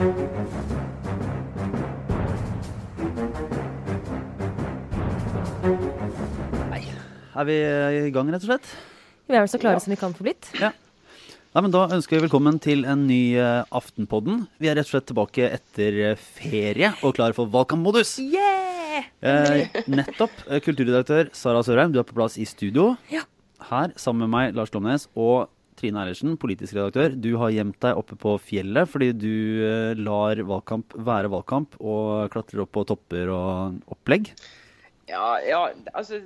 Er 0.00 0.06
vi 7.44 7.56
eh, 7.60 8.06
i 8.08 8.12
gang, 8.14 8.30
rett 8.32 8.40
og 8.40 8.48
slett? 8.48 8.70
Vi 9.28 9.36
er 9.36 9.44
vel 9.44 9.50
så 9.52 9.60
klare 9.60 9.76
som 9.84 9.92
vi 9.92 9.98
kan 10.00 10.16
få 10.16 10.24
blitt. 10.24 10.48
Ja. 10.56 10.70
Nei, 11.52 11.60
men 11.66 11.74
Da 11.74 11.84
ønsker 11.92 12.16
vi 12.16 12.22
velkommen 12.24 12.56
til 12.64 12.88
en 12.88 13.04
ny 13.10 13.36
uh, 13.36 13.68
Aftenpodden. 13.76 14.48
Vi 14.56 14.72
er 14.72 14.80
rett 14.80 14.88
og 14.88 14.94
slett 14.94 15.10
tilbake 15.12 15.52
etter 15.58 16.00
uh, 16.14 16.24
ferie 16.40 16.94
og 17.04 17.18
klare 17.20 17.36
for 17.36 17.52
valgkampmodus. 17.52 18.16
Yeah! 18.24 19.04
Eh, 19.20 19.68
nettopp. 20.00 20.32
Kulturredaktør 20.64 21.28
Sara 21.36 21.60
Sørheim, 21.66 21.92
du 21.92 22.00
er 22.00 22.08
på 22.08 22.16
plass 22.16 22.40
i 22.40 22.48
studio. 22.48 22.94
Ja. 23.12 23.28
Her 23.68 23.92
sammen 24.00 24.24
med 24.24 24.32
meg, 24.32 24.56
Lars 24.56 24.72
Glomnes, 24.72 25.10
og 25.12 25.52
Trine 25.80 26.02
Eilertsen, 26.02 26.36
politisk 26.40 26.76
redaktør. 26.76 27.16
Du 27.16 27.32
har 27.40 27.54
gjemt 27.54 27.80
deg 27.82 27.98
oppe 27.98 28.18
på 28.20 28.36
fjellet 28.44 28.90
fordi 28.90 29.10
du 29.16 29.34
uh, 29.64 29.92
lar 29.98 30.42
valgkamp 30.46 30.96
være 31.10 31.32
valgkamp 31.32 31.78
og 31.80 32.30
klatrer 32.34 32.66
opp 32.66 32.74
på 32.76 32.86
topper 32.92 33.32
og 33.32 33.94
opplegg. 33.96 34.34
Ja, 35.10 35.40
ja, 35.42 35.64
altså 35.96 36.20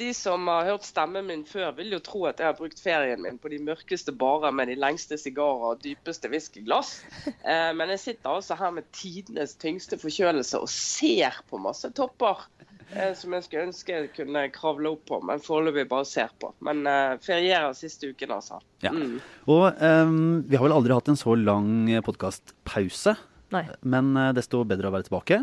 de 0.00 0.14
som 0.16 0.46
har 0.48 0.64
hørt 0.64 0.86
stemmen 0.88 1.26
min 1.28 1.42
før, 1.44 1.74
vil 1.76 1.92
jo 1.92 2.00
tro 2.00 2.22
at 2.30 2.38
jeg 2.40 2.48
har 2.48 2.56
brukt 2.56 2.80
ferien 2.80 3.20
min 3.20 3.36
på 3.40 3.50
de 3.52 3.58
mørkeste 3.60 4.14
barer 4.16 4.54
med 4.56 4.70
de 4.72 4.78
lengste 4.80 5.18
sigarer 5.20 5.74
og 5.74 5.82
dypeste 5.84 6.30
whiskyglass. 6.32 6.94
Eh, 7.26 7.70
men 7.76 7.92
jeg 7.94 8.00
sitter 8.02 8.30
altså 8.30 8.56
her 8.56 8.72
med 8.76 8.88
tidenes 8.96 9.56
tyngste 9.60 9.98
forkjølelse 10.00 10.60
og 10.62 10.70
ser 10.72 11.36
på 11.50 11.60
masse 11.60 11.88
topper. 11.96 12.46
Eh, 12.90 13.12
som 13.14 13.34
jeg 13.36 13.46
skulle 13.46 13.68
ønske 13.68 13.94
jeg 13.94 14.10
kunne 14.16 14.44
kravle 14.54 14.94
opp 14.94 15.04
på, 15.10 15.20
men 15.26 15.42
foreløpig 15.42 15.86
bare 15.90 16.08
ser 16.08 16.32
på. 16.42 16.52
Men 16.66 16.82
uh, 16.88 17.14
ferierer 17.22 17.76
siste 17.78 18.10
uken, 18.10 18.34
altså. 18.34 18.60
Ja. 18.82 18.92
Mm. 18.94 19.20
Og 19.46 19.66
um, 19.78 20.18
vi 20.48 20.58
har 20.58 20.66
vel 20.66 20.74
aldri 20.74 20.96
hatt 20.96 21.10
en 21.12 21.20
så 21.20 21.36
lang 21.38 21.86
podkastpause, 22.06 23.14
men 23.50 24.12
uh, 24.18 24.30
desto 24.34 24.64
bedre 24.66 24.90
å 24.90 24.94
være 24.96 25.06
tilbake. 25.10 25.42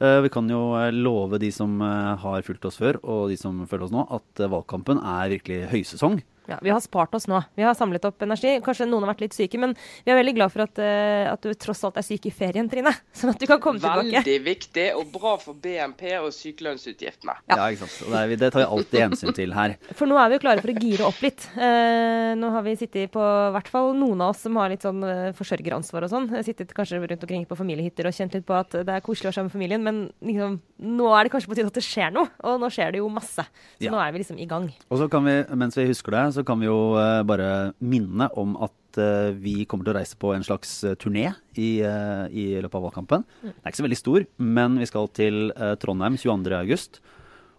Uh, 0.00 0.22
vi 0.24 0.30
kan 0.32 0.46
jo 0.48 0.72
eh, 0.80 0.88
love 0.96 1.36
de 1.42 1.50
som 1.52 1.74
eh, 1.84 2.12
har 2.22 2.44
fulgt 2.46 2.64
oss 2.64 2.78
før, 2.80 2.96
og 3.04 3.26
de 3.28 3.36
som 3.36 3.58
følger 3.68 3.84
oss 3.84 3.92
nå, 3.92 4.06
at 4.08 4.40
eh, 4.40 4.48
valgkampen 4.48 4.96
er 4.96 5.34
virkelig 5.34 5.66
høysesong. 5.68 6.22
Ja, 6.50 6.58
vi 6.62 6.72
har 6.74 6.80
spart 6.82 7.14
oss 7.14 7.28
nå. 7.30 7.38
Vi 7.56 7.62
har 7.62 7.76
samlet 7.78 8.04
opp 8.08 8.22
energi. 8.26 8.56
Kanskje 8.64 8.88
noen 8.88 9.04
har 9.06 9.12
vært 9.14 9.24
litt 9.28 9.36
syke, 9.36 9.58
men 9.62 9.74
vi 10.04 10.12
er 10.12 10.18
veldig 10.18 10.34
glad 10.36 10.52
for 10.54 10.64
at, 10.64 10.80
uh, 10.82 11.30
at 11.32 11.46
du 11.46 11.54
tross 11.54 11.82
alt 11.86 12.00
er 12.00 12.06
syk 12.06 12.26
i 12.26 12.32
ferien, 12.34 12.68
Trine. 12.70 12.92
Sånn 13.20 13.32
at 13.34 13.40
du 13.40 13.46
kan 13.50 13.60
komme 13.62 13.78
tilbake. 13.82 14.10
Veldig 14.20 14.36
viktig 14.46 14.86
og 14.98 15.12
bra 15.14 15.36
for 15.40 15.58
BNP 15.62 16.16
og 16.20 16.30
sykelønnsutgiftene. 16.34 17.36
Ja, 17.50 17.68
ikke 17.70 17.86
sant? 17.86 17.96
Og 18.06 18.14
det, 18.14 18.22
er, 18.22 18.34
det 18.42 18.50
tar 18.54 18.62
vi 18.64 18.68
alltid 18.76 19.04
hensyn 19.06 19.36
til 19.36 19.54
her. 19.56 19.76
For 19.98 20.10
nå 20.10 20.16
er 20.20 20.30
vi 20.32 20.38
jo 20.38 20.42
klare 20.42 20.62
for 20.62 20.72
å 20.72 20.76
gire 20.80 21.06
opp 21.08 21.20
litt. 21.24 21.44
Uh, 21.54 22.32
nå 22.40 22.50
har 22.54 22.64
vi 22.66 22.76
sittet 22.80 23.12
på 23.14 23.20
i 23.22 23.52
hvert 23.54 23.70
fall 23.70 23.92
noen 23.98 24.22
av 24.24 24.32
oss 24.34 24.44
som 24.46 24.56
har 24.60 24.72
litt 24.72 24.84
sånn 24.86 25.02
uh, 25.04 25.30
forsørgeransvar 25.36 26.06
og 26.06 26.12
sånn. 26.12 26.28
Sittet 26.46 26.72
kanskje 26.76 27.00
rundt 27.02 27.24
omkring 27.26 27.46
på 27.48 27.58
familiehytter 27.58 28.08
og 28.08 28.16
kjent 28.16 28.36
litt 28.36 28.46
på 28.48 28.56
at 28.56 28.74
det 28.86 28.94
er 28.96 29.04
koselig 29.04 29.28
å 29.28 29.30
være 29.30 29.38
sammen 29.40 29.50
med 29.50 29.56
familien, 29.56 29.84
men 29.84 30.00
liksom, 30.24 30.58
nå 30.98 31.10
er 31.16 31.26
det 31.28 31.34
kanskje 31.34 31.50
på 31.52 31.58
tide 31.58 31.70
at 31.72 31.78
det 31.80 31.84
skjer 31.86 32.14
noe. 32.14 32.30
Og 32.46 32.60
nå 32.62 32.70
skjer 32.72 32.94
det 32.94 33.02
jo 33.02 33.10
masse. 33.12 33.44
Så 33.78 33.86
Ja. 33.86 33.92
nå 33.94 34.00
er 34.02 34.12
vi 34.12 34.22
liksom 34.22 34.38
i 34.40 34.46
gang. 34.48 34.70
Og 34.90 34.98
så 35.00 35.08
kan 35.10 35.24
vi, 35.24 35.36
mens 35.56 35.76
vi 35.76 35.86
husker 35.90 36.16
det, 36.16 36.24
så 36.36 36.39
kan 36.46 36.60
vi 36.60 36.68
jo 36.68 36.96
eh, 36.98 37.22
bare 37.28 37.72
minne 37.78 38.28
om 38.40 38.56
at 38.64 38.98
eh, 39.00 39.30
vi 39.36 39.64
kommer 39.68 39.86
til 39.86 39.94
å 39.94 39.98
reise 39.98 40.18
på 40.20 40.32
en 40.34 40.44
slags 40.46 40.72
eh, 40.86 40.96
turné 41.00 41.28
i, 41.54 41.70
i 41.80 42.44
løpet 42.60 42.76
av 42.78 42.84
valgkampen. 42.88 43.24
Den 43.42 43.54
er 43.54 43.72
ikke 43.72 43.82
så 43.82 43.86
veldig 43.86 44.00
stor, 44.00 44.26
men 44.58 44.76
vi 44.80 44.90
skal 44.90 45.10
til 45.16 45.50
Trondheim 45.82 46.18
22. 46.20 46.54
august. 46.58 47.00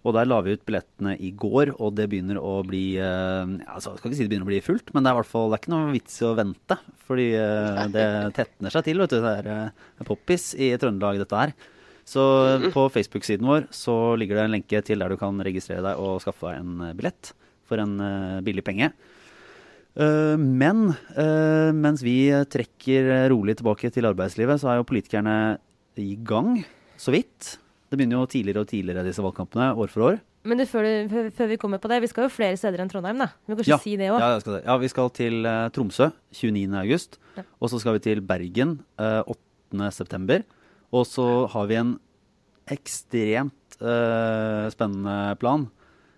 Og 0.02 0.15
der 0.15 0.25
la 0.25 0.39
vi 0.41 0.55
ut 0.57 0.63
billettene 0.65 1.13
i 1.21 1.29
går, 1.37 1.75
og 1.77 1.93
det 1.93 2.07
begynner 2.09 2.39
å 2.41 2.55
bli 2.65 2.95
ja, 2.97 3.43
altså, 3.69 3.91
skal 3.99 4.09
ikke 4.09 4.17
si 4.17 4.25
det 4.25 4.31
begynner 4.31 4.47
å 4.47 4.49
bli 4.49 4.63
fullt, 4.65 4.89
men 4.95 5.05
det 5.05 5.11
er 5.11 5.13
i 5.13 5.19
hvert 5.19 5.29
fall 5.29 5.52
det 5.52 5.59
er 5.59 5.61
ikke 5.61 5.73
noe 5.75 5.91
vits 5.93 6.15
i 6.17 6.25
å 6.25 6.31
vente. 6.39 6.77
Fordi 7.05 7.27
det 7.93 8.07
tetner 8.39 8.73
seg 8.73 8.87
til, 8.87 9.03
vet 9.03 9.13
du. 9.13 9.19
Det 9.21 9.59
er 10.02 10.07
poppis 10.07 10.47
i 10.57 10.71
Trøndelag, 10.81 11.21
dette 11.21 11.43
her. 11.43 11.53
Så 12.09 12.23
på 12.73 12.87
Facebook-siden 12.97 13.45
vår 13.45 13.69
så 13.77 14.15
ligger 14.17 14.39
det 14.39 14.47
en 14.47 14.55
lenke 14.57 14.81
til 14.87 15.05
der 15.05 15.13
du 15.13 15.21
kan 15.21 15.37
registrere 15.45 15.86
deg 15.86 16.02
og 16.02 16.17
skaffe 16.25 16.49
deg 16.49 16.64
en 16.64 16.97
billett 16.97 17.36
for 17.71 17.82
en 17.83 17.98
eh, 18.04 18.43
billig 18.45 18.65
penge. 18.67 18.92
Eh, 19.95 20.37
men 20.37 20.92
eh, 21.15 21.71
mens 21.76 22.04
vi 22.05 22.17
trekker 22.52 23.30
rolig 23.33 23.58
tilbake 23.59 23.92
til 23.93 24.08
arbeidslivet, 24.11 24.61
så 24.61 24.71
er 24.71 24.82
jo 24.82 24.87
politikerne 24.92 25.37
i 25.99 26.14
gang, 26.27 26.59
så 26.99 27.15
vidt. 27.15 27.55
Det 27.92 27.99
begynner 27.99 28.21
jo 28.21 28.30
tidligere 28.32 28.64
og 28.64 28.70
tidligere, 28.71 29.08
disse 29.08 29.23
valgkampene, 29.23 29.73
år 29.76 29.92
for 29.92 30.11
år. 30.11 30.21
Men 30.48 30.64
før, 30.65 30.87
du, 31.05 31.17
før, 31.37 31.49
vi 31.52 31.58
kommer 31.61 31.82
på 31.82 31.89
det, 31.92 31.99
vi 32.02 32.09
skal 32.09 32.26
jo 32.26 32.33
flere 32.33 32.58
steder 32.58 32.82
enn 32.82 32.89
Trondheim, 32.89 33.20
da. 33.21 33.27
Vi 33.45 33.52
må 33.52 33.59
kanskje 33.59 33.77
si 33.83 33.98
det 33.99 34.08
òg. 34.09 34.23
Ja, 34.23 34.61
ja, 34.64 34.77
vi 34.82 34.89
skal 34.89 35.11
til 35.14 35.45
uh, 35.45 35.67
Tromsø 35.76 36.08
29. 36.33 36.64
august. 36.80 37.20
Ja. 37.38 37.43
Og 37.61 37.70
så 37.70 37.82
skal 37.83 37.98
vi 37.98 38.02
til 38.08 38.23
Bergen 38.26 38.80
uh, 38.98 39.21
8. 39.30 39.92
september. 39.93 40.42
Og 40.89 41.05
så 41.05 41.27
har 41.52 41.70
vi 41.70 41.77
en 41.77 41.93
ekstremt 42.73 43.77
uh, 43.83 44.65
spennende 44.73 45.36
plan, 45.42 45.67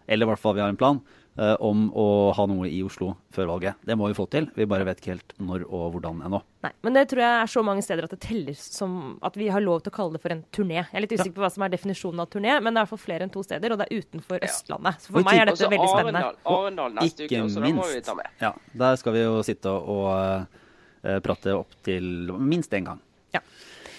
eller 0.08 0.28
i 0.28 0.32
hvert 0.32 0.44
fall 0.46 0.56
vi 0.56 0.64
har 0.64 0.72
en 0.72 0.80
plan, 0.80 1.04
om 1.36 1.88
å 1.98 2.08
ha 2.38 2.44
noe 2.46 2.68
i 2.70 2.84
Oslo 2.86 3.16
før 3.34 3.48
valget. 3.50 3.80
Det 3.82 3.96
må 3.98 4.06
vi 4.06 4.14
få 4.18 4.28
til. 4.30 4.46
Vi 4.54 4.68
bare 4.70 4.86
vet 4.86 5.00
ikke 5.02 5.16
helt 5.16 5.34
når 5.42 5.64
og 5.66 5.96
hvordan 5.96 6.20
ennå. 6.28 6.42
Nei, 6.64 6.72
men 6.86 6.96
det 6.96 7.08
tror 7.12 7.24
jeg 7.24 7.38
er 7.42 7.50
så 7.50 7.64
mange 7.66 7.82
steder 7.84 8.06
at 8.06 8.14
det 8.14 8.20
teller 8.24 8.56
som 8.56 9.18
at 9.26 9.40
vi 9.40 9.50
har 9.52 9.64
lov 9.64 9.82
til 9.82 9.92
å 9.92 9.96
kalle 9.96 10.16
det 10.16 10.22
for 10.24 10.36
en 10.36 10.44
turné. 10.54 10.78
Jeg 10.84 11.00
er 11.00 11.06
litt 11.06 11.16
usikker 11.16 11.36
på 11.40 11.44
hva 11.44 11.50
som 11.56 11.66
er 11.66 11.74
definisjonen 11.74 12.22
av 12.24 12.30
turné, 12.32 12.54
men 12.60 12.70
det 12.70 12.78
er 12.78 12.78
i 12.78 12.86
hvert 12.86 12.94
fall 12.94 13.02
flere 13.02 13.26
enn 13.26 13.34
to 13.34 13.44
steder, 13.46 13.74
og 13.74 13.82
det 13.82 13.90
er 13.90 14.04
utenfor 14.04 14.46
Østlandet. 14.46 15.02
Så 15.02 15.16
for 15.16 15.28
meg 15.28 15.42
er 15.42 15.50
dette 15.50 15.72
veldig 15.74 15.90
spennende. 15.90 16.24
Arendal, 16.54 17.00
ikke 17.02 17.10
neste 17.10 17.28
uke, 17.28 17.42
så 17.56 17.66
da 17.66 17.74
må 17.80 17.90
vi 17.90 18.04
ta 18.06 18.18
med. 18.20 18.30
Ja, 18.44 18.54
der 18.86 19.02
skal 19.02 19.18
vi 19.18 19.26
jo 19.26 19.42
sitte 19.48 19.74
og 19.74 20.08
uh, 20.14 21.18
prate 21.26 21.58
opp 21.58 21.74
til 21.84 22.30
minst 22.38 22.78
én 22.78 22.88
gang. 22.92 23.02
Ja. 23.34 23.42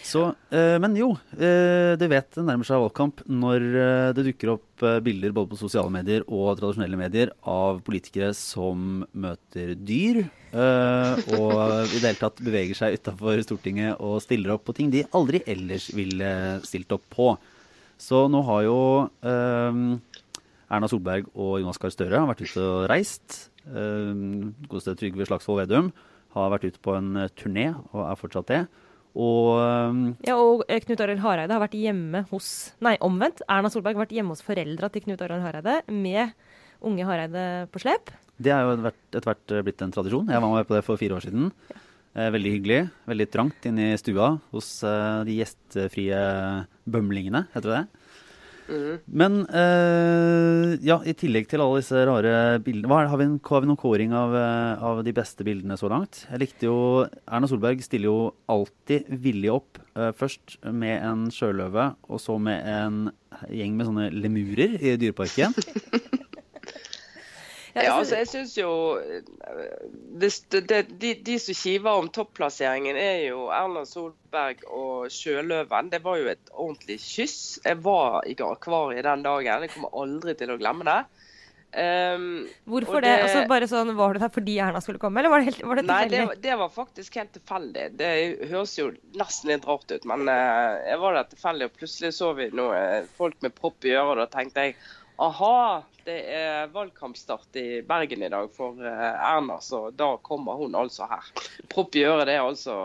Så, 0.05 0.21
eh, 0.53 0.77
men 0.83 0.93
jo, 0.99 1.15
eh, 1.33 1.95
du 1.97 2.05
vet 2.13 2.29
det 2.37 2.43
nærmer 2.45 2.67
seg 2.69 2.83
valgkamp 2.83 3.23
når 3.25 3.63
eh, 3.65 4.09
det 4.13 4.25
dukker 4.27 4.51
opp 4.53 4.85
bilder 5.01 5.33
både 5.33 5.55
på 5.55 5.57
sosiale 5.63 5.89
medier 5.89 6.27
og 6.29 6.59
tradisjonelle 6.59 6.99
medier 7.01 7.31
av 7.49 7.79
politikere 7.87 8.35
som 8.37 9.07
møter 9.17 9.73
dyr. 9.79 10.27
og 10.55 11.89
i 11.89 12.03
det 12.03 12.05
hele 12.05 12.21
tatt 12.21 12.43
beveger 12.45 12.77
seg 12.77 12.99
utafor 12.99 13.41
Stortinget 13.47 13.97
og 14.03 14.21
stiller 14.23 14.53
opp 14.55 14.67
på 14.69 14.75
ting 14.77 14.93
de 14.93 15.07
aldri 15.17 15.41
ellers 15.49 15.89
ville 15.97 16.31
stilt 16.67 16.93
opp 16.93 17.07
på. 17.09 17.31
Så 17.97 18.27
nå 18.29 18.43
har 18.45 18.63
jo 18.67 18.79
Erna 19.25 20.91
Solberg 20.91 21.33
og 21.33 21.61
Jonas 21.63 21.81
Gahr 21.81 21.95
Støre 21.95 22.27
vært 22.29 22.45
ute 22.45 22.61
og 22.61 22.89
reist. 22.93 23.49
Godeste 23.65 24.99
Trygve 25.01 25.27
Slagsvold 25.31 25.65
Vedum 25.65 25.95
har 26.37 26.53
vært 26.53 26.69
ute 26.69 26.83
på 26.83 26.99
en 26.99 27.25
turné 27.39 27.71
og 27.95 28.03
er 28.05 28.21
fortsatt 28.21 28.53
det. 28.53 28.65
Og 29.15 29.51
eh, 29.63 29.99
Ja, 30.29 30.35
og 30.41 30.65
eh, 30.69 30.81
Knut 30.83 31.01
Arild 31.05 31.23
Hareide 31.23 31.55
har 31.55 31.63
vært 31.63 31.77
hjemme 31.79 32.25
hos 32.33 32.49
Nei, 32.85 32.97
omvendt. 33.05 33.43
Erna 33.49 33.71
Solberg 33.71 33.95
har 33.99 34.07
vært 34.07 34.17
hjemme 34.17 34.35
hos 34.35 34.43
foreldra 34.43 34.91
til 34.91 35.05
Knut 35.07 35.23
Arild 35.23 35.45
Hareide 35.47 35.81
med 35.95 36.35
unge 36.85 37.07
Hareide 37.07 37.45
på 37.73 37.81
slep. 37.81 38.11
det 38.43 38.51
er 38.53 38.65
jo 38.67 38.75
etter 38.91 39.23
hvert- 39.25 39.55
blitt 39.65 39.83
en 39.87 39.93
tradisjon. 39.95 40.27
Jeg 40.29 40.43
var 40.43 40.51
med 40.57 40.67
på 40.67 40.75
det 40.75 40.85
for 40.85 40.99
fire 41.01 41.15
år 41.17 41.23
siden. 41.25 41.53
Ja. 41.71 42.31
veldig 42.35 42.51
hyggelig. 42.57 42.81
Veldig 43.11 43.27
trangt 43.31 43.65
inne 43.71 43.93
i 43.95 43.97
stua 43.99 44.33
hos 44.53 44.69
eh, 44.87 45.23
de 45.25 45.39
gjestfrie 45.41 46.19
bømlingene, 46.87 47.47
heter 47.55 47.71
det 47.71 47.79
det? 47.79 48.04
Men 49.07 49.43
eh, 49.53 50.75
ja, 50.87 50.97
i 51.05 51.15
tillegg 51.19 51.49
til 51.51 51.63
alle 51.63 51.83
disse 51.83 52.01
rare 52.09 52.35
bildene 52.65 53.01
er, 53.03 53.11
har, 53.13 53.21
vi 53.21 53.27
en, 53.29 53.37
har 53.45 53.65
vi 53.65 53.69
noen 53.71 53.81
kåring 53.81 54.15
av, 54.17 54.37
eh, 54.39 54.85
av 54.91 55.03
de 55.07 55.15
beste 55.17 55.47
bildene 55.47 55.77
så 55.81 55.91
langt? 55.93 56.25
Jeg 56.31 56.43
likte 56.43 56.69
jo 56.71 56.79
Erna 57.05 57.51
Solberg 57.51 57.85
stiller 57.85 58.11
jo 58.11 58.19
alltid 58.51 59.11
villig 59.25 59.53
opp. 59.53 59.83
eh, 59.95 60.13
først 60.17 60.59
med 60.73 60.97
en 60.97 61.29
sjøløve, 61.35 61.93
og 62.09 62.23
så 62.23 62.39
med 62.41 62.65
en 62.65 63.05
gjeng 63.51 63.77
med 63.77 63.91
sånne 63.91 64.11
lemurer 64.15 64.79
i 64.81 64.97
Dyreparken. 65.01 65.57
Ja, 67.75 67.97
altså 67.99 68.21
jeg 68.21 68.29
synes 68.31 68.53
jo 68.55 68.71
eh, 69.03 69.25
det, 70.23 70.31
det, 70.71 70.81
de, 71.03 71.11
de 71.27 71.39
som 71.43 71.57
kiver 71.59 71.99
om 72.05 72.11
topplasseringen, 72.15 72.97
er 72.97 73.25
jo 73.27 73.49
Erna 73.51 73.83
Solberg 73.89 74.63
og 74.71 75.11
Sjøløven. 75.11 75.91
Det 75.91 76.03
var 76.05 76.21
jo 76.21 76.31
et 76.31 76.53
ordentlig 76.53 77.01
kyss. 77.03 77.59
Jeg 77.65 77.83
var 77.83 78.23
i 78.31 78.37
akvariet 78.39 79.07
den 79.09 79.27
dagen. 79.27 79.67
Jeg 79.67 79.75
kommer 79.75 79.95
aldri 80.05 80.37
til 80.39 80.55
å 80.55 80.59
glemme 80.61 80.87
det. 80.87 81.01
Um, 81.75 82.45
Hvorfor 82.71 83.01
og 83.01 83.03
det? 83.03 83.15
Altså, 83.25 83.41
bare 83.51 83.67
sånn, 83.67 83.89
Var 83.99 84.15
du 84.15 84.21
der 84.23 84.31
fordi 84.31 84.53
Erna 84.63 84.79
skulle 84.79 85.01
komme, 85.03 85.19
eller 85.19 85.33
var 85.33 85.43
det, 85.43 85.49
helt, 85.49 85.63
var 85.67 85.81
det 85.81 85.83
Nei, 85.89 86.03
det, 86.13 86.21
det 86.45 86.55
var 86.61 86.71
faktisk 86.71 87.17
helt 87.19 87.33
tilfeldig. 87.35 87.89
Det 87.99 88.11
høres 88.53 88.77
jo 88.79 88.93
nesten 89.19 89.51
litt 89.51 89.67
rart 89.67 89.91
ut, 89.91 90.07
men 90.07 90.29
uh, 90.31 90.79
jeg 90.87 91.01
var 91.03 91.19
der 91.19 91.33
tilfeldig, 91.33 91.67
og 91.67 91.81
plutselig 91.81 92.13
så 92.15 92.31
vi 92.39 92.47
noe 92.55 92.79
folk 93.19 93.41
med 93.43 93.57
propp 93.59 93.89
i 93.91 93.97
øret. 93.99 94.23
Da 94.23 94.29
tenkte 94.39 94.69
jeg 94.69 94.79
aha, 95.17 95.83
det 96.05 96.19
er 96.35 96.67
valgkampstart 96.73 97.57
i 97.57 97.83
Bergen 97.87 98.23
i 98.23 98.29
dag 98.33 98.51
for 98.53 98.81
eh, 98.85 99.15
Erna, 99.31 99.61
så 99.61 99.89
da 99.91 100.17
kommer 100.23 100.59
hun 100.61 100.75
altså 100.75 101.09
her. 101.11 101.31
Propp 101.73 101.97
i 101.97 102.05
øret, 102.05 102.27
det 102.29 102.37
er 102.37 102.45
altså 102.45 102.77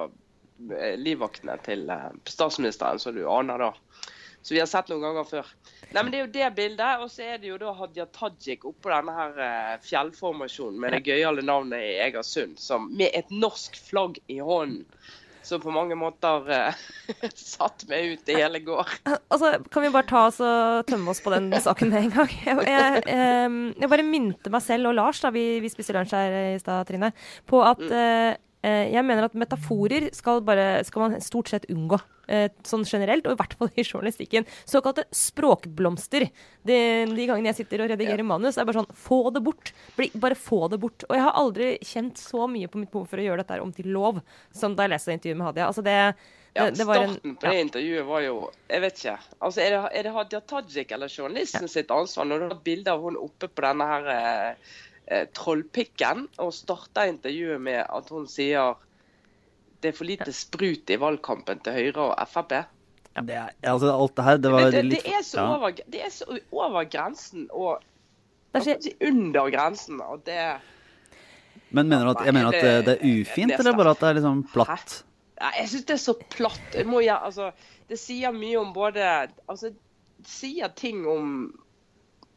eh, 0.71 0.95
livvaktene 0.99 1.57
til 1.65 1.89
eh, 1.89 2.09
statsministeren, 2.29 3.01
som 3.01 3.15
du 3.17 3.25
aner 3.29 3.65
da. 3.65 3.71
Så 4.41 4.53
vi 4.55 4.61
har 4.61 4.69
sett 4.71 4.87
noen 4.87 5.03
ganger 5.03 5.25
før. 5.27 5.47
Nei, 5.89 6.01
men 6.01 6.11
Det 6.13 6.19
er 6.19 6.23
jo 6.23 6.33
det 6.37 6.51
bildet. 6.55 7.01
Og 7.03 7.09
så 7.11 7.25
er 7.27 7.41
det 7.41 7.49
jo 7.49 7.57
da 7.59 7.73
Hadia 7.75 8.05
Tajik 8.07 8.63
oppå 8.69 8.87
denne 8.93 9.11
her 9.17 9.81
fjellformasjonen 9.83 10.77
med 10.79 10.95
det 10.95 11.01
gøyale 11.09 11.43
navnet 11.43 11.83
i 11.83 11.97
Egersund, 12.05 12.55
som 12.61 12.87
med 12.95 13.11
et 13.19 13.33
norsk 13.35 13.75
flagg 13.89 14.21
i 14.31 14.39
hånden. 14.39 14.85
Som 15.45 15.61
på 15.63 15.73
mange 15.73 15.97
måter 15.99 16.49
uh, 16.49 16.81
satt 17.35 17.85
meg 17.89 18.15
ut 18.15 18.31
i 18.31 18.37
hele 18.39 18.61
går. 18.65 18.91
Altså, 19.29 19.55
Kan 19.71 19.85
vi 19.85 19.93
bare 19.93 20.09
ta 20.09 20.25
oss 20.27 20.41
og 20.43 20.85
tømme 20.89 21.13
oss 21.13 21.23
på 21.25 21.33
den 21.33 21.49
saken 21.63 21.93
med 21.93 22.07
en 22.07 22.13
gang? 22.17 22.35
Jeg, 22.45 22.59
jeg, 22.67 23.01
jeg, 23.07 23.55
jeg 23.79 23.91
bare 23.95 24.07
minte 24.07 24.53
meg 24.53 24.65
selv 24.65 24.91
og 24.91 24.97
Lars, 24.99 25.23
da 25.23 25.33
vi, 25.35 25.45
vi 25.63 25.71
spiste 25.71 25.95
lunsj 25.95 26.15
her 26.17 26.37
i 26.53 26.61
stad, 26.61 26.87
Trine, 26.89 27.11
på 27.49 27.63
at 27.65 27.83
uh, 27.87 28.31
jeg 28.59 29.05
mener 29.07 29.29
at 29.29 29.37
metaforer 29.39 30.09
skal, 30.15 30.41
bare, 30.43 30.83
skal 30.87 31.05
man 31.05 31.21
stort 31.23 31.51
sett 31.51 31.69
unngå. 31.71 31.99
Eh, 32.29 32.49
sånn 32.61 32.83
generelt, 32.85 33.25
og 33.25 33.33
i 33.33 33.37
hvert 33.39 33.55
fall 33.57 33.71
i 33.73 33.81
journalistikken. 33.83 34.45
Såkalte 34.69 35.07
språkblomster. 35.15 36.27
De, 36.61 36.79
de 37.09 37.23
gangene 37.25 37.49
jeg 37.49 37.63
sitter 37.63 37.81
og 37.81 37.89
redigerer 37.89 38.21
ja. 38.21 38.27
manus, 38.29 38.59
er 38.59 38.67
bare 38.69 38.83
sånn 38.83 38.97
Få 38.99 39.17
det 39.33 39.41
bort! 39.41 39.71
Bare 40.13 40.37
få 40.37 40.67
det 40.69 40.77
bort. 40.83 41.07
Og 41.07 41.15
jeg 41.17 41.23
har 41.25 41.39
aldri 41.39 41.69
kjent 41.81 42.19
så 42.21 42.45
mye 42.51 42.69
på 42.69 42.81
mitt 42.81 42.91
behov 42.93 43.07
for 43.09 43.21
å 43.21 43.25
gjøre 43.25 43.41
dette 43.41 43.57
om 43.63 43.71
til 43.73 43.89
lov 43.95 44.19
som 44.53 44.75
da 44.77 44.85
jeg 44.85 44.93
leste 44.93 45.15
intervjuet 45.15 45.39
med 45.39 45.49
Hadia. 45.49 45.69
Altså 45.71 45.83
det, 45.87 45.95
det, 46.19 46.59
ja, 46.59 46.67
det 46.69 46.85
starten 46.85 47.15
en, 47.15 47.37
på 47.39 47.47
det 47.47 47.63
intervjuet 47.63 48.05
var 48.11 48.21
jo 48.27 48.35
Jeg 48.67 48.83
vet 48.83 49.01
ikke. 49.01 49.15
Altså, 49.39 49.63
er, 49.63 49.73
det, 49.73 49.79
er 49.89 50.05
det 50.05 50.13
Hadia 50.19 50.41
Tajik 50.53 50.93
eller 50.97 51.15
journalisten 51.15 51.71
sitt 51.71 51.95
ansvar 51.95 52.29
når 52.29 52.43
du 52.43 52.47
har 52.51 52.61
bilde 52.69 52.93
av 52.93 53.07
hun 53.07 53.17
oppe 53.17 53.49
på 53.49 53.65
denne 53.65 53.89
her 53.89 54.11
eh, 54.13 54.75
eh, 55.07 55.25
trollpikken, 55.33 56.27
og 56.45 56.53
starter 56.53 57.09
intervjuet 57.15 57.65
med 57.71 57.81
at 57.87 58.13
hun 58.13 58.29
sier 58.29 58.77
det 59.81 59.91
er 59.91 59.95
for 59.95 60.07
lite 60.09 60.33
sprut 60.35 60.91
i 60.91 60.97
valgkampen 60.99 61.61
til 61.63 61.77
Høyre 61.77 62.09
og 62.09 62.27
Frp. 62.29 62.55
Ja. 63.15 63.23
Det 63.25 63.35
er, 63.35 63.53
altså, 63.67 63.91
alt 63.91 64.15
det 64.17 64.25
her, 64.25 64.37
det 64.37 64.51
var 64.53 64.71
det, 64.71 64.83
litt 64.85 65.05
det, 65.05 65.13
er 65.17 65.23
så 65.25 65.45
over, 65.55 65.71
det 65.91 66.01
er 66.05 66.11
så 66.13 66.39
over 66.55 66.85
grensen 66.91 67.47
og 67.49 67.81
si, 68.63 68.75
under 69.01 69.49
grensen. 69.51 70.01
og 70.01 70.21
det 70.25 70.39
Men 71.69 71.89
mener 71.89 72.05
du 72.05 72.11
at, 72.11 72.25
jeg 72.25 72.33
mener 72.33 72.53
at 72.53 72.61
det, 72.61 72.85
det 72.85 72.97
er 72.97 73.21
ufint, 73.21 73.55
eller 73.57 73.75
bare 73.77 73.95
at 73.95 74.03
det 74.03 74.09
er 74.09 74.19
liksom 74.19 74.43
platt? 74.53 74.99
Ja, 75.39 75.51
jeg 75.61 75.71
syns 75.71 75.87
det 75.87 75.95
er 75.95 76.03
så 76.03 76.15
platt. 76.29 76.79
Må, 76.85 77.01
ja, 77.03 77.17
altså, 77.25 77.51
det 77.89 77.99
sier 77.99 78.35
mye 78.35 78.59
om 78.59 78.73
både 78.75 79.03
Altså, 79.47 79.71
det 80.19 80.27
sier 80.29 80.71
ting 80.75 81.05
om 81.07 81.49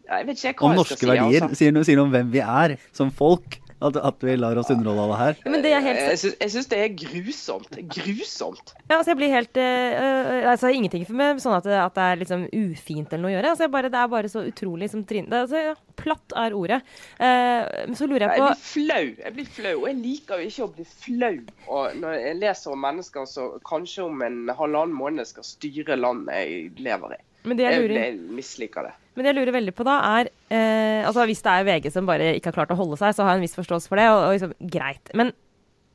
jeg 0.02 0.26
vet 0.26 0.40
ikke 0.44 0.64
hva 0.64 0.70
om 0.72 0.80
norske 0.80 0.98
si, 0.98 1.06
verdier. 1.06 1.44
Altså. 1.46 1.58
Sier, 1.58 1.74
noe, 1.74 1.86
sier 1.86 1.98
noe 1.98 2.08
om 2.08 2.14
hvem 2.14 2.30
vi 2.32 2.42
er 2.42 2.74
som 2.96 3.12
folk. 3.14 3.58
At, 3.82 3.98
at, 3.98 4.22
vi 4.22 4.36
lar 4.38 4.58
oss 4.60 4.70
underholde 4.70 5.04
av 5.04 5.12
det 5.12 5.18
her? 5.20 5.38
Ja, 5.42 5.52
men 5.54 5.64
det 5.64 5.72
er 5.74 5.84
helt... 5.84 6.26
Jeg 6.42 6.52
syns 6.54 6.70
det 6.70 6.78
er 6.78 6.92
grusomt. 6.94 7.78
Grusomt. 7.96 8.74
Ja, 8.86 8.98
altså 8.98 9.12
jeg 9.12 9.20
blir 9.20 9.34
helt 9.34 9.58
uh, 9.58 10.50
altså 10.52 10.70
Ingenting 10.72 11.06
for 11.08 11.18
meg 11.18 11.42
sånn 11.42 11.56
at, 11.56 11.66
at, 11.66 11.96
det 11.96 12.06
er 12.06 12.20
liksom 12.22 12.46
ufint 12.52 13.12
eller 13.12 13.24
noe 13.24 13.32
å 13.32 13.36
gjøre. 13.36 13.54
Altså 13.56 13.70
bare, 13.72 13.92
det 13.92 14.00
er 14.00 14.12
bare 14.12 14.32
så 14.32 14.44
utrolig 14.46 14.90
som 14.92 15.02
Trine 15.08 15.42
altså, 15.44 15.64
ja, 15.72 15.74
Platt 15.98 16.36
er 16.38 16.54
ordet. 16.56 16.80
Uh, 17.18 17.92
så 17.98 18.08
lurer 18.08 18.26
jeg 18.26 18.36
på 18.36 18.46
Jeg 18.46 18.52
blir 18.52 18.62
flau. 18.68 19.04
Jeg 19.26 19.36
blir 19.38 19.50
flau. 19.58 19.74
Og 19.82 19.88
jeg 19.90 19.98
liker 20.02 20.42
jo 20.42 20.52
ikke 20.52 20.68
å 20.68 20.72
bli 20.76 20.88
flau 20.92 21.32
og 21.72 21.98
når 21.98 22.16
jeg 22.18 22.38
leser 22.40 22.74
om 22.74 22.82
mennesker 22.82 23.28
som 23.28 23.58
kanskje 23.66 24.06
om 24.06 24.24
en 24.26 24.40
halvannen 24.56 24.96
måned 24.96 25.28
skal 25.28 25.46
styre 25.46 25.98
landet 25.98 26.42
jeg 26.42 26.82
lever 26.82 27.16
i. 27.16 27.20
Men 27.48 27.58
det 27.58 27.66
jeg, 27.66 27.78
lurer... 27.82 27.96
jeg, 27.96 28.12
jeg 28.14 28.36
misliker 28.38 28.86
det. 28.86 28.92
Men 29.12 29.24
det 29.24 29.32
jeg 29.32 29.38
lurer 29.40 29.56
veldig 29.58 29.74
på 29.76 29.86
da, 29.86 29.96
er 30.20 30.30
eh, 30.52 31.00
altså 31.08 31.24
Hvis 31.28 31.42
det 31.44 31.54
er 31.54 31.68
VG 31.68 31.88
som 31.94 32.08
bare 32.08 32.34
ikke 32.36 32.52
har 32.52 32.60
klart 32.60 32.74
å 32.74 32.78
holde 32.78 33.00
seg, 33.00 33.16
så 33.16 33.24
har 33.24 33.34
jeg 33.34 33.42
en 33.42 33.46
viss 33.48 33.58
forståelse 33.58 33.90
for 33.90 34.00
det. 34.00 34.10
og, 34.12 34.26
og 34.26 34.36
liksom, 34.36 34.54
Greit. 34.72 35.12
Men 35.18 35.32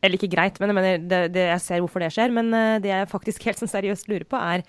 eller 0.05 0.19
ikke 0.19 0.29
greit, 0.29 0.57
men 0.61 0.69
jeg, 0.69 0.77
mener, 0.77 1.05
det, 1.09 1.19
det, 1.33 1.43
jeg 1.49 1.61
ser 1.63 1.81
hvorfor 1.81 2.03
det 2.03 2.11
skjer. 2.13 2.33
Men 2.35 2.51
uh, 2.53 2.77
det 2.81 2.91
jeg 2.91 3.09
faktisk 3.09 3.47
helt 3.47 3.61
sånn 3.61 3.71
seriøst 3.71 4.09
lurer 4.11 4.27
på, 4.29 4.37
er 4.37 4.63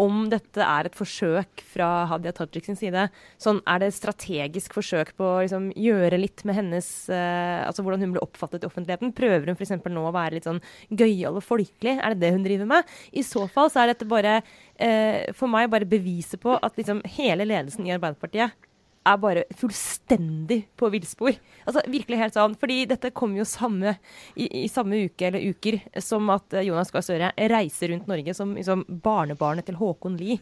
om 0.00 0.22
dette 0.32 0.64
er 0.64 0.88
et 0.88 0.96
forsøk 0.96 1.60
fra 1.74 1.88
Hadia 2.08 2.32
Tajik 2.36 2.68
sin 2.68 2.78
side. 2.78 3.08
Sånn, 3.42 3.60
er 3.68 3.82
det 3.82 3.90
et 3.90 3.98
strategisk 3.98 4.76
forsøk 4.78 5.12
på 5.18 5.26
å 5.26 5.42
liksom, 5.42 5.68
gjøre 5.74 6.20
litt 6.22 6.44
med 6.48 6.56
hennes 6.56 6.88
uh, 7.12 7.66
Altså 7.66 7.84
hvordan 7.84 8.04
hun 8.04 8.14
blir 8.14 8.24
oppfattet 8.24 8.64
i 8.64 8.70
offentligheten? 8.70 9.12
Prøver 9.16 9.50
hun 9.50 9.58
f.eks. 9.58 9.74
nå 9.90 10.06
å 10.06 10.14
være 10.14 10.38
litt 10.38 10.48
sånn 10.48 10.62
gøyal 10.88 11.42
og 11.42 11.44
folkelig? 11.44 11.98
Er 11.98 12.14
det 12.14 12.22
det 12.22 12.34
hun 12.36 12.46
driver 12.46 12.70
med? 12.70 12.96
I 13.10 13.26
så 13.26 13.44
fall 13.50 13.72
så 13.72 13.82
er 13.82 13.92
dette 13.92 14.08
bare 14.08 14.38
uh, 14.40 15.20
for 15.36 15.50
meg 15.50 15.68
bare 15.74 15.88
beviset 15.88 16.40
på 16.40 16.54
at 16.56 16.78
liksom, 16.78 17.02
hele 17.18 17.48
ledelsen 17.48 17.90
i 17.90 17.96
Arbeiderpartiet 17.98 18.69
er 19.08 19.20
bare 19.20 19.44
fullstendig 19.56 20.60
på 20.78 20.90
villspor. 20.92 21.32
Altså, 21.64 21.82
virkelig 21.88 22.18
helt 22.20 22.36
sånn. 22.36 22.56
Fordi 22.60 22.82
dette 22.90 23.12
kommer 23.16 23.40
jo 23.40 23.46
samme, 23.48 23.94
i, 24.34 24.48
i, 24.64 24.66
samme 24.72 25.04
uke 25.06 25.30
eller 25.30 25.46
uker 25.54 25.78
som 26.04 26.28
at 26.34 26.56
eh, 26.56 26.66
Jonas 26.68 26.92
Gahr 26.92 27.04
Støre 27.04 27.30
reiser 27.52 27.94
rundt 27.94 28.10
Norge 28.10 28.34
som 28.36 28.52
liksom, 28.58 28.84
barnebarnet 29.04 29.68
til 29.70 29.78
Håkon 29.80 30.18
Lie. 30.20 30.40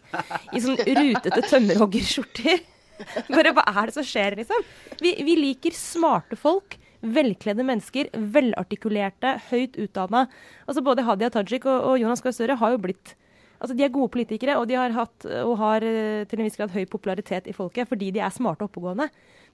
I 0.53 0.65
sånn 0.65 0.79
rutete 0.81 1.45
tømmerhoggerskjorter. 1.47 2.67
Bare 3.31 3.55
hva 3.55 3.63
er 3.71 3.89
det 3.89 3.95
som 3.95 4.07
skjer, 4.07 4.41
liksom? 4.41 4.67
Vi, 5.05 5.15
vi 5.23 5.39
liker 5.39 5.77
smarte 5.77 6.39
folk. 6.39 6.79
Velkledde 6.99 7.63
mennesker, 7.63 8.09
velartikulerte, 8.35 9.37
høyt 9.53 9.79
utdanna. 9.79 10.25
Altså, 10.67 10.83
både 10.83 11.07
Hadia 11.07 11.31
Tajik 11.31 11.69
og, 11.71 11.93
og 11.93 12.01
Jonas 12.03 12.25
Gahr 12.25 12.35
Støre 12.35 12.59
har 12.59 12.75
jo 12.75 12.81
blitt 12.89 13.15
Altså, 13.59 13.75
de 13.75 13.85
er 13.85 13.95
gode 13.95 14.13
politikere, 14.15 14.57
og 14.61 14.69
de 14.71 14.77
har 14.79 14.95
hatt 14.95 15.27
og 15.43 15.57
har 15.59 15.85
eh, 15.87 16.25
til 16.31 16.41
en 16.41 16.47
viss 16.47 16.59
grad 16.59 16.75
høy 16.75 16.85
popularitet 16.91 17.49
i 17.51 17.57
folket 17.57 17.91
fordi 17.91 18.13
de 18.15 18.23
er 18.23 18.35
smarte 18.35 18.65
og 18.65 18.71
oppegående. 18.71 19.09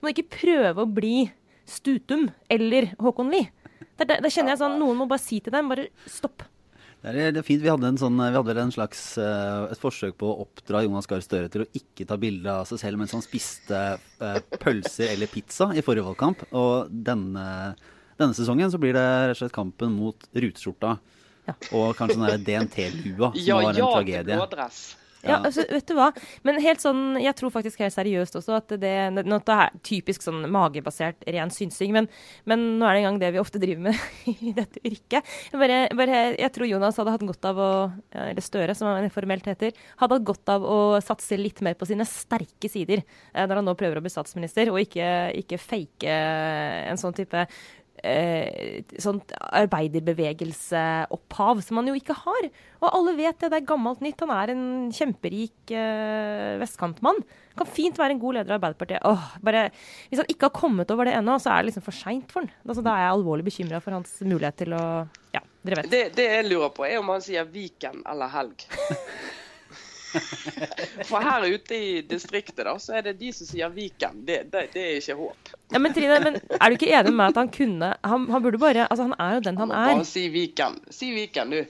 Må 0.04 0.12
ikke 0.12 0.28
prøve 0.36 0.84
å 0.84 0.90
bli 0.90 1.30
Stutum 1.64 2.28
eller 2.52 2.92
Håkon 3.00 3.32
Lie. 3.32 3.48
Da 3.96 4.18
kjenner 4.28 4.54
jeg 4.54 4.60
sånn, 4.60 4.76
Noen 4.80 4.98
må 4.98 5.06
bare 5.08 5.22
si 5.22 5.38
til 5.40 5.54
dem 5.54 5.70
bare 5.70 5.86
stopp. 6.10 6.44
Det 7.04 7.12
er, 7.12 7.34
det 7.36 7.40
er 7.42 7.46
fint. 7.46 7.60
Vi 7.60 7.68
hadde, 7.68 7.90
sånn, 8.00 8.16
vi 8.16 8.36
hadde 8.38 8.54
en 8.62 8.72
slags, 8.72 9.00
uh, 9.20 9.68
et 9.68 9.80
forsøk 9.80 10.16
på 10.20 10.28
å 10.30 10.46
oppdra 10.46 10.80
Jonas 10.86 11.08
Gahr 11.08 11.20
Støre 11.24 11.50
til 11.52 11.66
å 11.66 11.68
ikke 11.76 12.06
ta 12.08 12.16
bilde 12.20 12.48
av 12.48 12.64
seg 12.70 12.80
selv 12.80 13.00
mens 13.00 13.12
han 13.12 13.24
spiste 13.24 13.80
uh, 14.00 14.38
pølser 14.62 15.12
eller 15.12 15.28
pizza 15.28 15.68
i 15.76 15.84
forrige 15.84 16.06
valgkamp. 16.06 16.46
Og 16.56 16.88
denne, 16.88 17.44
denne 18.16 18.36
sesongen 18.36 18.72
så 18.72 18.80
blir 18.80 18.96
det 18.96 19.04
rett 19.04 19.36
og 19.36 19.42
slett 19.42 19.56
kampen 19.56 19.92
mot 19.98 20.28
ruteskjorta. 20.32 20.96
Ja. 21.44 21.54
Og 21.76 21.94
kanskje 21.98 22.34
den 22.34 22.44
DNT-lua, 22.46 23.32
som 23.32 23.40
ja, 23.40 23.56
var 23.60 23.70
en 23.70 23.80
ja, 23.80 23.88
tragedie. 23.98 24.38
Ja, 25.24 25.38
altså, 25.40 25.64
vet 25.70 25.86
du 25.88 25.94
hva. 25.96 26.10
Men 26.44 26.58
helt 26.62 26.82
sånn, 26.84 27.16
jeg 27.20 27.34
tror 27.38 27.52
faktisk 27.54 27.80
helt 27.82 27.94
seriøst 27.94 28.36
også 28.38 28.56
at 28.58 28.74
det, 28.80 28.92
det 29.16 29.24
er 29.24 29.76
typisk 29.86 30.24
sånn 30.24 30.44
magebasert 30.52 31.24
ren 31.24 31.52
synsing, 31.54 31.94
men, 31.96 32.08
men, 32.48 32.64
nå 32.78 32.88
er 32.88 32.96
det 32.96 33.02
engang 33.02 33.20
det 33.22 33.32
vi 33.34 33.40
ofte 33.42 33.60
driver 33.62 33.88
med 33.88 34.00
i 34.34 34.54
dette 34.56 34.82
yrket. 34.84 35.30
Bare, 35.56 35.78
bare, 35.96 36.22
jeg 36.36 36.52
tror 36.54 36.70
Jonas 36.70 37.00
hadde 37.00 37.14
hatt 37.16 37.26
godt 37.28 37.48
av 37.50 37.60
å 37.60 37.70
Eller 38.24 38.44
Støre, 38.44 38.76
som 38.76 38.90
han 38.90 39.08
formelt 39.14 39.48
heter, 39.48 39.72
hadde 40.00 40.18
hatt 40.18 40.28
godt 40.28 40.52
av 40.52 40.66
å 40.68 40.78
satse 41.04 41.38
litt 41.40 41.62
mer 41.64 41.78
på 41.78 41.88
sine 41.88 42.06
sterke 42.08 42.68
sider 42.70 43.00
eh, 43.00 43.44
når 43.44 43.60
han 43.60 43.68
nå 43.68 43.76
prøver 43.78 44.00
å 44.00 44.04
bli 44.04 44.12
statsminister, 44.12 44.72
og 44.72 44.82
ikke, 44.82 45.08
ikke 45.40 45.60
fake 45.60 46.18
en 46.90 47.00
sånn 47.00 47.16
type 47.16 47.46
eh, 48.04 48.84
sånt 49.00 49.32
arbeiderbevegelseopphav, 49.34 51.62
som 51.64 51.76
han 51.80 51.88
jo 51.90 51.96
ikke 51.98 52.16
har. 52.18 52.42
Og 52.82 52.88
alle 52.90 53.14
vet 53.18 53.40
det, 53.40 53.48
det 53.52 53.58
er 53.62 53.70
gammelt 53.70 54.00
nytt. 54.04 54.22
Han 54.24 54.34
er 54.36 54.48
en 54.52 54.64
kjemperik 54.94 55.58
eh, 55.72 56.58
vestkantmann. 56.60 57.20
Kan 57.58 57.68
fint 57.70 57.98
være 58.00 58.12
en 58.16 58.22
god 58.22 58.34
leder 58.38 58.52
av 58.52 58.56
Arbeiderpartiet. 58.58 59.02
Åh, 59.06 59.24
bare, 59.44 59.62
hvis 60.10 60.20
han 60.22 60.32
ikke 60.32 60.46
har 60.50 60.60
kommet 60.60 60.92
over 60.94 61.04
det 61.08 61.16
ennå, 61.18 61.34
så 61.42 61.48
er 61.52 61.58
det 61.62 61.68
liksom 61.70 61.86
for 61.86 61.94
seint 61.96 62.28
for 62.34 62.40
han. 62.42 62.52
Altså, 62.66 62.82
da 62.84 62.90
er 62.94 63.02
jeg 63.06 63.16
alvorlig 63.18 63.44
bekymra 63.46 63.78
for 63.84 63.92
hans 63.96 64.10
mulighet 64.24 64.56
til 64.64 64.70
å 64.76 64.84
Ja, 65.34 65.42
dere 65.66 65.76
vet. 65.80 65.92
Det, 65.92 66.02
det 66.18 66.26
jeg 66.30 66.50
lurer 66.50 66.70
på, 66.74 66.80
er 66.88 66.96
om 67.00 67.12
han 67.14 67.24
sier 67.24 67.44
Viken 67.50 67.96
eller 68.10 68.28
helg. 68.34 68.56
For 71.08 71.24
her 71.24 71.46
ute 71.48 71.76
i 71.76 72.02
distriktet 72.06 72.64
da, 72.66 72.74
så 72.80 72.98
er 72.98 73.06
det 73.08 73.16
de 73.20 73.32
som 73.34 73.48
sier 73.48 73.72
Viken. 73.74 74.22
Det, 74.26 74.44
det, 74.52 74.68
det 74.74 74.84
er 74.84 75.00
ikke 75.00 75.16
håp. 75.18 75.52
Ja, 75.74 75.80
men 75.82 75.96
Trine, 75.96 76.20
men 76.24 76.38
er 76.38 76.70
du 76.70 76.76
ikke 76.78 76.92
enig 76.92 77.14
med 77.14 77.32
at 77.32 77.40
han 77.40 77.50
kunne 77.50 77.88
Han, 78.04 78.26
han 78.30 78.42
burde 78.44 78.60
bare 78.62 78.84
Altså, 78.86 79.08
han 79.08 79.16
er 79.18 79.38
jo 79.38 79.44
den 79.48 79.60
han 79.62 79.74
er. 79.74 79.90
Bare 79.92 80.08
si 80.08 80.28
Viken. 80.32 80.78
Si 80.92 81.10
Viken, 81.16 81.54
du. 81.54 81.60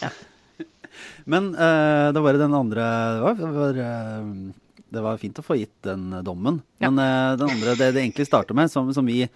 Ja. 0.00 0.12
Men 1.30 1.52
uh, 1.54 2.10
det 2.12 2.20
var 2.20 2.36
den 2.36 2.54
andre 2.56 2.82
Det 3.14 3.20
var, 3.22 3.36
det 3.38 3.50
var, 3.54 3.78
uh, 3.78 4.74
det 4.90 5.04
var 5.04 5.20
fint 5.22 5.38
å 5.38 5.44
få 5.46 5.56
gitt 5.60 5.76
den 5.86 6.10
dommen. 6.26 6.58
Men 6.82 6.98
uh, 6.98 7.38
den 7.38 7.52
andre, 7.54 7.76
det 7.78 7.92
det 7.94 8.02
egentlig 8.02 8.26
starter 8.26 8.58
med, 8.58 8.72
som, 8.72 8.90
som 8.94 9.06
vi 9.06 9.22
Eh, 9.22 9.28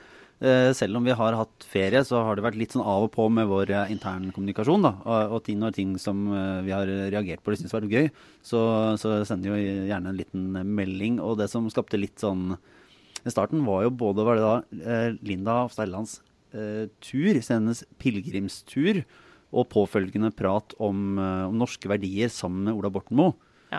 selv 0.76 0.98
om 0.98 1.06
vi 1.06 1.14
har 1.16 1.36
hatt 1.38 1.64
ferie, 1.70 2.02
så 2.04 2.20
har 2.26 2.36
det 2.36 2.44
vært 2.44 2.58
litt 2.58 2.74
sånn 2.74 2.84
av 2.84 3.06
og 3.06 3.12
på 3.14 3.28
med 3.32 3.48
vår 3.48 3.70
eh, 3.70 3.92
internkommunikasjon. 3.94 4.84
da, 4.84 4.94
og, 5.04 5.36
og 5.38 5.50
når 5.60 5.76
ting 5.76 5.94
som 6.00 6.26
eh, 6.34 6.60
vi 6.66 6.74
har 6.74 6.90
reagert 7.14 7.42
på 7.42 7.52
eller 7.52 7.62
syns 7.62 7.76
vært 7.76 7.92
gøy, 7.92 8.10
så, 8.42 8.60
så 9.00 9.20
sender 9.28 9.54
vi 9.54 9.88
gjerne 9.90 10.10
en 10.10 10.18
liten 10.18 10.48
melding. 10.74 11.20
Og 11.22 11.38
det 11.40 11.48
som 11.52 11.70
skapte 11.72 12.00
litt 12.00 12.18
sånn 12.22 12.56
I 13.24 13.32
starten 13.32 13.64
var 13.64 13.86
jo 13.86 13.94
både 13.94 14.26
var 14.26 14.40
det 14.40 14.44
da 14.44 14.98
Linda 15.24 15.62
Hofstad 15.62 15.94
eh, 15.94 16.90
tur, 17.04 17.30
hennes 17.38 17.84
pilegrimstur, 18.02 19.04
og 19.54 19.68
påfølgende 19.70 20.32
prat 20.34 20.74
om, 20.82 21.14
om, 21.20 21.54
norske 21.54 21.86
verdier 21.86 22.26
sammen 22.32 22.66
med 22.66 22.74
Ola 22.74 22.90
Borten 22.90 23.14
Moe. 23.20 23.36
Ja. 23.70 23.78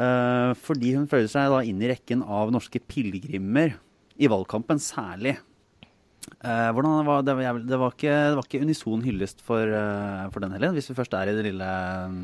Eh, 0.00 0.52
fordi 0.56 0.94
hun 0.96 1.08
føler 1.10 1.28
seg 1.30 1.50
da 1.52 1.60
inn 1.66 1.82
i 1.82 1.90
rekken 1.90 2.24
av 2.24 2.52
norske 2.54 2.80
pilegrimer 2.80 3.74
i 4.20 4.28
valgkampen 4.30 4.80
særlig. 4.82 5.36
Eh, 6.40 6.68
hvordan 6.72 7.06
var, 7.06 7.24
det, 7.26 7.34
var, 7.36 7.58
det, 7.58 7.78
var 7.80 7.96
ikke, 7.96 8.14
det 8.30 8.36
var 8.38 8.46
ikke 8.46 8.62
unison 8.64 9.02
hyllest 9.04 9.42
for, 9.44 9.68
uh, 9.68 10.28
for 10.32 10.44
den 10.44 10.54
heller, 10.56 10.72
hvis 10.76 10.88
vi 10.88 10.96
først 10.96 11.16
er 11.18 11.28
i 11.28 11.34
det 11.36 11.44
lille 11.50 11.66
um, 12.06 12.22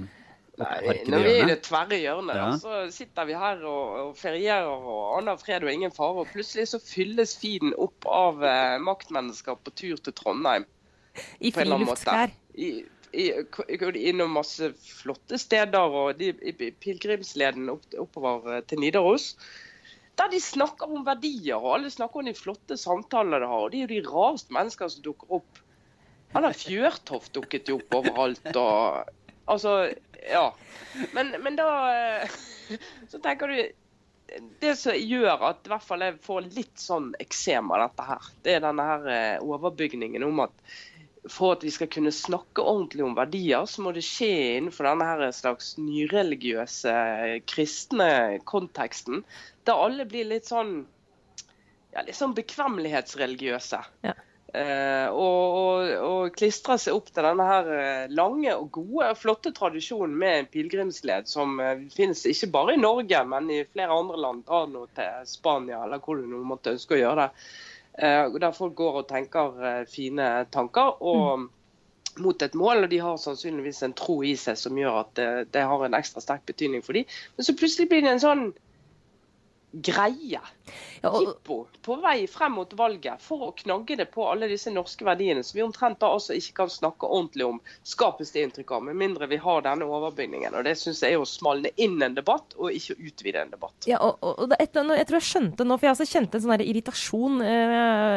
Nei, 0.57 0.95
når 1.05 1.21
vi 1.21 1.33
er 1.35 1.43
i 1.43 1.49
det 1.51 1.59
tverre 1.67 1.99
hjørnet, 2.01 2.39
ja. 2.39 2.47
så 2.57 2.87
sitter 2.93 3.27
vi 3.29 3.35
her 3.37 3.61
og, 3.69 3.97
og 4.01 4.15
ferierer 4.17 4.71
og 4.73 5.19
aner 5.19 5.37
fred 5.37 5.67
og 5.67 5.73
ingen 5.73 5.93
fare. 5.93 6.23
Og 6.23 6.31
plutselig 6.33 6.71
så 6.71 6.81
fylles 6.81 7.35
feeden 7.37 7.75
opp 7.77 8.09
av 8.09 8.41
eh, 8.41 8.79
maktmennesker 8.81 9.59
på 9.61 9.75
tur 9.77 10.01
til 10.01 10.17
Trondheim. 10.17 10.65
I 11.45 11.53
friluftsklær. 11.53 12.33
går 13.83 14.01
i, 14.01 14.07
innom 14.09 14.33
masse 14.39 14.73
flotte 14.81 15.37
steder, 15.41 15.93
og 16.01 16.17
de, 16.21 16.33
i 16.41 16.57
pilegrimsleden 16.57 17.69
opp, 17.77 17.85
oppover 18.07 18.65
til 18.65 18.81
Nidaros. 18.81 19.35
Der 20.17 20.33
de 20.33 20.41
snakker 20.41 20.91
om 20.91 21.05
verdier, 21.07 21.59
og 21.59 21.77
alle 21.77 21.93
snakker 21.93 22.23
om 22.23 22.29
de 22.31 22.37
flotte 22.37 22.79
samtalene 22.81 23.43
de 23.43 23.49
har. 23.51 23.65
og 23.67 23.73
Det 23.73 23.83
er 23.83 23.87
jo 23.87 23.95
de 23.95 24.09
rareste 24.09 24.57
menneskene 24.57 24.95
som 24.95 25.05
dukker 25.05 25.39
opp. 25.39 25.63
Han 26.33 26.47
der 26.47 26.57
Fjørtoft 26.57 27.35
dukket 27.37 27.69
jo 27.71 27.79
opp 27.81 27.99
overalt. 28.01 28.49
og 28.57 29.13
Altså, 29.47 29.93
ja. 30.27 30.47
Men, 31.15 31.37
men 31.43 31.59
da 31.59 31.69
Så 33.07 33.21
tenker 33.23 33.53
du 33.53 33.61
det 34.61 34.73
som 34.75 34.97
gjør 34.99 35.45
at 35.53 35.69
i 35.69 35.71
hvert 35.71 35.85
fall 35.87 36.03
jeg 36.03 36.17
får 36.25 36.49
litt 36.51 36.81
sånn 36.83 37.13
eksem 37.23 37.71
av 37.71 37.85
dette 37.85 38.07
her, 38.09 38.25
det 38.43 38.57
er 38.57 38.65
denne 38.65 38.87
her 38.89 39.05
eh, 39.13 39.45
overbygningen 39.45 40.25
om 40.27 40.43
at 40.43 40.75
for 41.33 41.57
at 41.57 41.65
vi 41.67 41.73
skal 41.75 41.91
kunne 41.93 42.13
snakke 42.15 42.63
ordentlig 42.63 43.05
om 43.07 43.17
verdier, 43.17 43.67
så 43.71 43.83
må 43.85 43.93
det 43.97 44.05
skje 44.07 44.31
innenfor 44.59 44.89
denne 44.89 45.09
her 45.09 45.25
slags 45.35 45.75
nyreligiøse, 45.81 46.95
kristne 47.51 48.11
konteksten. 48.49 49.25
Der 49.67 49.83
alle 49.87 50.07
blir 50.09 50.29
litt 50.31 50.49
sånn 50.49 50.79
ja, 51.97 52.05
litt 52.05 52.19
sånn 52.19 52.37
bekvemmelighetsreligiøse. 52.37 53.83
Ja. 54.07 54.15
Eh, 54.57 55.09
og, 55.11 55.57
og, 55.59 55.91
og 56.07 56.37
klistrer 56.39 56.79
seg 56.81 56.95
opp 56.97 57.11
til 57.11 57.27
denne 57.27 57.45
her 57.45 57.67
eh, 57.75 58.13
lange 58.15 58.55
og 58.55 58.71
gode 58.79 59.11
flotte 59.19 59.51
tradisjonen 59.57 60.15
med 60.17 60.39
en 60.39 60.49
pilegrimsled 60.53 61.29
som 61.29 61.59
eh, 61.61 61.83
finnes 61.93 62.23
ikke 62.31 62.53
bare 62.55 62.77
i 62.77 62.81
Norge, 62.81 63.21
men 63.29 63.51
i 63.53 63.65
flere 63.67 63.97
andre 63.97 64.21
land. 64.23 64.45
Dra 64.47 64.63
nå 64.71 64.87
til 64.97 65.27
Spania 65.29 65.83
eller 65.85 66.01
hvor 66.05 66.21
du 66.21 66.29
nå 66.31 66.45
måtte 66.47 66.77
ønske 66.77 66.97
å 66.97 67.01
gjøre 67.03 67.27
det. 67.27 67.47
Eh, 67.99 68.39
der 68.41 68.53
folk 68.53 68.75
går 68.77 69.01
og 69.03 69.09
tenker 69.09 69.63
eh, 69.65 69.85
fine 69.89 70.47
tanker. 70.53 71.03
og 71.03 71.39
mm. 71.39 71.51
mot 72.25 72.43
et 72.43 72.55
mål, 72.55 72.85
og 72.85 72.91
De 72.91 72.99
har 72.99 73.17
sannsynligvis 73.17 73.83
en 73.83 73.93
tro 73.93 74.23
i 74.25 74.37
seg 74.41 74.57
som 74.57 74.79
gjør 74.79 75.01
at 75.01 75.11
det, 75.17 75.29
det 75.53 75.65
har 75.69 75.85
en 75.85 75.95
ekstra 75.95 76.21
sterk 76.21 76.47
betydning 76.47 76.85
for 76.85 76.97
dem. 76.97 77.05
Men 77.37 77.45
så 77.45 77.57
plutselig 77.57 77.89
blir 77.91 78.03
det 78.03 78.15
en 78.15 78.23
sånn 78.23 78.47
greie. 79.83 80.41
Jippo 81.03 81.67
på 81.83 81.97
vei 82.03 82.27
frem 82.27 82.57
mot 82.59 82.73
valget 82.75 83.23
for 83.23 83.45
å 83.47 83.53
knagge 83.55 83.95
det 84.01 84.09
på 84.11 84.25
alle 84.27 84.49
disse 84.51 84.73
norske 84.75 85.07
verdiene 85.07 85.45
som 85.47 85.59
vi 85.59 85.63
omtrent 85.63 86.01
da 86.03 86.09
også 86.17 86.35
ikke 86.35 86.57
kan 86.63 86.73
snakke 86.73 87.07
ordentlig 87.07 87.47
om, 87.47 87.61
skapes 87.87 88.33
det 88.35 88.43
inntrykk 88.43 88.73
av, 88.75 88.83
med 88.89 88.99
mindre 88.99 89.29
vi 89.31 89.39
har 89.39 89.63
denne 89.63 89.87
overbygningen. 89.87 90.57
Og 90.57 90.67
Det 90.67 90.75
syns 90.81 91.05
jeg 91.05 91.15
er 91.15 91.23
å 91.23 91.29
smalne 91.29 91.71
inn 91.77 92.01
en 92.03 92.17
debatt, 92.17 92.57
og 92.59 92.75
ikke 92.75 92.97
utvide 92.99 93.45
en 93.45 93.53
debatt. 93.55 93.87
Ja, 93.87 94.01
og, 94.03 94.19
og 94.27 94.51
det, 94.51 94.59
Jeg 94.65 94.73
tror 95.07 95.19
jeg 95.21 95.29
skjønte 95.29 95.67
nå, 95.67 95.77
for 95.77 95.87
jeg 95.87 95.95
altså 95.95 96.09
kjente 96.11 96.41
en 96.41 96.47
sånn 96.47 96.65
irritasjon. 96.67 97.39
Eh, 97.47 97.77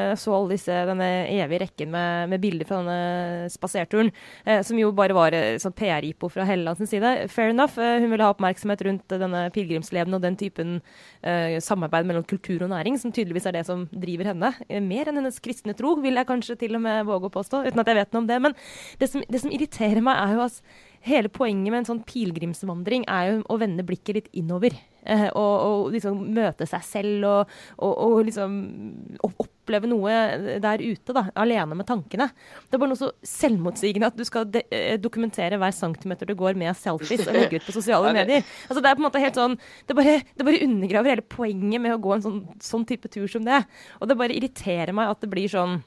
jeg 0.09 0.17
så 0.23 0.33
alle 0.39 0.55
disse, 0.55 0.79
denne 0.89 1.09
evige 1.29 1.61
rekken 1.65 1.93
med, 1.93 2.33
med 2.33 2.43
bilder 2.43 2.69
fra 2.69 2.81
denne 2.81 3.53
spaserturen, 3.53 4.11
eh, 4.45 4.63
som 4.65 4.81
jo 4.81 4.89
bare 4.97 5.17
var 5.17 5.37
eh, 5.37 5.59
sånn 5.61 5.77
PR-hippo 5.77 6.31
fra 6.33 6.47
Hellelands 6.49 6.81
side. 6.89 7.13
Fair 7.29 7.53
enough. 7.53 7.77
Hun 7.77 8.09
ville 8.09 8.25
ha 8.25 8.33
oppmerksomhet 8.33 8.81
rundt 8.87 9.13
denne 9.13 9.45
pilegrimsleden 9.53 10.17
og 10.17 10.23
den 10.23 10.37
typen 10.39 10.79
uh, 10.79 11.48
samarbeid 11.63 12.07
mellom 12.07 12.25
kultur 12.27 12.63
og 12.65 12.71
næring, 12.71 12.99
som 13.01 13.13
tydeligvis 13.15 13.47
er 13.49 13.57
det 13.57 13.65
som 13.67 13.87
driver 13.91 14.31
henne. 14.31 14.51
Eh, 14.67 14.83
mer 14.83 15.09
enn 15.09 15.19
hennes 15.21 15.41
kristne 15.43 15.75
tro, 15.77 15.95
vil 16.03 16.19
jeg 16.19 16.29
kanskje 16.29 16.57
til 16.61 16.77
og 16.77 16.83
med 16.85 17.07
våge 17.09 17.29
å 17.29 17.33
påstå, 17.33 17.63
uten 17.67 17.83
at 17.83 17.91
jeg 17.91 17.99
vet 17.99 18.13
noe 18.13 18.23
om 18.23 18.29
det. 18.29 18.39
Men 18.45 18.55
det 19.01 19.09
som, 19.11 19.25
det 19.25 19.43
som 19.43 19.53
irriterer 19.55 20.05
meg, 20.05 20.21
er 20.21 20.37
jo 20.37 20.45
at 20.45 20.61
hele 21.09 21.31
poenget 21.33 21.71
med 21.71 21.81
en 21.83 21.89
sånn 21.93 22.05
pilegrimsvandring 22.07 23.07
er 23.09 23.31
jo 23.31 23.43
å 23.49 23.59
vende 23.61 23.85
blikket 23.87 24.19
litt 24.19 24.31
innover. 24.37 24.75
Eh, 25.07 25.27
og, 25.31 25.53
og, 25.63 25.83
liksom 25.93 26.19
møte 26.35 26.67
seg 26.67 26.83
selv 26.83 27.27
og, 27.27 27.53
og, 27.79 27.93
og 28.03 28.15
liksom 28.27 28.55
oppleve 29.23 29.87
noe 29.87 30.13
der 30.61 30.83
ute, 30.83 31.15
da, 31.15 31.27
alene 31.39 31.77
med 31.79 31.87
tankene. 31.87 32.29
Det 32.67 32.75
er 32.75 32.81
bare 32.81 32.91
noe 32.91 32.99
så 32.99 33.11
selvmotsigende 33.25 34.09
at 34.11 34.17
du 34.19 34.25
skal 34.27 34.49
eh, 34.59 34.97
dokumentere 35.01 35.59
hver 35.61 35.75
centimeter 35.75 36.29
du 36.29 36.35
går 36.39 36.59
med 36.59 36.75
selfies 36.77 37.27
og 37.27 37.37
legge 37.37 37.61
ut 37.61 37.69
på 37.69 37.77
sosiale 37.77 38.13
medier. 38.17 38.43
Altså, 38.67 38.83
det 38.83 38.91
er 38.91 38.97
på 38.97 39.03
en 39.03 39.07
måte 39.07 39.23
helt 39.23 39.39
sånn, 39.39 39.55
det 39.87 39.97
bare, 39.97 40.17
det 40.35 40.47
bare 40.47 40.65
undergraver 40.65 41.15
hele 41.15 41.29
poenget 41.37 41.85
med 41.85 41.95
å 41.95 42.01
gå 42.03 42.17
en 42.17 42.25
sånn, 42.25 42.41
sånn 42.63 42.87
type 42.89 43.11
tur 43.13 43.29
som 43.31 43.47
det. 43.47 43.63
Og 43.99 44.11
det 44.11 44.19
bare 44.19 44.35
irriterer 44.35 44.95
meg 44.95 45.13
at 45.13 45.23
det 45.23 45.31
blir 45.31 45.49
sånn 45.51 45.79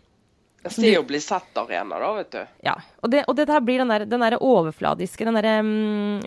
Se 0.71 0.93
å 0.95 1.03
bli 1.07 1.19
sett-arena, 1.19 1.99
da, 1.99 2.11
vet 2.21 2.35
du. 2.35 2.43
Ja. 2.63 2.77
Og, 3.03 3.11
det, 3.11 3.25
og 3.27 3.35
dette 3.39 3.59
blir 3.67 3.83
den 3.83 3.91
der, 3.91 4.05
den 4.07 4.23
der 4.23 4.37
overfladiske, 4.39 5.27
den 5.27 5.39
derre 5.39 5.57
um, 5.65 6.21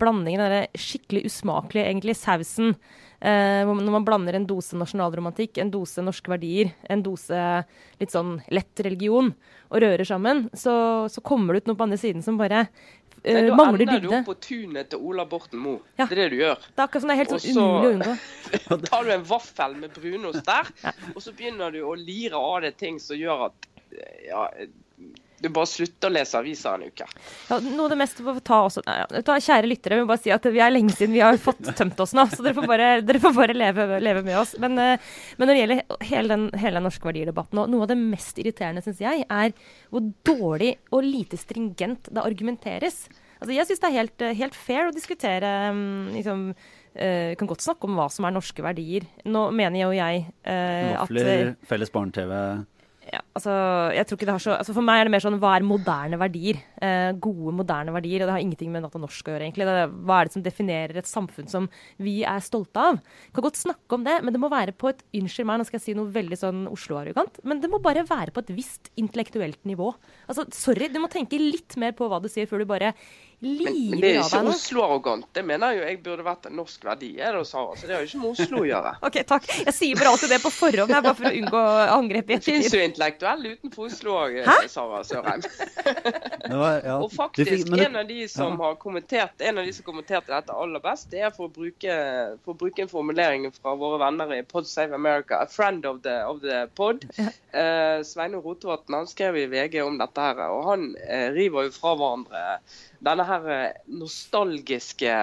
blandingen, 0.00 0.40
den 0.40 0.54
der 0.54 0.80
skikkelig 0.80 1.26
usmakelige, 1.28 1.84
egentlig, 1.90 2.16
sausen. 2.16 2.72
Uh, 3.18 3.68
når 3.68 3.92
man 3.92 4.06
blander 4.06 4.38
en 4.38 4.46
dose 4.48 4.78
nasjonalromantikk, 4.78 5.58
en 5.60 5.72
dose 5.74 6.04
norske 6.06 6.32
verdier, 6.32 6.72
en 6.88 7.04
dose 7.04 7.42
litt 8.00 8.14
sånn 8.14 8.38
lett 8.54 8.84
religion, 8.86 9.34
og 9.68 9.82
rører 9.84 10.06
sammen, 10.08 10.46
så, 10.56 10.72
så 11.12 11.20
kommer 11.20 11.52
det 11.52 11.64
ut 11.64 11.72
noe 11.72 11.78
på 11.78 11.88
andre 11.88 12.00
siden 12.00 12.24
som 12.24 12.38
bare 12.40 12.64
uh, 13.18 13.38
da 13.48 13.58
mangler 13.58 13.84
dybde. 13.84 13.90
Da 13.90 13.96
ender 13.98 14.08
du 14.08 14.16
opp 14.18 14.28
på 14.30 14.36
tunet 14.48 14.90
til 14.92 15.04
Ola 15.10 15.26
Borten 15.28 15.62
Moe. 15.62 15.80
Ja. 15.96 16.06
Det 16.06 16.16
er 16.16 16.22
det 16.22 16.28
du 16.32 16.38
gjør. 16.40 16.66
Det 16.68 16.82
er 16.82 16.84
akkurat 16.86 17.04
sånn, 17.04 17.12
det 17.12 17.16
er 17.16 17.22
helt 17.22 17.34
sånn 17.34 17.62
umulig 17.62 17.88
å 17.88 17.94
unngå. 17.96 18.16
så 18.66 18.80
tar 18.88 19.08
du 19.08 19.14
en 19.14 19.24
vaffel 19.28 19.78
med 19.78 19.94
brunost 19.96 20.44
der, 20.48 20.74
ja. 20.84 20.94
og 21.14 21.22
så 21.24 21.34
begynner 21.38 21.74
du 21.74 21.80
å 21.86 21.94
lire 21.98 22.40
av 22.40 22.60
deg 22.66 22.78
ting 22.80 23.00
som 23.02 23.18
gjør 23.18 23.48
at 23.48 23.68
ja, 24.26 24.44
du 25.42 25.48
bare 25.54 25.68
slutter 25.70 26.10
å 26.10 26.14
lese 26.14 26.38
aviser 26.38 26.74
en 26.74 26.88
uke. 26.88 27.06
Ja, 27.48 27.58
noe 27.62 27.86
av 27.86 27.92
det 27.92 27.98
meste 28.00 28.24
får 28.26 28.40
ta 28.46 28.60
også 28.66 28.82
ja, 28.86 29.06
Kjære 29.22 29.70
lyttere, 29.70 29.98
vi 29.98 30.04
må 30.04 30.10
bare 30.10 30.22
si 30.24 30.32
at 30.34 30.48
vi 30.50 30.62
er 30.62 30.72
lenge 30.72 30.94
siden 30.96 31.14
vi 31.14 31.22
har 31.22 31.38
fått 31.42 31.62
tømt 31.78 32.00
oss 32.02 32.14
nå. 32.16 32.24
Så 32.32 32.42
dere 32.42 32.56
får 32.58 32.66
bare, 32.70 32.88
dere 33.06 33.22
får 33.22 33.36
bare 33.36 33.56
leve, 33.56 33.86
leve, 34.02 34.24
med 34.26 34.40
oss. 34.40 34.56
Men, 34.62 34.74
uh, 34.80 35.12
men, 35.38 35.46
når 35.46 35.54
det 35.54 35.60
gjelder 35.62 36.08
hele 36.10 36.34
den, 36.34 36.48
hele 36.58 36.80
den 36.80 36.88
norske 36.88 37.08
verdidebatten, 37.10 37.62
noe 37.70 37.86
av 37.86 37.92
det 37.92 37.98
mest 38.00 38.40
irriterende, 38.42 38.82
syns 38.84 39.02
jeg, 39.04 39.24
er 39.28 39.54
hvor 39.92 40.10
dårlig 40.26 40.74
og 40.90 41.06
lite 41.06 41.38
stringent 41.40 42.10
det 42.10 42.24
argumenteres. 42.24 43.04
Altså, 43.38 43.52
jeg 43.54 43.68
syns 43.68 43.82
det 43.84 43.88
er 43.88 43.96
helt, 44.00 44.24
eh, 44.24 44.34
helt, 44.40 44.56
fair 44.58 44.88
å 44.88 44.94
diskutere 44.94 45.52
um, 45.70 46.08
liksom, 46.16 46.48
uh, 46.98 47.30
kan 47.38 47.50
godt 47.50 47.62
snakke 47.62 47.86
om 47.86 48.00
hva 48.00 48.08
som 48.10 48.26
er 48.26 48.34
norske 48.34 48.64
verdier. 48.64 49.06
Nå 49.30 49.48
mener 49.54 49.84
jo 49.84 49.92
jeg 49.94 50.26
uh, 50.42 51.04
Vafler, 51.04 51.52
at 51.52 51.70
felles 51.70 51.94
barne-TV 51.94 52.34
ja, 53.08 53.20
altså, 53.38 53.52
jeg 53.94 54.04
tror 54.04 54.18
ikke 54.18 54.26
det 54.28 54.34
har 54.34 54.42
så, 54.42 54.54
altså 54.58 54.74
For 54.76 54.84
meg 54.84 55.00
er 55.00 55.08
det 55.08 55.12
mer 55.14 55.22
sånn 55.24 55.38
hva 55.40 55.54
er 55.56 55.64
moderne 55.64 56.18
verdier? 56.20 56.58
Eh, 56.84 57.10
gode, 57.16 57.54
moderne 57.56 57.94
verdier. 57.94 58.22
Og 58.22 58.28
det 58.28 58.34
har 58.34 58.44
ingenting 58.44 58.72
med 58.74 58.84
Natta 58.84 59.00
Norsk 59.00 59.30
å 59.30 59.34
gjøre, 59.34 59.46
egentlig. 59.46 59.66
Det, 59.68 59.86
hva 60.08 60.18
er 60.18 60.28
det 60.28 60.36
som 60.36 60.44
definerer 60.44 61.00
et 61.00 61.08
samfunn 61.08 61.48
som 61.50 61.68
vi 62.04 62.18
er 62.28 62.44
stolte 62.44 62.84
av? 62.90 63.00
Kan 63.32 63.46
godt 63.46 63.60
snakke 63.60 63.96
om 63.96 64.04
det, 64.06 64.18
men 64.24 64.36
det 64.36 64.42
må 64.42 64.52
være 64.52 64.76
på 64.76 64.92
et 64.92 65.04
Unnskyld 65.18 65.48
meg, 65.48 65.60
nå 65.60 65.66
skal 65.66 65.78
jeg 65.78 65.86
si 65.86 65.96
noe 65.96 66.12
veldig 66.14 66.36
sånn 66.38 66.66
Oslo-arrogant, 66.70 67.40
men 67.48 67.62
det 67.62 67.70
må 67.72 67.80
bare 67.82 68.04
være 68.06 68.34
på 68.34 68.44
et 68.44 68.52
visst 68.54 68.92
intellektuelt 69.00 69.58
nivå. 69.66 69.88
Altså, 70.28 70.44
sorry, 70.54 70.90
du 70.92 71.00
må 71.02 71.08
tenke 71.10 71.40
litt 71.40 71.78
mer 71.80 71.96
på 71.96 72.06
hva 72.10 72.20
du 72.22 72.28
sier, 72.30 72.46
før 72.50 72.62
du 72.62 72.68
bare 72.70 72.92
men, 73.40 73.90
men, 73.90 74.00
det 74.02 74.08
er 74.16 74.24
ikke 74.24 74.40
Oslo-arrogant. 74.50 75.28
Det 75.36 75.44
mener 75.46 75.76
jo 75.76 75.82
jeg 75.84 75.98
burde 76.02 76.24
vært 76.26 76.48
en 76.48 76.56
norsk 76.58 76.82
verdi. 76.88 77.12
Er 77.22 77.36
det, 77.38 77.44
Sara? 77.46 77.76
Så 77.78 77.86
det 77.86 77.94
har 77.94 78.02
jo 78.02 78.08
ikke 78.08 78.22
med 78.24 78.32
Oslo 78.32 78.62
å 78.64 78.66
gjøre. 78.66 78.92
ok, 79.06 79.18
takk. 79.30 79.46
Jeg 79.60 79.74
sier 79.76 80.00
bare 80.00 80.14
alltid 80.14 80.32
det 80.34 80.38
på 80.42 80.50
forhånd, 80.50 80.94
bare 80.94 81.12
for 81.14 81.28
å 81.28 81.32
unngå 81.38 81.60
angrep 81.94 82.32
Det 82.32 82.40
fins 82.42 82.74
jo 82.74 82.80
intellektuelle 82.82 83.52
utenfor 83.54 83.86
Oslo 83.86 84.16
òg, 84.24 84.40
Sara 84.72 85.04
Sørheim. 85.06 85.46
ja. 86.50 86.96
Og 86.96 87.06
faktisk, 87.14 87.52
fikk, 87.52 87.70
det, 87.76 87.86
en 87.86 88.00
av 88.02 88.10
de 88.10 88.26
som 88.32 88.56
ja. 88.56 88.58
har 88.64 88.80
kommentert 88.82 89.46
en 89.46 89.62
av 89.62 89.70
de 89.70 89.76
som 89.76 89.86
kommenterte 89.86 90.34
dette 90.34 90.58
aller 90.64 90.82
best, 90.82 91.06
det 91.14 91.22
er 91.28 91.30
for 91.34 91.46
å 91.46 91.54
bruke, 91.54 92.00
for 92.42 92.56
å 92.56 92.58
bruke 92.58 92.82
en 92.82 92.90
formulering 92.90 93.46
fra 93.54 93.76
våre 93.78 94.02
venner 94.02 94.34
i 94.34 94.42
Pod 94.42 94.66
Save 94.66 94.98
America, 94.98 95.38
a 95.38 95.46
friend 95.46 95.86
of 95.86 96.02
the, 96.02 96.18
of 96.26 96.42
the 96.42 96.64
pod. 96.74 97.06
Ja. 97.14 97.30
Uh, 97.54 98.02
Sveinung 98.06 98.42
Rotevatn 98.42 99.06
skrev 99.06 99.38
i 99.38 99.46
VG 99.46 99.78
om 99.86 100.02
dette 100.02 100.26
her, 100.26 100.42
og 100.50 100.66
han 100.72 100.90
uh, 100.98 101.30
river 101.38 101.68
jo 101.68 101.74
fra 101.78 101.94
hverandre 101.94 102.44
denne 103.04 103.24
her 103.28 103.48
eh, 103.52 103.80
nostalgiske 103.86 105.14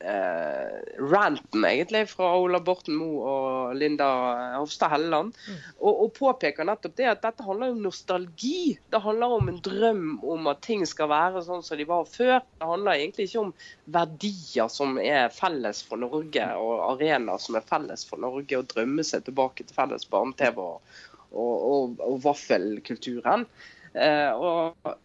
eh, 0.00 0.76
ranten 0.98 1.64
egentlig 1.64 2.06
fra 2.08 2.30
Ola 2.38 2.60
Borten 2.64 2.96
Moe 2.96 3.32
og 3.32 3.74
Linda 3.76 4.08
Hofstad 4.56 4.92
Helleland. 4.94 5.36
Mm. 5.48 5.58
Og, 5.78 5.90
og, 5.90 6.12
påpeker 6.16 6.66
nettopp 6.68 6.96
det 6.96 7.10
at 7.10 7.22
dette 7.24 7.44
handler 7.44 7.74
om 7.74 7.82
nostalgi. 7.84 8.78
Det 8.92 9.02
handler 9.04 9.36
om 9.36 9.50
en 9.52 9.60
drøm 9.64 10.06
om 10.24 10.48
at 10.52 10.62
ting 10.64 10.86
skal 10.88 11.10
være 11.12 11.44
sånn 11.46 11.64
som 11.66 11.80
de 11.80 11.88
var 11.88 12.08
før. 12.08 12.40
Det 12.56 12.70
handler 12.72 12.96
egentlig 12.96 13.28
ikke 13.28 13.44
om 13.44 13.52
verdier 13.98 14.72
som 14.72 14.96
er 15.02 15.28
felles 15.34 15.84
for 15.86 16.00
Norge, 16.00 16.48
og 16.56 16.86
arenaer 16.94 17.42
som 17.42 17.60
er 17.60 17.68
felles 17.68 18.06
for 18.08 18.22
Norge, 18.22 18.56
og 18.56 18.72
drømme 18.72 19.04
seg 19.06 19.28
tilbake 19.28 19.66
til 19.66 19.76
felles 19.76 20.08
barne-TV 20.10 20.64
og, 20.64 20.96
og, 21.30 21.54
og, 21.54 22.02
og 22.08 22.18
vaffelkulturen. 22.24 23.46
Eh, 23.90 24.32
og 24.38 24.96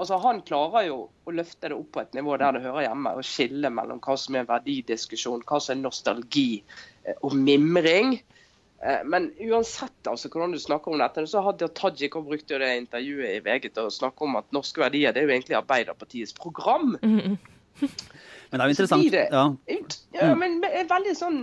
Altså, 0.00 0.16
Han 0.22 0.40
klarer 0.48 0.86
jo 0.88 0.98
å 1.28 1.34
løfte 1.34 1.68
det 1.70 1.76
opp 1.76 1.90
på 1.94 2.02
et 2.02 2.14
nivå 2.16 2.38
der 2.40 2.56
det 2.56 2.64
hører 2.64 2.88
hjemme, 2.88 3.14
og 3.18 3.26
skille 3.26 3.70
mellom 3.74 4.00
hva 4.04 4.16
som 4.18 4.38
er 4.38 4.48
verdidiskusjon, 4.48 5.44
hva 5.48 5.60
som 5.60 5.76
er 5.76 5.82
nostalgi 5.82 6.62
eh, 7.04 7.16
og 7.20 7.36
mimring. 7.36 8.16
Eh, 8.80 9.02
men 9.04 9.28
uansett 9.44 10.08
altså, 10.08 10.32
hvordan 10.32 10.56
du 10.56 10.60
snakker 10.62 10.94
om 10.94 11.02
dette, 11.02 11.26
så 11.28 11.44
hadde 11.44 11.68
Tajik 11.76 12.16
og 12.16 12.30
brukte 12.30 12.60
det 12.62 12.72
intervjuet 12.80 13.36
i 13.36 13.42
VG 13.44 13.70
til 13.74 13.90
å 13.90 13.92
snakke 13.92 14.24
om 14.24 14.40
at 14.40 14.48
norske 14.56 14.80
verdier 14.80 15.12
det 15.12 15.22
er 15.22 15.28
jo 15.28 15.36
egentlig 15.36 15.60
Arbeiderpartiets 15.60 16.36
program. 16.38 16.96
Mm 17.02 17.36
Men 18.50 18.58
det 18.58 18.64
er 18.64 18.66
jo 18.66 18.74
interessant. 18.74 19.12
Det, 19.12 19.26
ja. 19.30 19.44
ja. 20.16 20.34
men 20.34 20.58
veldig 20.60 21.12
sånn 21.16 21.36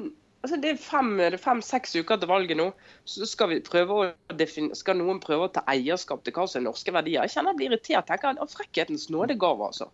Altså, 0.47 0.61
det 0.63 0.69
er 0.71 0.77
fem-seks 0.79 1.91
fem, 1.91 2.03
uker 2.05 2.19
til 2.21 2.29
valget 2.31 2.55
nå. 2.55 2.69
Så 3.03 3.27
skal, 3.27 3.51
skal 3.59 4.95
noen 4.95 5.17
prøve 5.19 5.49
å 5.49 5.51
ta 5.51 5.65
eierskap 5.67 6.21
til 6.23 6.31
hva 6.37 6.45
som 6.47 6.61
er 6.61 6.69
norske 6.69 6.93
verdier. 6.95 7.25
Jeg 7.27 7.33
kjenner 7.33 7.51
jeg 7.51 7.59
blir 7.59 7.73
irritert. 7.73 8.07
tenker 8.07 8.39
Av 8.39 8.53
frekkhetens 8.53 9.09
nådegave, 9.11 9.67
altså. 9.67 9.89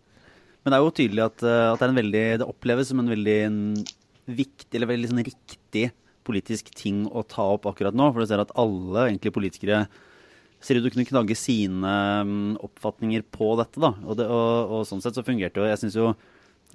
Men 0.62 0.70
det 0.70 0.78
er 0.78 0.84
jo 0.84 0.92
tydelig 0.94 1.24
at, 1.24 1.42
eh, 1.42 1.72
at, 1.72 1.82
det 1.82 1.98
veldig 1.98 2.22
Det 2.38 2.46
oppleves 2.46 2.92
som 2.92 3.02
en 3.02 3.10
veldig 3.10 3.38
viktig, 4.30 4.70
eller 4.78 4.92
veldig 4.92 5.10
sånn 5.10 5.24
riktig 5.26 5.88
politisk 6.24 6.70
ting 6.78 7.02
å 7.10 7.24
ta 7.26 7.48
opp 7.56 7.66
akkurat 7.72 7.98
nå. 7.98 8.06
For 8.12 8.22
du 8.22 8.30
ser 8.30 8.44
at 8.44 8.54
alle 8.54 9.08
egentlig 9.08 9.34
politikere 9.34 9.88
ser 10.62 10.78
ut 10.78 10.86
til 10.86 10.92
å 10.92 10.94
kunne 10.94 11.08
knagge 11.10 11.36
sine 11.36 11.96
mm, 12.30 12.52
oppfatninger 12.62 13.26
på 13.34 13.50
dette. 13.58 13.82
da. 13.82 13.90
Og, 14.06 14.14
det, 14.22 14.30
og, 14.30 14.78
og 14.78 14.86
sånn 14.86 15.02
sett 15.02 15.18
så 15.18 15.26
fungerte 15.26 15.58
jo 15.58 15.66
Jeg 15.66 15.82
syns 15.82 15.98
jo 15.98 16.14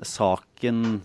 saken 0.04 1.00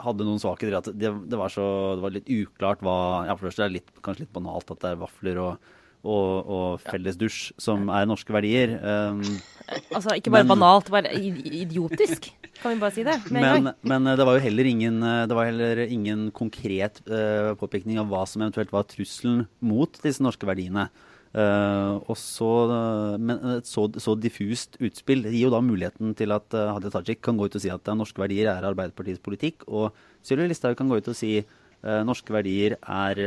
hadde 0.00 0.26
noen 0.26 0.40
svakheter 0.40 0.78
at 0.78 0.90
det, 0.96 1.12
det, 1.28 1.38
var 1.38 1.52
så, 1.52 1.66
det 1.98 2.04
var 2.04 2.14
litt 2.14 2.32
uklart 2.32 2.82
hva 2.84 2.96
ja, 3.28 3.36
For 3.38 3.52
det 3.52 3.66
er 3.66 3.78
litt, 3.78 3.94
kanskje 4.04 4.26
litt 4.26 4.34
banalt 4.34 4.72
at 4.72 4.80
det 4.82 4.92
er 4.92 5.00
vafler 5.02 5.40
og, 5.42 5.72
og, 6.02 6.52
og 6.56 6.84
felles 6.86 7.18
dusj 7.20 7.52
som 7.60 7.90
er 7.92 8.08
norske 8.08 8.34
verdier. 8.34 8.76
Um, 8.80 9.22
altså 9.92 10.16
ikke 10.18 10.32
bare 10.34 10.46
men, 10.46 10.54
banalt, 10.54 10.90
bare 10.94 11.12
idiotisk. 11.12 12.32
Kan 12.62 12.74
vi 12.74 12.82
bare 12.82 12.94
si 12.94 13.04
det 13.06 13.16
men, 13.32 13.72
men, 13.80 14.10
det 14.16 14.26
var 14.28 14.36
jo 14.36 14.44
heller 14.44 14.68
ingen, 14.70 15.00
det 15.02 15.36
var 15.36 15.48
heller 15.48 15.84
ingen 15.86 16.28
konkret 16.36 17.00
uh, 17.10 17.52
påpekning 17.58 18.00
av 18.02 18.10
hva 18.12 18.24
som 18.28 18.44
eventuelt 18.44 18.74
var 18.74 18.88
trusselen 18.90 19.46
mot 19.60 20.00
disse 20.04 20.24
norske 20.24 20.48
verdiene. 20.48 20.88
Uh, 21.32 21.96
og 22.12 22.16
så, 22.20 22.48
uh, 22.68 23.14
men 23.16 23.38
et 23.54 23.68
så, 23.68 23.86
så, 24.04 24.12
diffust 24.20 24.76
utspill 24.84 25.24
gir 25.30 25.46
jo 25.46 25.52
da 25.54 25.62
muligheten 25.64 26.12
til 26.18 26.34
at 26.36 26.52
Hadia 26.52 26.92
Tajik 26.92 27.22
kan 27.24 27.38
gå 27.40 27.48
ut 27.48 27.56
og 27.56 27.62
si 27.62 27.70
at 27.72 27.88
norske 27.96 28.20
verdier 28.20 28.50
er 28.52 28.68
Arbeiderpartiets 28.68 29.22
politikk. 29.24 29.64
Og 29.68 29.96
Sylvi 30.20 30.50
Listhaug 30.50 30.76
kan 30.76 30.92
gå 30.92 31.00
ut 31.00 31.08
og 31.08 31.16
si 31.16 31.38
uh, 31.40 32.02
norske 32.04 32.34
verdier 32.34 32.76
er 32.82 33.24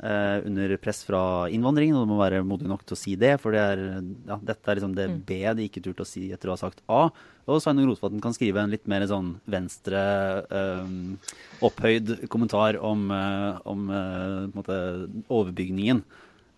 under 0.00 0.70
press 0.80 1.02
fra 1.04 1.18
innvandringen, 1.52 1.92
og 1.92 2.06
du 2.06 2.08
må 2.08 2.16
være 2.16 2.38
modig 2.40 2.64
nok 2.70 2.86
til 2.88 2.96
å 2.96 2.96
si 2.96 3.18
det. 3.20 3.34
For 3.42 3.52
det 3.52 3.60
er, 3.60 3.82
ja, 4.30 4.38
dette 4.48 4.72
er 4.72 4.78
liksom 4.78 4.94
det 4.96 5.04
mm. 5.10 5.18
B 5.28 5.36
de 5.58 5.66
ikke 5.68 5.82
turte 5.84 6.06
å 6.06 6.08
si 6.08 6.22
etter 6.32 6.48
å 6.48 6.54
ha 6.54 6.60
sagt 6.62 6.80
A. 6.88 7.02
Og 7.44 7.60
Sveinung 7.60 7.90
Rotevatn 7.90 8.22
kan 8.24 8.32
skrive 8.32 8.62
en 8.64 8.72
litt 8.72 8.88
mer 8.88 9.04
sånn 9.10 9.34
venstre 9.44 10.00
opphøyd 11.68 12.14
kommentar 12.32 12.80
om, 12.80 13.12
om 13.12 13.92
måte, 14.56 14.80
overbygningen. 15.28 16.00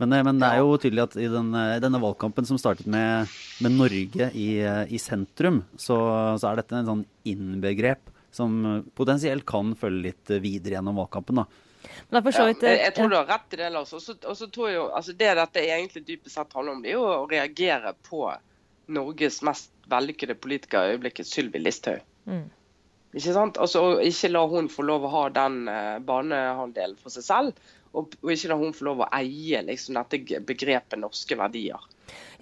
Men, 0.01 0.13
eh, 0.13 0.23
men, 0.25 0.39
det 0.41 0.49
er 0.49 0.63
jo 0.63 0.79
tydelig 0.81 1.05
at 1.05 1.17
i 1.21 1.29
denne, 1.31 1.65
eh, 1.75 1.81
denne 1.83 2.01
valgkampen 2.03 2.49
som 2.49 2.61
startet 2.61 2.89
med, 2.91 3.31
med 3.63 3.77
Norge 3.77 4.31
i, 4.35 4.49
eh, 4.61 4.85
i 4.89 5.01
sentrum, 5.01 5.63
så, 5.77 5.99
så, 6.39 6.49
er 6.51 6.63
dette 6.63 6.79
en 6.79 6.89
sånn 6.89 7.05
innbegrep 7.29 8.11
som 8.33 8.85
potensielt 8.97 9.45
kan 9.49 9.75
følge 9.77 10.09
litt 10.09 10.33
videre 10.41 10.79
gjennom 10.79 11.03
valgkampen. 11.03 11.43
da. 11.43 11.47
Ja, 12.13 12.23
jeg, 12.23 12.57
jeg, 12.63 12.95
tror 12.97 13.11
du 13.11 13.19
har 13.19 13.29
rett 13.29 13.55
i 13.55 13.59
det, 13.61 13.69
Lars. 13.75 13.93
Og 13.93 14.03
så 14.03 14.47
tror 14.47 14.71
jeg 14.71 14.77
jo, 14.79 14.87
altså 14.95 15.13
Det 15.19 15.35
dette 15.35 15.65
egentlig 15.67 16.05
dypest 16.07 16.39
sett 16.39 16.55
handler 16.57 16.77
om, 16.77 16.83
det 16.85 16.93
er 16.93 16.99
jo 16.99 17.05
å 17.11 17.29
reagere 17.29 17.93
på 18.07 18.25
Norges 18.93 19.41
mest 19.47 19.73
vellykkede 19.91 20.37
politiker 20.39 20.87
i 20.87 20.97
øyeblikket, 20.97 21.29
Sylvi 21.29 21.61
Listhaug. 21.63 22.03
Mm. 22.31 22.47
Ikke 23.13 23.35
sant? 23.35 23.59
Altså, 23.61 24.01
Ikke 24.01 24.31
la 24.33 24.47
hun 24.49 24.71
få 24.73 24.87
lov 24.89 25.05
å 25.07 25.13
ha 25.13 25.27
den 25.35 25.67
uh, 25.69 25.99
banehalvdelen 26.07 26.97
for 27.01 27.13
seg 27.15 27.27
selv. 27.27 27.67
Og, 27.93 28.15
og, 28.23 28.31
ikke 28.33 28.51
la 28.53 28.59
hun 28.61 28.75
få 28.77 28.87
lov 28.89 29.03
å 29.05 29.11
eie 29.19 29.61
liksom, 29.67 29.99
dette 30.01 30.41
begrepet 30.49 31.01
norske 31.01 31.37
verdier. 31.39 31.89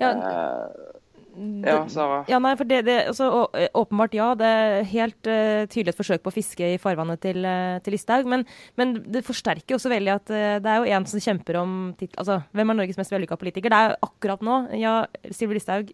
Ja, 0.01 0.13
uh, 0.15 1.00
ja, 1.37 1.89
Sara? 1.89 2.21
Ja, 2.29 2.39
nei, 2.43 2.53
for 2.59 2.69
det, 2.69 2.81
det 2.89 2.97
altså, 3.11 3.29
å, 3.31 3.67
Åpenbart 3.81 4.15
ja. 4.17 4.31
Det 4.39 4.49
er 4.49 4.87
helt 4.91 5.29
uh, 5.31 5.67
tydelig 5.71 5.95
et 5.95 6.01
forsøk 6.01 6.25
på 6.25 6.33
å 6.33 6.35
fiske 6.35 6.71
i 6.75 6.79
farvannet 6.81 7.21
til, 7.23 7.45
uh, 7.47 7.79
til 7.85 7.95
Listhaug. 7.95 8.29
Men, 8.31 8.45
men, 8.81 8.97
det 9.13 9.23
forsterker 9.27 9.77
også 9.77 9.93
veldig 9.93 10.13
at 10.15 10.33
uh, 10.33 10.57
det 10.63 10.73
er 10.73 10.81
jo 10.81 10.97
en 10.97 11.07
som 11.11 11.23
kjemper 11.23 11.61
om 11.61 11.77
tittel, 12.01 12.19
altså, 12.23 12.41
Hvem 12.57 12.73
er 12.73 12.79
Norges 12.81 12.99
mest 13.01 13.15
vellykka 13.15 13.39
politiker? 13.41 13.73
Det 13.73 13.81
er 13.81 13.97
akkurat 14.07 14.43
nå. 14.47 14.59
Ja, 14.81 14.97
Sylvi 15.31 15.59
Listhaug 15.59 15.93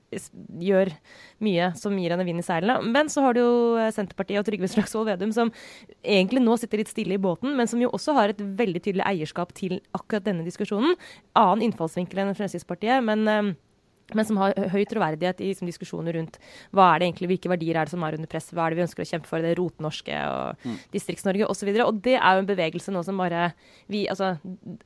gjør 0.62 0.93
mye 1.45 1.71
som 1.78 1.97
gir 2.00 2.14
henne 2.14 2.26
vind 2.28 2.43
i 2.43 2.47
seilene. 2.47 2.81
Men 2.95 3.12
så 3.12 3.26
har 3.26 3.37
du 3.37 3.43
jo 3.43 3.52
Senterpartiet 3.95 4.40
og 4.40 4.49
Trygve 4.49 4.70
Slagsvold 4.72 5.11
Vedum 5.11 5.35
som 5.37 5.53
egentlig 6.01 6.42
nå 6.44 6.57
sitter 6.61 6.83
litt 6.83 6.92
stille 6.92 7.18
i 7.18 7.22
båten, 7.22 7.55
men 7.59 7.68
som 7.70 7.83
jo 7.83 7.92
også 7.94 8.16
har 8.16 8.33
et 8.33 8.40
veldig 8.40 8.83
tydelig 8.83 9.07
eierskap 9.07 9.53
til 9.57 9.79
akkurat 9.96 10.27
denne 10.27 10.46
diskusjonen. 10.46 10.96
Annen 11.37 11.68
innfallsvinkel 11.68 12.25
enn 12.25 12.37
Fremskrittspartiet, 12.37 13.05
men 13.05 13.57
men 14.14 14.27
som 14.27 14.38
har 14.38 14.55
høy 14.71 14.85
troverdighet 14.87 15.40
i 15.42 15.51
liksom, 15.51 15.66
diskusjoner 15.66 16.14
rundt 16.14 16.38
hva 16.77 16.92
er 16.92 17.03
det 17.03 17.09
egentlig, 17.09 17.31
hvilke 17.33 17.51
verdier 17.51 17.79
er 17.81 17.88
det 17.88 17.95
som 17.95 18.05
er 18.07 18.19
under 18.19 18.31
press, 18.31 18.53
hva 18.55 18.66
er 18.66 18.75
det 18.75 18.79
vi 18.79 18.85
ønsker 18.85 19.03
å 19.03 19.09
kjempe 19.11 19.31
for, 19.31 19.42
det 19.42 19.57
rotnorske 19.59 20.21
og 20.31 20.66
mm. 20.66 20.77
Distrikts-Norge 20.95 21.49
osv. 21.51 21.73
Og, 21.75 21.83
og 21.88 22.01
det 22.05 22.14
er 22.21 22.37
jo 22.37 22.45
en 22.45 22.51
bevegelse 22.51 22.95
nå 22.95 23.03
som 23.07 23.19
bare 23.19 23.49
vi, 23.90 24.05
altså, 24.12 24.37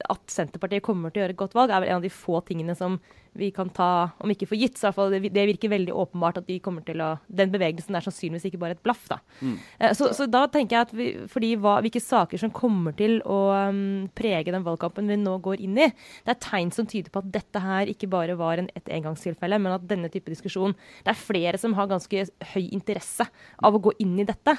At 0.09 0.25
Senterpartiet 0.33 0.85
kommer 0.87 1.13
til 1.13 1.21
å 1.21 1.27
gjøre 1.27 1.37
et 1.37 1.43
godt 1.43 1.57
valg, 1.59 1.73
er 1.73 1.85
vel 1.85 1.93
en 1.93 2.01
av 2.01 2.07
de 2.07 2.13
få 2.15 2.41
tingene 2.49 2.77
som 2.79 2.97
vi 3.39 3.51
kan 3.55 3.69
ta, 3.71 4.11
om 4.19 4.31
ikke 4.33 4.49
for 4.51 4.59
gitt, 4.59 4.79
så 4.79 4.89
iallfall 4.89 5.13
det, 5.15 5.31
det, 5.31 5.45
virker 5.53 5.73
veldig 5.73 5.95
åpenbart 6.03 6.41
at 6.41 6.49
de 6.49 6.59
kommer 6.63 6.85
til 6.87 7.03
å 7.05 7.13
Den 7.27 7.53
bevegelsen 7.53 7.95
er 7.95 8.05
sannsynligvis 8.05 8.49
ikke 8.51 8.61
bare 8.63 8.77
et 8.77 8.83
blaff, 8.85 9.05
da. 9.11 9.21
Mm. 9.41 9.55
Eh, 9.79 9.95
så, 9.97 10.11
så, 10.17 10.27
da 10.31 10.45
tenker 10.51 10.77
jeg 10.77 10.89
at 10.89 10.95
vi, 10.97 11.09
fordi 11.31 11.53
hva, 11.61 11.77
hvilke 11.85 12.03
saker 12.03 12.43
som 12.43 12.53
kommer 12.55 12.97
til 12.99 13.19
å 13.23 13.41
um, 13.71 14.11
prege 14.17 14.53
den 14.53 14.67
valgkampen 14.67 15.11
vi 15.11 15.19
nå 15.21 15.37
går 15.45 15.63
inn 15.63 15.79
i, 15.79 15.89
det 16.27 16.35
er 16.35 16.43
tegn 16.43 16.75
som 16.75 16.89
tyder 16.91 17.13
på 17.15 17.23
at 17.23 17.33
dette 17.39 17.63
her 17.63 17.91
ikke 17.93 18.11
bare 18.11 18.39
var 18.41 18.63
en, 18.63 18.71
et 18.77 18.93
engangstilfelle, 18.99 19.61
men 19.63 19.79
at 19.79 19.89
denne 19.91 20.11
type 20.13 20.31
diskusjon 20.31 20.75
Det 21.05 21.13
er 21.13 21.19
flere 21.19 21.59
som 21.61 21.75
har 21.79 21.91
ganske 21.91 22.27
høy 22.53 22.65
interesse 22.71 23.27
av 23.63 23.77
å 23.77 23.83
gå 23.83 23.95
inn 24.03 24.19
i 24.21 24.27
dette. 24.29 24.57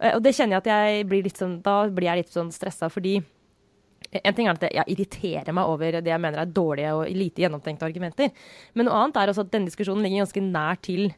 Eh, 0.00 0.16
og 0.16 0.22
det 0.24 0.34
kjenner 0.36 0.58
jeg 0.58 0.64
at 0.64 0.72
jeg 0.72 1.08
blir 1.10 1.24
litt 1.26 1.40
sånn 1.40 1.58
Da 1.64 1.78
blir 1.88 2.10
jeg 2.10 2.24
litt 2.24 2.34
sånn 2.34 2.52
stressa 2.54 2.90
fordi 2.92 3.18
en 4.16 4.34
ting 4.36 4.48
er 4.48 4.56
at 4.56 4.66
jeg 4.68 4.94
irriterer 4.94 5.54
meg 5.56 5.68
over 5.68 5.98
det 6.00 6.12
jeg 6.12 6.22
mener 6.22 6.42
er 6.42 6.56
dårlige 6.56 6.94
og 6.96 7.12
lite 7.12 7.44
gjennomtenkte 7.44 7.88
argumenter. 7.88 8.32
Men 8.74 8.88
noe 8.88 8.98
annet 9.02 9.20
er 9.20 9.32
også 9.32 9.46
at 9.46 9.54
denne 9.54 9.70
diskusjonen 9.70 10.04
ligger 10.06 10.24
ganske 10.24 10.44
nær 10.44 10.80
til 10.84 11.08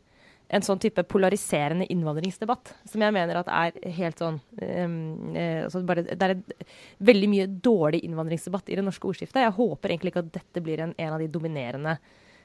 en 0.49 0.65
sånn 0.65 0.81
type 0.81 1.03
polariserende 1.13 1.85
innvandringsdebatt, 1.93 2.73
som 2.89 3.03
jeg 3.05 3.13
mener 3.13 3.41
at 3.43 3.51
er 3.53 3.91
helt 3.99 4.21
sånn 4.23 4.39
um, 4.41 4.95
altså 5.37 5.83
bare, 5.85 6.07
Det 6.09 6.25
er 6.25 6.37
et, 6.39 6.55
veldig 7.05 7.29
mye 7.29 7.49
dårlig 7.69 8.01
innvandringsdebatt 8.07 8.73
i 8.73 8.79
det 8.79 8.87
norske 8.87 9.11
ordskiftet. 9.11 9.43
Jeg 9.45 9.57
håper 9.59 9.93
egentlig 9.93 10.15
ikke 10.15 10.25
at 10.25 10.33
dette 10.39 10.65
blir 10.65 10.81
en, 10.85 10.95
en 10.97 11.13
av 11.19 11.21
de 11.21 11.29
dominerende 11.35 11.99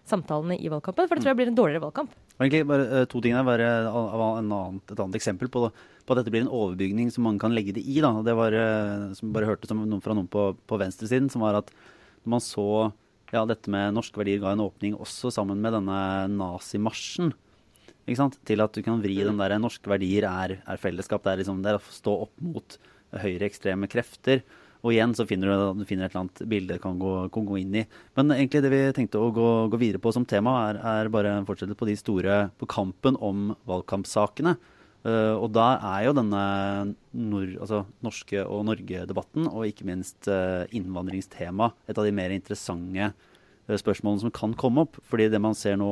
samtalene 0.09 0.57
i 0.59 0.69
valgkampen, 0.71 1.07
for 1.07 1.15
det 1.15 1.23
tror 1.23 1.31
jeg 1.31 1.39
blir 1.39 1.51
en 1.51 1.57
dårligere 1.57 1.83
valgkamp. 1.85 2.15
Egentlig 2.39 2.63
bare 2.67 2.87
uh, 2.89 3.05
to 3.09 3.21
ting 3.23 3.35
der. 3.37 3.45
Bare, 3.47 3.69
annet, 3.87 4.83
et 4.91 4.99
annet 4.99 5.19
eksempel 5.19 5.51
på, 5.53 5.67
på, 5.69 6.15
at 6.15 6.19
dette 6.19 6.33
blir 6.33 6.43
en 6.43 6.51
overbygning 6.51 7.11
som 7.13 7.27
mange 7.27 7.41
kan 7.43 7.55
legge 7.55 7.75
det 7.77 7.85
i. 7.85 7.99
Da. 8.03 8.11
Det 8.25 8.35
var, 8.37 8.57
uh, 8.57 9.13
som 9.17 9.31
bare 9.35 9.47
hørte 9.47 9.69
som 9.69 9.83
noen 9.83 10.03
fra 10.03 10.17
noen 10.17 10.27
på, 10.31 10.51
på 10.67 10.81
venstresiden, 10.81 11.31
som 11.31 11.45
var 11.45 11.61
at 11.61 11.71
når 12.23 12.35
man 12.35 12.43
så 12.43 12.67
ja, 13.33 13.41
dette 13.49 13.71
med 13.73 13.95
norske 13.95 14.19
verdier 14.19 14.41
ga 14.43 14.53
en 14.53 14.61
åpning 14.61 14.93
også 15.01 15.31
sammen 15.33 15.61
med 15.63 15.73
denne 15.73 15.99
nazimarsjen. 16.35 17.31
Ikke 18.03 18.19
sant? 18.19 18.35
Til 18.45 18.61
at 18.61 18.75
du 18.75 18.83
kan 18.85 19.01
vri 19.01 19.15
den 19.23 19.39
der 19.39 19.55
norske 19.61 19.89
verdier 19.89 20.27
er, 20.29 20.57
er 20.61 20.81
fellesskap. 20.81 21.23
Det 21.23 21.31
er, 21.31 21.41
liksom, 21.41 21.63
det 21.63 21.71
er 21.71 21.79
å 21.79 21.95
stå 21.95 22.17
opp 22.27 22.43
mot 22.43 22.77
høyreekstreme 23.23 23.89
krefter. 23.91 24.43
Og 24.83 24.91
igjen 24.91 25.13
så 25.15 25.23
finner 25.27 25.47
du, 25.47 25.79
du 25.79 25.85
finner 25.87 26.09
et 26.09 26.13
eller 26.13 26.25
annet 26.25 26.43
bilde 26.51 26.75
du 26.75 26.83
kan, 26.83 26.99
kan, 27.31 27.45
gå 27.47 27.59
inn 27.61 27.75
i. 27.79 27.85
Men 28.19 28.35
egentlig 28.35 28.63
det 28.65 28.71
vi 28.73 28.81
tenkte 28.95 29.21
å 29.23 29.31
gå, 29.31 29.49
gå 29.71 29.79
videre 29.79 30.01
på 30.03 30.11
som 30.15 30.27
tema, 30.27 30.57
er, 30.67 30.79
er 30.83 31.11
bare 31.13 31.37
en 31.37 31.47
fortsette 31.47 31.77
på 31.79 31.87
de 31.87 31.95
store 31.99 32.39
på 32.59 32.67
kampen 32.71 33.15
om 33.23 33.53
valgkampsakene. 33.69 34.57
Uh, 35.03 35.35
og 35.35 35.49
da 35.55 35.73
er 35.97 36.05
jo 36.05 36.15
denne 36.15 36.41
nord, 37.11 37.55
altså 37.63 37.81
norske 38.03 38.43
og 38.43 38.61
Norge-debatten, 38.69 39.49
og 39.51 39.67
ikke 39.67 39.87
minst 39.87 40.29
uh, 40.31 40.63
innvandringstema, 40.75 41.73
et 41.91 41.99
av 41.99 42.07
de 42.07 42.13
mer 42.15 42.31
interessante 42.35 43.09
uh, 43.11 43.75
spørsmålene 43.79 44.23
som 44.23 44.35
kan 44.35 44.55
komme 44.59 44.83
opp. 44.83 44.99
Fordi 45.07 45.27
det 45.31 45.43
man 45.43 45.55
ser 45.59 45.79
nå, 45.79 45.89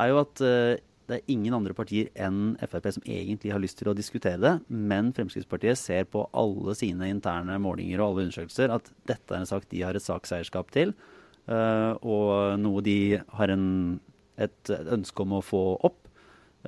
er 0.00 0.12
jo 0.12 0.20
at 0.20 0.44
det 1.08 1.16
er 1.16 1.30
ingen 1.32 1.54
andre 1.56 1.72
partier 1.76 2.10
enn 2.20 2.52
Frp 2.60 2.90
som 2.92 3.04
egentlig 3.08 3.52
har 3.54 3.62
lyst 3.62 3.78
til 3.80 3.88
å 3.88 3.96
diskutere 3.96 4.40
det. 4.42 4.52
Men 4.68 5.10
Fremskrittspartiet 5.16 5.80
ser 5.80 6.04
på 6.12 6.26
alle 6.36 6.74
sine 6.76 7.08
interne 7.08 7.56
målinger 7.64 8.02
og 8.02 8.10
alle 8.10 8.26
undersøkelser 8.26 8.74
at 8.74 8.90
dette 9.08 9.32
er 9.32 9.40
en 9.40 9.48
sak 9.48 9.64
de 9.72 9.80
har 9.86 9.96
et 9.96 10.04
sakseierskap 10.04 10.68
til, 10.74 10.92
uh, 11.48 11.96
og 12.04 12.60
noe 12.60 12.84
de 12.84 12.98
har 13.38 13.54
en, 13.54 13.64
et 14.36 14.74
ønske 14.76 15.24
om 15.24 15.38
å 15.38 15.44
få 15.44 15.62
opp. 15.88 16.02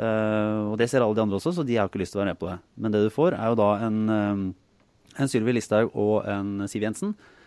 Uh, 0.01 0.71
og 0.71 0.79
det 0.81 0.89
ser 0.89 1.05
alle 1.05 1.19
de 1.19 1.27
andre 1.27 1.37
også, 1.37 1.53
så 1.59 1.67
de 1.67 1.77
har 1.77 1.91
ikke 1.91 2.01
lyst 2.01 2.17
til 2.17 2.23
å 2.23 2.25
være 2.25 2.33
med 2.33 2.41
på 2.41 2.49
det. 2.49 2.57
Men 2.81 2.97
det 2.97 3.05
du 3.05 3.11
får, 3.13 3.37
er 3.37 3.53
jo 3.53 3.61
da 3.61 3.69
en, 3.85 4.01
uh, 4.09 5.21
en 5.21 5.31
Sylvi 5.31 5.59
Listhaug 5.59 5.93
og 5.93 6.25
en 6.33 6.65
Siv 6.71 6.89
Jensen 6.89 7.13
Eh, 7.13 7.40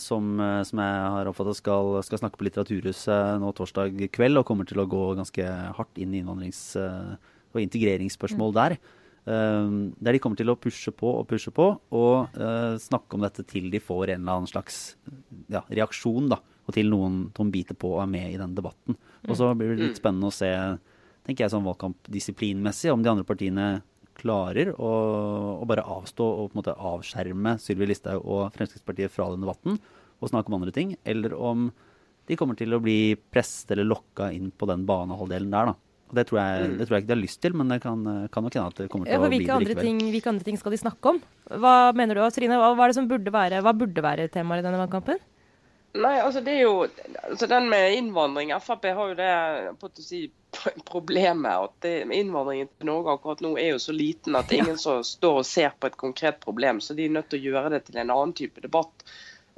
som, 0.00 0.32
eh, 0.42 0.62
som, 0.66 0.80
jeg 0.82 1.10
har 1.14 1.28
oppfattet 1.30 1.60
skal, 1.60 2.00
skal, 2.06 2.20
snakke 2.22 2.40
på 2.40 2.46
Litteraturhuset 2.48 3.40
nå 3.42 3.52
torsdag 3.54 4.00
kveld, 4.14 4.40
og 4.40 4.46
kommer 4.48 4.66
til 4.66 4.82
å 4.82 4.88
gå 4.90 5.02
ganske 5.18 5.46
hardt 5.76 6.00
inn 6.02 6.14
i 6.14 6.22
innvandrings- 6.24 6.74
eh, 6.80 7.14
og 7.50 7.62
integreringsspørsmål 7.64 8.52
mm. 8.52 8.58
der. 8.60 8.76
der 9.26 10.14
de 10.14 10.18
kommer 10.22 10.38
til 10.38 10.52
å 10.52 10.54
pushe 10.54 10.92
på 10.94 11.08
og 11.18 11.26
pushe 11.28 11.50
på, 11.50 11.64
og 11.90 12.36
snakke 12.78 13.18
om 13.18 13.24
dette 13.24 13.42
til 13.42 13.66
de 13.72 13.80
får 13.82 14.12
en 14.12 14.22
eller 14.22 14.38
annen 14.38 14.46
slags 14.46 14.94
ja, 15.50 15.64
reaksjon, 15.66 16.28
da. 16.30 16.38
Og 16.70 16.76
til 16.76 16.86
noen 16.92 17.24
som 17.34 17.50
biter 17.50 17.74
på 17.74 17.90
og 17.96 18.04
er 18.04 18.12
med 18.12 18.30
i 18.30 18.38
den 18.38 18.54
debatten. 18.54 18.94
Og 19.26 19.34
så 19.34 19.50
blir 19.58 19.74
det 19.74 19.80
litt 19.80 19.98
mm. 19.98 19.98
spennende 19.98 20.30
å 20.30 20.36
se 20.36 20.52
tenker 21.26 21.44
jeg 21.44 21.52
sånn 21.52 21.66
valgkampdisiplinmessig, 21.66 22.92
om 22.94 23.02
de 23.02 23.10
andre 23.12 23.26
partiene 23.26 23.66
klarer 24.20 24.70
å, 24.76 24.90
å 25.62 25.66
bare 25.68 25.84
avstå 25.96 26.26
og 26.28 26.50
på 26.50 26.54
en 26.54 26.60
måte 26.62 26.76
avskjerme 26.76 27.56
Sylvi 27.62 27.88
Listhaug 27.90 28.22
og 28.24 28.50
Fremskrittspartiet 28.54 29.12
fra 29.14 29.30
den 29.32 29.44
debatten 29.46 29.80
og 30.20 30.28
snakke 30.28 30.52
om 30.52 30.58
andre 30.60 30.74
ting, 30.76 30.94
eller 31.08 31.32
om 31.34 31.70
de 32.28 32.36
kommer 32.38 32.54
til 32.60 32.76
å 32.76 32.82
bli 32.84 33.14
presset 33.32 33.72
eller 33.74 33.88
lokka 33.88 34.28
inn 34.36 34.50
på 34.52 34.68
den 34.68 34.84
banehalvdelen 34.86 35.50
der. 35.50 35.70
da. 35.72 35.78
Og 36.10 36.16
det 36.18 36.24
tror, 36.28 36.40
jeg, 36.42 36.68
det 36.76 36.86
tror 36.88 36.96
jeg 36.96 37.04
ikke 37.04 37.10
de 37.10 37.14
har 37.16 37.22
lyst 37.22 37.40
til, 37.42 37.54
men 37.56 37.68
det 37.72 37.80
kan, 37.84 38.00
kan 38.34 38.44
nok 38.44 38.54
hende 38.58 38.70
at 38.70 38.78
det 38.82 38.86
kommer 38.92 39.06
til 39.08 39.14
Ja, 39.14 39.20
å 39.22 39.30
bli 39.30 39.38
det 39.46 39.54
andre, 39.54 39.72
likevel. 39.72 39.86
ting, 39.88 39.98
hvilke 40.12 40.30
andre 40.32 40.46
ting 40.46 40.58
skal 40.60 40.74
de 40.74 40.80
snakke 40.82 41.12
om? 41.14 41.20
Hva 41.62 41.74
mener 41.96 42.18
du, 42.18 42.22
Trine? 42.34 42.58
Hva, 42.60 42.72
hva 42.78 42.88
det 42.90 42.96
som 42.98 43.06
burde 43.10 43.32
være, 43.34 43.60
hva 43.64 43.72
burde 43.78 44.02
være 44.04 44.26
temaet 44.34 44.62
i 44.62 44.66
denne 44.66 44.80
valgkampen? 44.82 45.22
Nei, 45.92 46.20
altså 46.22 46.40
det 46.46 46.52
er 46.54 46.60
jo 46.68 46.74
altså 46.84 47.48
Den 47.50 47.64
med 47.70 47.96
innvandring 47.96 48.52
Frp 48.62 48.84
har 48.94 49.08
jo 49.10 49.16
det 49.18 49.30
på 49.80 49.88
å 49.90 50.04
si, 50.04 50.20
problemet 50.86 51.50
at 51.50 51.72
det, 51.82 51.94
innvandringen 52.14 52.70
til 52.70 52.90
Norge 52.90 53.16
akkurat 53.16 53.42
nå 53.42 53.56
er 53.58 53.72
jo 53.72 53.80
så 53.82 53.94
liten 53.94 54.38
at 54.38 54.46
det 54.50 54.58
er 54.58 54.68
ingen 54.68 54.78
som 54.78 55.02
står 55.06 55.40
og 55.42 55.48
ser 55.48 55.74
på 55.78 55.90
et 55.90 55.98
konkret 55.98 56.38
problem. 56.44 56.80
Så 56.80 56.94
de 56.94 57.08
er 57.08 57.16
nødt 57.16 57.30
til 57.32 57.40
å 57.40 57.50
gjøre 57.50 57.74
det 57.74 57.84
til 57.88 57.98
en 57.98 58.14
annen 58.14 58.34
type 58.38 58.62
debatt. 58.62 59.04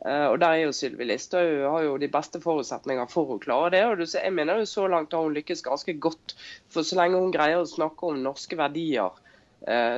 Eh, 0.04 0.26
og 0.30 0.38
der 0.42 0.56
er 0.56 0.64
jo 0.64 0.74
Sylvi 0.76 1.06
Listhaug 1.06 1.66
har 1.68 1.84
jo 1.86 1.98
de 2.00 2.08
beste 2.12 2.40
forutsetninger 2.42 3.10
for 3.12 3.34
å 3.34 3.40
klare 3.42 3.70
det. 3.74 3.82
og 3.86 4.02
Jeg 4.02 4.32
mener 4.34 4.62
jo 4.62 4.70
Så 4.72 4.88
langt 4.88 5.12
har 5.12 5.22
hun 5.22 5.36
lykkes 5.36 5.64
ganske 5.68 5.94
godt. 6.00 6.36
For 6.72 6.82
så 6.82 6.98
lenge 6.98 7.20
hun 7.20 7.34
greier 7.34 7.62
å 7.62 7.68
snakke 7.68 8.08
om 8.08 8.24
norske 8.24 8.58
verdier, 8.58 9.12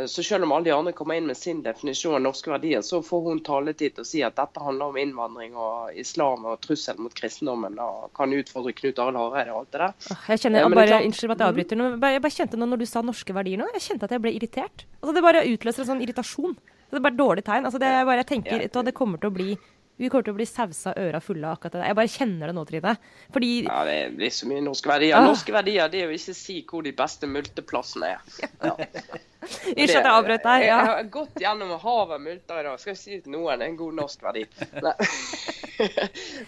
så 0.06 0.22
selv 0.22 0.44
om 0.44 0.52
alle 0.52 0.68
de 0.68 0.74
andre 0.74 0.92
kommer 0.92 1.16
inn 1.16 1.28
med 1.30 1.38
sin 1.38 1.62
definisjon 1.64 2.18
av 2.18 2.22
norske 2.26 2.50
verdier, 2.52 2.82
så 2.84 3.00
får 3.04 3.22
hun 3.30 3.40
taletid 3.46 3.94
til 3.96 4.04
å 4.04 4.08
si 4.08 4.20
at 4.26 4.36
dette 4.36 4.60
handler 4.60 4.92
om 4.92 4.98
innvandring 5.00 5.56
og 5.56 5.96
islam 6.00 6.44
og 6.50 6.60
trussel 6.64 7.00
mot 7.00 7.14
kristendommen 7.16 7.78
og 7.80 8.10
kan 8.18 8.34
utfordre 8.36 8.74
Knut 8.76 9.00
Arild 9.00 9.20
Hareide 9.22 9.54
og 9.54 9.62
alt 9.62 9.72
det 9.72 9.82
der. 9.84 9.96
Jeg 10.28 10.42
kjenner, 10.44 10.64
jeg 10.64 10.76
bare, 10.76 10.98
er 10.98 11.08
Unnskyld 11.08 11.36
at 11.36 11.44
jeg 11.44 11.54
avbryter. 11.54 11.80
men 11.80 12.12
Jeg 12.12 12.24
bare 12.26 12.36
kjente 12.36 12.60
nå, 12.60 12.68
når 12.68 12.82
du 12.84 12.86
sa 12.90 13.02
norske 13.04 13.36
verdier 13.36 13.60
nå, 13.60 13.70
jeg 13.78 13.86
kjente 13.88 14.08
at 14.08 14.16
jeg 14.16 14.24
ble 14.26 14.34
irritert. 14.36 14.86
Altså 15.00 15.16
Det 15.16 15.24
bare 15.24 15.46
utløser 15.48 15.84
en 15.84 15.92
sånn 15.94 16.04
irritasjon. 16.04 16.58
Det 16.90 17.00
er 17.00 17.06
bare 17.06 17.16
et 17.16 17.22
dårlig 17.22 17.44
tegn. 17.46 17.64
Altså 17.66 17.80
det 17.82 17.88
er 17.90 18.04
bare, 18.04 18.20
jeg 18.22 18.30
tenker, 18.30 18.66
hva, 18.68 18.84
det 18.86 18.94
kommer 18.94 19.22
til 19.22 19.32
å 19.32 19.34
bli 19.34 19.56
vi 19.96 20.08
kommer 20.10 20.26
til 20.26 20.34
å 20.34 20.38
bli 20.40 20.46
sausa 20.48 20.90
øra 20.98 21.20
fulle 21.22 21.46
av 21.46 21.54
akkurat 21.54 21.76
det 21.76 21.80
der. 21.80 21.88
Jeg 21.92 21.98
bare 22.00 22.10
kjenner 22.10 22.50
det 22.50 22.54
nå, 22.56 22.64
Trine. 22.66 22.94
Fordi 23.34 23.50
Ja, 23.62 23.84
Det 23.86 23.98
blir 24.16 24.32
så 24.34 24.48
mye 24.50 24.64
norske 24.64 24.90
verdier. 24.90 25.18
Ah. 25.18 25.28
Norske 25.28 25.54
verdier 25.54 25.92
det 25.92 26.00
er 26.02 26.10
jo 26.10 26.18
ikke 26.18 26.34
si 26.34 26.56
hvor 26.66 26.82
de 26.82 26.92
beste 26.98 27.30
multeplassene 27.30 28.16
er. 28.16 28.18
Ja. 28.64 28.74
Unnskyld 29.44 29.84
at 29.84 30.06
jeg 30.08 30.08
avbrøt 30.08 30.46
deg. 30.46 30.62
Ja. 30.64 30.78
Jeg 30.80 30.88
har 30.88 31.08
gått 31.12 31.42
gjennom 31.44 31.74
havet 31.78 32.16
av 32.16 32.22
multer 32.24 32.60
i 32.60 32.66
dag. 32.66 32.80
Skal 32.80 32.94
jeg 32.94 33.00
si 33.02 33.18
til 33.20 33.34
noen 33.36 33.60
det 33.60 33.66
er 33.66 33.72
en 33.74 33.78
god 33.78 33.98
norsk 34.00 34.24
verdi. 34.24 34.46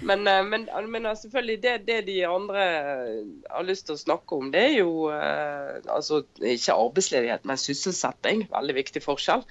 Men, 0.07 0.23
eh, 0.31 0.45
men, 0.47 0.69
men 0.87 1.09
selvfølgelig, 1.19 1.57
det, 1.63 1.73
det 1.89 1.97
de 2.07 2.21
andre 2.29 2.67
har 3.51 3.65
lyst 3.67 3.89
til 3.89 3.97
å 3.97 4.01
snakke 4.01 4.39
om, 4.39 4.53
det 4.55 4.63
er 4.69 4.77
jo 4.77 5.09
eh, 5.11 5.81
altså 5.91 6.21
ikke 6.39 6.77
arbeidsledighet, 6.77 7.49
men 7.49 7.59
sysselsetting. 7.59 8.45
Veldig 8.53 8.77
viktig 8.79 9.03
forskjell. 9.03 9.43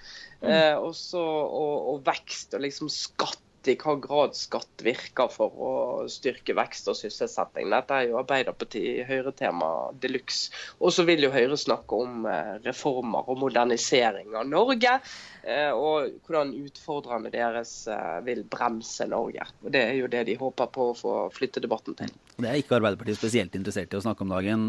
Eh, 0.46 0.76
også, 0.80 1.20
og, 1.20 1.90
og 1.92 2.00
vekst 2.08 2.56
og 2.56 2.64
liksom 2.64 2.88
skatt 2.94 3.42
i 3.71 3.75
hva 3.80 3.95
grad 4.01 4.36
skatt 4.38 4.84
virker 4.86 5.30
for 5.34 5.54
å 5.56 5.71
styrke 6.12 6.56
vekst 6.58 6.88
og 6.91 6.97
sysselsetting. 6.99 7.69
Dette 7.73 7.97
er 7.97 8.10
jo 8.10 8.19
Arbeiderpartiet 8.21 9.08
Høyre-tema 9.10 9.69
de 10.01 10.12
luxe. 10.13 10.51
Og 10.80 10.93
så 10.95 11.06
vil 11.08 11.25
jo 11.25 11.32
Høyre 11.34 11.58
snakke 11.60 11.99
om 12.06 12.25
eh, 12.30 12.56
reformer 12.65 13.28
og 13.32 13.39
modernisering 13.43 14.36
av 14.38 14.47
Norge. 14.49 14.95
eh, 15.43 15.71
Og 15.71 16.15
hvordan 16.28 16.54
utfordrerne 16.65 17.32
deres 17.34 17.75
eh, 17.91 18.21
vil 18.25 18.43
bremse 18.49 19.08
Norge. 19.12 19.45
Og 19.63 19.71
Det 19.73 19.84
er 19.84 19.93
jo 19.99 20.08
det 20.12 20.25
de 20.30 20.38
håper 20.39 20.71
på 20.73 20.89
å 20.91 20.97
få 20.97 21.13
flytte 21.36 21.63
debatten 21.63 21.97
til. 21.99 22.12
Det 22.36 22.49
er 22.49 22.60
ikke 22.60 22.80
Arbeiderpartiet 22.80 23.19
spesielt 23.19 23.56
interessert 23.56 23.93
i 23.93 23.99
å 23.99 24.04
snakke 24.04 24.25
om 24.25 24.34
dagen. 24.34 24.65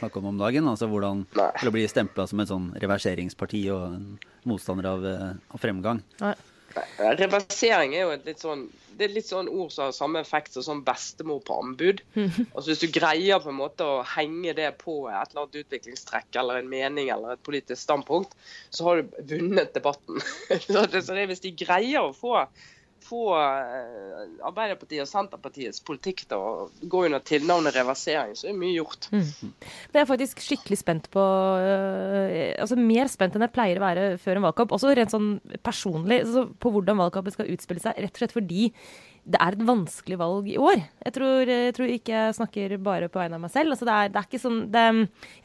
Snakke 0.00 0.18
om 0.18 0.32
om 0.32 0.40
dagen, 0.40 0.66
altså 0.66 0.88
hvordan 0.90 1.26
Nei. 1.36 1.50
det 1.62 1.72
blir 1.74 1.90
stempla 1.90 2.26
som 2.26 2.40
et 2.42 2.50
sånn 2.50 2.72
reverseringsparti 2.82 3.60
og 3.74 3.84
en 3.92 4.08
motstander 4.48 4.88
av, 4.90 5.06
av 5.54 5.62
fremgang. 5.62 6.02
Nei. 6.20 6.34
Reversering 6.98 7.94
er 7.94 8.06
jo 8.06 8.14
et 8.14 8.26
litt 8.28 8.42
sånn 8.42 8.66
det 8.94 9.08
er 9.08 9.14
litt 9.14 9.26
sånn 9.26 9.48
ord 9.50 9.72
som 9.74 9.88
har 9.88 9.94
samme 9.94 10.20
effekt 10.22 10.54
som 10.54 10.64
sånn 10.66 10.82
bestemor 10.86 11.40
på 11.46 11.56
anbud. 11.62 12.02
Altså 12.54 12.70
Hvis 12.70 12.84
du 12.84 12.88
greier 12.94 13.40
på 13.42 13.50
en 13.50 13.58
måte 13.58 13.86
å 13.86 14.02
henge 14.14 14.54
det 14.56 14.70
på 14.80 14.96
et 15.10 15.32
eller 15.32 15.44
annet 15.44 15.58
utviklingstrekk 15.64 16.38
eller 16.40 16.60
en 16.60 16.70
mening 16.70 17.10
eller 17.10 17.34
et 17.34 17.42
politisk 17.46 17.80
standpunkt, 17.82 18.36
så 18.70 18.86
har 18.86 19.02
du 19.02 19.16
vunnet 19.34 19.74
debatten. 19.74 20.22
så 20.68 20.86
det, 20.90 21.02
er 21.02 21.30
Hvis 21.30 21.44
de 21.44 21.54
greier 21.64 22.04
å 22.04 22.14
få, 22.16 22.44
få 23.04 23.22
eh, 23.36 24.24
Arbeiderpartiet 24.48 25.04
og 25.04 25.10
Senterpartiets 25.10 25.82
politikk 25.84 26.24
til 26.30 26.40
å 26.40 26.66
gå 26.90 27.04
under 27.08 27.22
tilnavnet 27.24 27.76
reversering, 27.76 28.34
så 28.38 28.50
er 28.50 28.58
mye 28.58 28.74
gjort. 28.76 29.08
Men 29.12 29.98
jeg 29.98 30.02
er 30.02 30.10
faktisk 30.10 30.42
skikkelig 30.44 30.80
spent 30.80 31.10
på 31.14 31.22
øh, 31.22 32.52
Altså 32.60 32.78
mer 32.80 33.10
spent 33.12 33.36
enn 33.36 33.44
jeg 33.46 33.54
pleier 33.54 33.80
å 33.80 33.84
være 33.84 34.06
før 34.22 34.40
en 34.40 34.46
valgkamp. 34.48 34.76
Også 34.76 34.94
rent 34.96 35.14
sånn 35.14 35.34
personlig 35.64 36.22
altså, 36.24 36.46
på 36.60 36.72
hvordan 36.74 37.00
valgkampen 37.04 37.34
skal 37.34 37.50
utspille 37.54 37.82
seg. 37.84 37.98
Rett 38.00 38.14
og 38.14 38.22
slett 38.22 38.36
fordi 38.36 38.70
det 39.24 39.40
er 39.40 39.56
et 39.56 39.64
vanskelig 39.64 40.18
valg 40.20 40.48
i 40.52 40.58
år. 40.60 40.82
Jeg 41.06 41.14
tror, 41.16 41.48
jeg 41.48 41.72
tror 41.76 41.92
ikke 41.94 42.12
jeg 42.12 42.36
snakker 42.36 42.74
bare 42.84 43.08
på 43.08 43.20
vegne 43.22 43.38
av 43.38 43.44
meg 43.46 43.52
selv. 43.54 43.72
Altså, 43.72 43.88
det, 43.88 43.94
er, 43.94 44.12
det 44.12 44.20
er 44.20 44.28
ikke 44.28 44.42
sånn 44.42 44.60
det, 44.72 44.84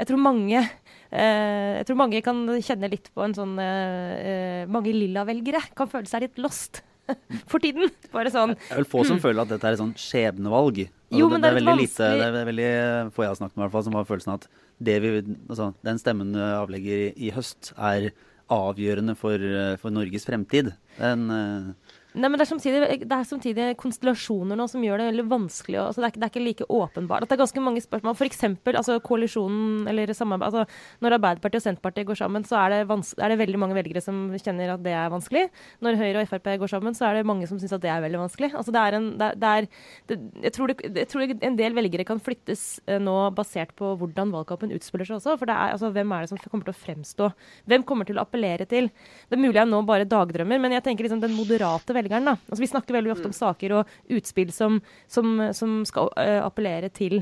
Jeg 0.02 0.10
tror 0.10 0.22
mange 0.26 0.58
eh, 0.60 1.72
Jeg 1.78 1.88
tror 1.88 2.02
mange 2.02 2.22
kan 2.26 2.44
kjenne 2.60 2.92
litt 2.92 3.08
på 3.16 3.24
en 3.24 3.36
sånn 3.38 3.56
eh, 3.64 4.68
Mange 4.72 4.94
lilla-velgere 4.96 5.64
kan 5.78 5.92
føle 5.92 6.12
seg 6.12 6.28
litt 6.28 6.44
lost 6.44 6.84
for 7.52 7.64
tiden. 7.64 7.92
Bare 8.14 8.32
sånn 8.34 8.56
Det 8.56 8.72
er 8.72 8.82
vel 8.82 8.90
få 8.90 9.04
som 9.08 9.20
føler 9.22 9.44
at 9.44 9.54
dette 9.54 9.68
er 9.68 9.78
et 9.78 9.82
sånn 9.82 9.96
skjebnevalg. 10.00 10.82
Og 11.10 11.20
Jo, 11.20 11.30
men 11.32 11.42
det 11.42 11.50
er 11.50 11.58
litt 11.58 11.66
veldig 11.66 11.84
lite, 11.84 12.10
det 12.20 12.26
er 12.30 12.50
veldig 12.52 12.72
få 13.16 13.26
jeg 13.26 13.32
har 13.34 13.40
snakket 13.40 13.56
med, 13.56 13.64
i 13.64 13.66
hvert 13.66 13.78
fall, 13.78 13.86
som 13.88 13.98
har 13.98 14.10
følelsen 14.10 14.34
av 14.34 14.42
at 14.42 14.50
det 14.90 14.98
vi, 15.04 15.14
altså, 15.50 15.72
den 15.84 16.00
stemmen 16.00 16.36
avlegger 16.40 17.08
i, 17.10 17.14
i 17.28 17.32
høst, 17.36 17.74
er 17.76 18.12
avgjørende 18.50 19.16
for, 19.18 19.38
eh, 19.38 19.76
for 19.82 19.94
Norges 19.94 20.26
fremtid. 20.26 20.72
Den, 20.98 21.30
eh, 21.30 21.89
Nei, 22.18 22.26
men 22.26 22.40
det 22.40 22.42
er, 22.42 22.50
samtidig, 22.50 22.80
det 23.06 23.14
er 23.14 23.26
samtidig 23.30 23.66
konstellasjoner 23.78 24.58
nå 24.58 24.66
som 24.72 24.82
gjør 24.82 24.98
det 24.98 25.08
veldig 25.12 25.26
vanskelig. 25.30 25.78
Altså 25.78 26.02
det, 26.02 26.08
er, 26.08 26.16
det 26.18 26.26
er 26.26 26.32
ikke 26.32 26.42
like 26.42 26.66
åpenbart. 26.74 27.22
At 27.22 27.30
det 27.30 27.36
er 27.36 27.42
ganske 27.44 27.62
mange 27.62 27.84
spørsmål. 27.86 28.16
F.eks. 28.18 28.40
Altså, 28.74 28.96
koalisjonen 29.06 29.86
eller 29.92 30.10
samarbeid 30.18 30.48
altså, 30.48 30.80
Når 31.06 31.16
Arbeiderpartiet 31.20 31.62
og 31.62 31.66
Senterpartiet 31.68 32.08
går 32.10 32.18
sammen, 32.18 32.48
så 32.50 32.58
er 32.64 32.74
det, 32.74 32.80
er 32.90 33.30
det 33.30 33.38
veldig 33.44 33.60
mange 33.62 33.78
velgere 33.78 34.02
som 34.02 34.24
kjenner 34.42 34.74
at 34.74 34.82
det 34.88 34.96
er 34.98 35.12
vanskelig. 35.14 35.44
Når 35.86 36.00
Høyre 36.02 36.24
og 36.24 36.32
Frp 36.32 36.50
går 36.64 36.72
sammen, 36.74 36.98
så 36.98 37.06
er 37.12 37.20
det 37.20 37.28
mange 37.30 37.52
som 37.52 37.62
syns 37.62 37.76
at 37.78 37.86
det 37.86 37.94
er 37.94 38.02
veldig 38.08 38.24
vanskelig. 38.24 38.50
Altså, 38.58 38.74
det 38.74 38.82
er 38.88 38.98
en, 38.98 39.08
det, 39.22 39.54
er- 39.54 39.70
jeg, 40.10 40.54
tror 40.58 40.74
jeg 40.74 41.08
tror 41.14 41.36
en 41.38 41.62
del 41.62 41.78
velgere 41.78 42.08
kan 42.10 42.24
flyttes 42.26 42.66
eh, 42.90 42.98
nå 42.98 43.16
basert 43.38 43.76
på 43.78 43.94
hvordan 44.02 44.34
valgkampen 44.34 44.74
utspiller 44.80 45.06
seg 45.12 45.20
også. 45.20 45.38
For 45.44 45.54
altså, 45.54 45.94
hvem 45.94 46.18
er 46.18 46.26
det 46.26 46.34
som 46.34 46.42
kommer 46.50 46.66
til 46.66 46.74
å 46.74 46.82
fremstå? 46.82 47.30
Hvem 47.70 47.86
kommer 47.86 48.10
til 48.10 48.18
å 48.18 48.26
appellere 48.26 48.66
til? 48.66 48.90
Det 49.30 49.38
er 49.38 49.46
mulig 49.46 49.62
jeg 49.62 49.70
nå 49.70 49.86
bare 49.86 50.10
dagdrømmer, 50.10 50.58
men 50.66 50.74
jeg 50.80 50.88
tenker 50.90 51.06
liksom 51.06 51.22
den 51.22 51.38
moderate 51.38 51.99
velgeren. 52.00 52.32
da. 52.32 52.38
Altså, 52.48 52.62
vi 52.64 52.72
snakker 52.72 52.98
veldig 52.98 53.14
ofte 53.16 53.30
om 53.32 53.36
saker 53.36 53.76
og 53.80 54.16
utspill 54.20 54.54
som, 54.56 54.80
som, 55.12 55.36
som 55.56 55.82
skal 55.88 56.12
uh, 56.16 56.40
appellere 56.48 56.92
til 56.94 57.22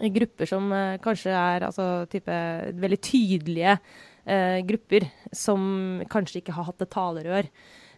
grupper 0.00 0.48
som 0.48 0.72
uh, 0.72 0.96
kanskje 1.04 1.36
er 1.36 1.68
altså, 1.68 2.06
type, 2.10 2.40
veldig 2.80 3.00
tydelige 3.04 3.76
uh, 3.76 4.58
grupper 4.68 5.06
som 5.36 6.02
kanskje 6.12 6.40
ikke 6.42 6.56
har 6.56 6.70
hatt 6.70 6.84
et 6.84 6.92
talerør. 6.92 7.48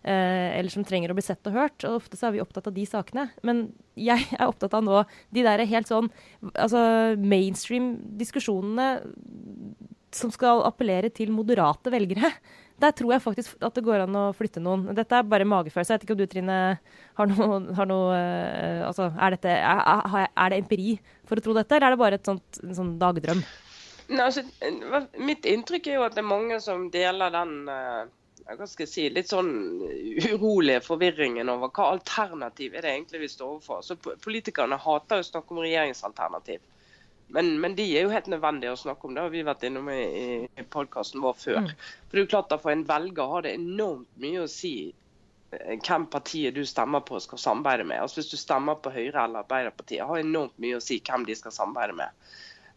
eh, 0.05 0.59
eller 0.59 0.73
som 0.73 0.85
trenger 0.85 1.13
å 1.13 1.17
bli 1.17 1.25
sett 1.25 1.47
og 1.49 1.57
hørt. 1.57 1.85
og 1.85 2.03
Ofte 2.03 2.19
så 2.21 2.29
er 2.29 2.37
vi 2.37 2.43
opptatt 2.45 2.69
av 2.69 2.77
de 2.77 2.85
sakene. 2.89 3.29
Men 3.47 3.67
jeg 3.97 4.27
er 4.37 4.47
opptatt 4.47 4.77
av 4.77 4.85
nå 4.85 5.03
de 5.35 5.45
der 5.47 5.65
helt 5.71 5.91
sånn 5.91 6.11
altså 6.53 7.17
mainstream-diskusjonene 7.21 8.89
som 10.15 10.31
skal 10.35 10.63
appellere 10.69 11.11
til 11.15 11.33
moderate 11.35 11.91
velgere. 11.93 12.31
Der 12.83 12.91
tror 12.91 13.13
jeg 13.15 13.23
faktisk 13.23 13.61
at 13.63 13.77
det 13.77 13.85
går 13.87 14.03
an 14.05 14.17
å 14.19 14.25
flytte 14.35 14.63
noen. 14.63 14.89
Dette 14.99 15.21
er 15.21 15.29
bare 15.31 15.47
magefølelse. 15.47 15.95
Jeg 15.95 16.01
vet 16.01 16.07
ikke 16.09 16.17
om 16.17 16.23
du, 16.23 16.27
Trine, 16.31 16.57
har 17.21 17.31
noe, 17.31 17.61
har 17.79 17.87
noe 17.87 18.17
eh, 18.19 18.81
Altså, 18.89 19.07
er, 19.15 19.37
dette, 19.37 19.53
er, 19.55 20.27
er- 20.27 20.51
det 20.51 20.59
empiri 20.65 20.97
for 21.29 21.39
å 21.39 21.45
tro 21.45 21.55
dette, 21.55 21.77
eller 21.79 21.93
er 21.93 21.95
det 21.95 22.03
bare 22.03 22.19
et 22.19 22.27
sånt, 22.33 22.59
en 22.65 22.75
sånn 22.77 22.97
dagdrøm? 23.01 23.45
Nei, 24.11 24.27
altså, 24.27 24.43
mitt 25.23 25.47
inntrykk 25.49 25.87
er 25.89 26.01
jo 26.01 26.05
at 26.09 26.19
det 26.19 26.25
er 26.25 26.29
mange 26.29 26.59
som 26.61 26.89
deler 26.93 27.33
den 27.33 27.55
eh, 27.73 28.03
hva 28.45 28.67
skal 28.69 28.85
jeg 28.85 28.91
si, 28.93 29.05
litt 29.09 29.31
sånn 29.31 29.53
urolige 30.35 30.83
forvirringen 30.85 31.49
over 31.49 31.71
hva 31.73 31.93
alternativ 31.95 32.75
er 32.77 32.85
det 32.85 32.93
egentlig 32.99 33.23
vi 33.23 33.31
står 33.33 33.55
overfor. 33.55 33.81
Så 33.87 33.97
Politikerne 34.27 34.77
hater 34.83 35.23
å 35.23 35.27
snakke 35.31 35.55
om 35.55 35.63
regjeringsalternativ. 35.65 36.61
Men, 37.35 37.49
men 37.61 37.75
de 37.75 37.87
er 37.97 38.05
jo 38.07 38.13
helt 38.13 38.29
nødvendige 38.31 38.75
å 38.75 38.79
snakke 38.79 39.09
om. 39.09 39.15
Det 39.17 39.23
har 39.25 39.33
vi 39.33 39.41
vært 39.47 39.65
innom 39.67 39.89
i, 39.91 40.03
i 40.47 40.67
podkasten 40.71 41.23
vår 41.25 41.39
før. 41.41 41.73
For 41.73 42.15
det 42.15 42.21
er 42.21 42.27
jo 42.27 42.31
klart 42.31 42.55
at 42.55 42.63
For 42.63 42.71
en 42.71 42.85
velger 42.87 43.33
har 43.33 43.47
det 43.47 43.57
enormt 43.59 44.21
mye 44.23 44.45
å 44.45 44.51
si 44.51 44.75
eh, 44.87 45.75
hvem 45.75 46.07
partiet 46.13 46.55
du 46.55 46.63
stemmer 46.69 47.03
på 47.09 47.19
skal 47.25 47.43
samarbeide 47.43 47.89
med. 47.91 48.05
Altså 48.05 48.21
Hvis 48.21 48.31
du 48.31 48.39
stemmer 48.39 48.79
på 48.79 48.95
Høyre 48.95 49.27
eller 49.27 49.43
Arbeiderpartiet, 49.43 50.07
har 50.07 50.23
enormt 50.23 50.55
mye 50.63 50.79
å 50.79 50.85
si 50.85 51.01
hvem 51.03 51.27
de 51.27 51.39
skal 51.41 51.57
samarbeide 51.59 51.99
med. 52.05 52.31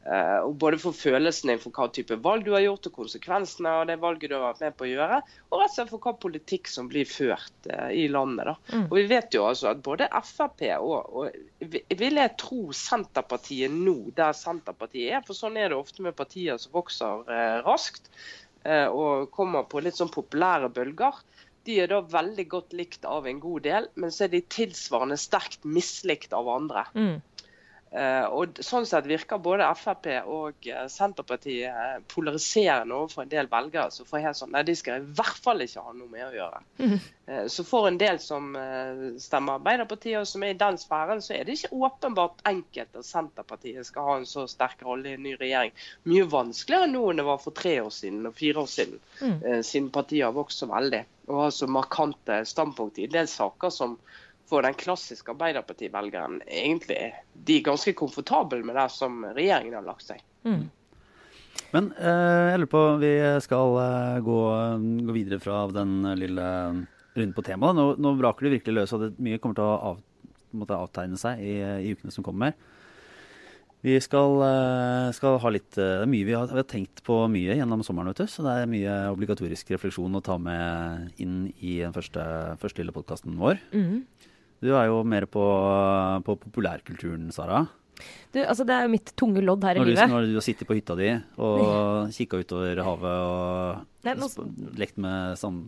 Og 0.08 0.54
både 0.56 0.78
for 0.80 0.96
følelsen 0.96 1.52
din 1.52 1.60
for 1.60 1.76
hva 1.76 1.90
type 1.92 2.16
valg 2.24 2.46
du 2.46 2.54
har 2.54 2.64
gjort, 2.64 2.88
og 2.88 3.00
konsekvensene 3.02 3.74
av 3.82 3.88
det 3.90 3.98
valget 4.00 4.32
du 4.32 4.38
har 4.38 4.46
vært 4.46 4.62
med 4.64 4.78
på 4.80 4.86
å 4.86 4.90
gjøre, 4.92 5.20
og 5.50 5.60
rett 5.60 5.74
og 5.74 5.76
slett 5.76 5.92
for 5.92 6.06
hva 6.06 6.14
politikk 6.24 6.72
som 6.72 6.88
blir 6.92 7.10
ført 7.10 7.68
uh, 7.68 7.90
i 7.92 8.06
landet. 8.12 8.48
da. 8.48 8.82
Og 8.86 8.96
Vi 8.96 9.06
vet 9.12 9.36
jo 9.36 9.44
altså 9.50 9.72
at 9.74 9.84
både 9.84 10.08
Frp 10.28 10.64
og, 10.78 11.12
og 11.12 11.78
vil 12.00 12.22
jeg 12.22 12.36
tro 12.40 12.62
Senterpartiet 12.72 13.74
nå, 13.74 13.98
der 14.16 14.36
Senterpartiet 14.38 15.18
er, 15.18 15.26
for 15.28 15.36
sånn 15.36 15.60
er 15.60 15.74
det 15.74 15.82
ofte 15.82 16.06
med 16.06 16.16
partier 16.16 16.60
som 16.62 16.78
vokser 16.78 17.28
uh, 17.28 17.58
raskt, 17.68 18.12
og 18.68 19.30
kommer 19.32 19.64
på 19.70 19.80
litt 19.80 19.96
sånn 19.96 20.10
populære 20.12 20.68
bølger, 20.76 21.22
de 21.68 21.78
er 21.84 21.90
da 21.92 22.00
veldig 22.04 22.46
godt 22.52 22.76
likt 22.76 23.06
av 23.08 23.28
en 23.28 23.40
god 23.44 23.66
del, 23.68 23.88
men 24.00 24.14
så 24.14 24.26
er 24.26 24.34
de 24.34 24.42
tilsvarende 24.52 25.18
sterkt 25.20 25.68
mislikt 25.68 26.36
av 26.36 26.48
andre. 26.52 26.84
Mm. 26.96 27.18
Uh, 27.88 28.26
og 28.36 28.58
Sånn 28.68 28.84
sett 28.84 29.06
virker 29.08 29.40
både 29.40 29.64
Frp 29.80 30.10
og 30.28 30.66
uh, 30.68 30.88
Senterpartiet 30.92 31.72
uh, 31.72 32.02
polariserende 32.12 32.98
overfor 32.98 33.24
en 33.24 33.32
del 33.32 33.48
velgere 33.48 33.94
som 33.96 34.10
får 34.10 34.26
helt 34.26 34.40
sånn 34.42 34.52
Nei, 34.52 34.66
de 34.68 34.76
skal 34.76 35.00
i 35.00 35.14
hvert 35.16 35.40
fall 35.40 35.64
ikke 35.64 35.86
ha 35.86 35.94
noe 35.96 36.12
med 36.12 36.26
å 36.26 36.34
gjøre. 36.36 36.60
Mm. 36.84 36.98
så 37.52 37.64
for 37.68 37.88
en 37.88 37.98
del 38.00 38.20
som 38.24 38.54
stemmer 39.20 39.58
Arbeiderpartiet, 39.58 40.20
og 40.20 40.28
som 40.30 40.44
er 40.46 40.54
i 40.54 40.60
den 40.60 40.78
sfæren, 40.80 41.20
så 41.24 41.34
er 41.36 41.48
det 41.48 41.58
ikke 41.58 41.80
åpenbart 41.88 42.44
enkelt 42.48 42.96
at 42.96 43.08
Senterpartiet 43.08 43.88
skal 43.88 44.08
ha 44.08 44.16
en 44.20 44.28
så 44.30 44.46
sterk 44.48 44.84
rolle 44.88 45.12
i 45.12 45.18
en 45.18 45.26
ny 45.26 45.36
regjering. 45.40 45.76
Mye 46.08 46.28
vanskeligere 46.32 46.88
nå 46.92 47.04
enn 47.12 47.20
det 47.20 47.28
var 47.28 47.42
for 47.44 47.56
tre 47.58 47.76
år 47.84 47.92
siden 47.94 48.30
og 48.30 48.36
fire 48.40 48.64
år 48.64 48.72
siden, 48.72 49.04
Mm. 49.18 49.64
siden 49.66 49.92
partiet 49.92 50.28
har 50.28 50.36
vokst 50.36 50.64
så 50.64 50.70
veldig. 50.70 51.04
Og 51.28 51.42
har 51.42 51.52
så 51.52 51.68
markante 51.68 52.40
standpunkt 52.48 53.00
i 53.00 53.08
en 53.08 53.16
del 53.18 53.28
saker 53.28 53.74
som 53.74 53.98
for 54.48 54.64
den 54.64 54.78
klassiske 54.80 55.34
Arbeiderparti-velgeren 55.34 56.42
egentlig 56.48 57.12
de 57.34 57.60
er 57.60 57.66
ganske 57.66 57.94
komfortable 57.98 58.64
med 58.66 58.78
det 58.80 58.88
som 58.94 59.22
regjeringen 59.36 59.76
har 59.80 59.88
lagt 59.88 60.08
seg. 60.08 60.24
Mm. 60.48 60.68
Men 61.74 61.90
eh, 62.00 62.44
jeg 62.54 62.62
lurer 62.62 62.72
på, 62.72 62.84
vi 63.02 63.14
skal 63.44 63.80
eh, 63.84 64.20
gå, 64.24 64.40
gå 65.10 65.16
videre 65.16 65.42
fra 65.44 65.66
den 65.74 66.00
lille 66.20 66.48
runden 67.18 67.36
på 67.36 67.44
temaet. 67.46 67.76
Nå, 67.76 67.90
nå 68.00 68.16
braker 68.20 68.48
det 68.48 68.58
virkelig 68.60 68.82
løs, 68.82 68.96
og 68.96 69.04
det, 69.04 69.14
mye 69.24 69.42
kommer 69.44 69.60
til 69.60 69.68
å 69.68 69.78
av, 69.92 70.02
måtte 70.58 70.80
avtegne 70.80 71.20
seg 71.20 71.44
i, 71.44 71.60
i 71.60 71.96
ukene 71.98 72.14
som 72.14 72.26
kommer. 72.26 72.56
Vi 73.86 73.94
skal, 74.02 74.40
eh, 74.42 75.12
skal 75.14 75.38
ha 75.40 75.50
litt 75.54 75.78
eh, 75.78 76.00
Det 76.02 76.06
er 76.08 76.10
mye 76.10 76.26
vi 76.26 76.34
har, 76.34 76.48
vi 76.50 76.60
har 76.60 76.68
tenkt 76.68 77.04
på 77.06 77.20
mye 77.30 77.60
gjennom 77.60 77.84
sommeren, 77.86 78.10
vet 78.12 78.24
du. 78.26 78.32
Så 78.32 78.46
det 78.46 78.56
er 78.56 78.72
mye 78.72 78.96
obligatorisk 79.14 79.70
refleksjon 79.76 80.18
å 80.18 80.24
ta 80.24 80.40
med 80.42 81.22
inn 81.22 81.52
i 81.62 81.78
den 81.84 81.94
første, 81.96 82.24
første 82.62 82.82
lille 82.82 82.96
podkasten 82.96 83.38
vår. 83.38 83.62
Mm. 83.76 84.02
Du 84.64 84.72
er 84.74 84.88
jo 84.90 85.02
mer 85.06 85.28
på, 85.30 85.44
på 86.26 86.36
populærkulturen, 86.48 87.30
Sara. 87.36 87.64
Du, 88.34 88.40
altså 88.44 88.66
Det 88.68 88.74
er 88.76 88.86
jo 88.86 88.92
mitt 88.94 89.12
tunge 89.18 89.42
lodd 89.42 89.64
her 89.66 89.78
i 89.78 89.82
Når 89.82 89.88
du, 89.88 89.92
livet. 89.96 90.12
når 90.12 90.28
du 90.30 90.36
har 90.38 90.46
sittet 90.46 90.68
på 90.70 90.76
hytta 90.78 90.94
di 91.00 91.08
og 91.42 92.12
kikka 92.18 92.42
utover 92.44 92.82
havet 92.86 93.16
og 93.26 94.06
Nei, 94.06 94.14
nå- 94.20 94.78
lekt 94.78 95.00
med 95.02 95.38
sand... 95.42 95.68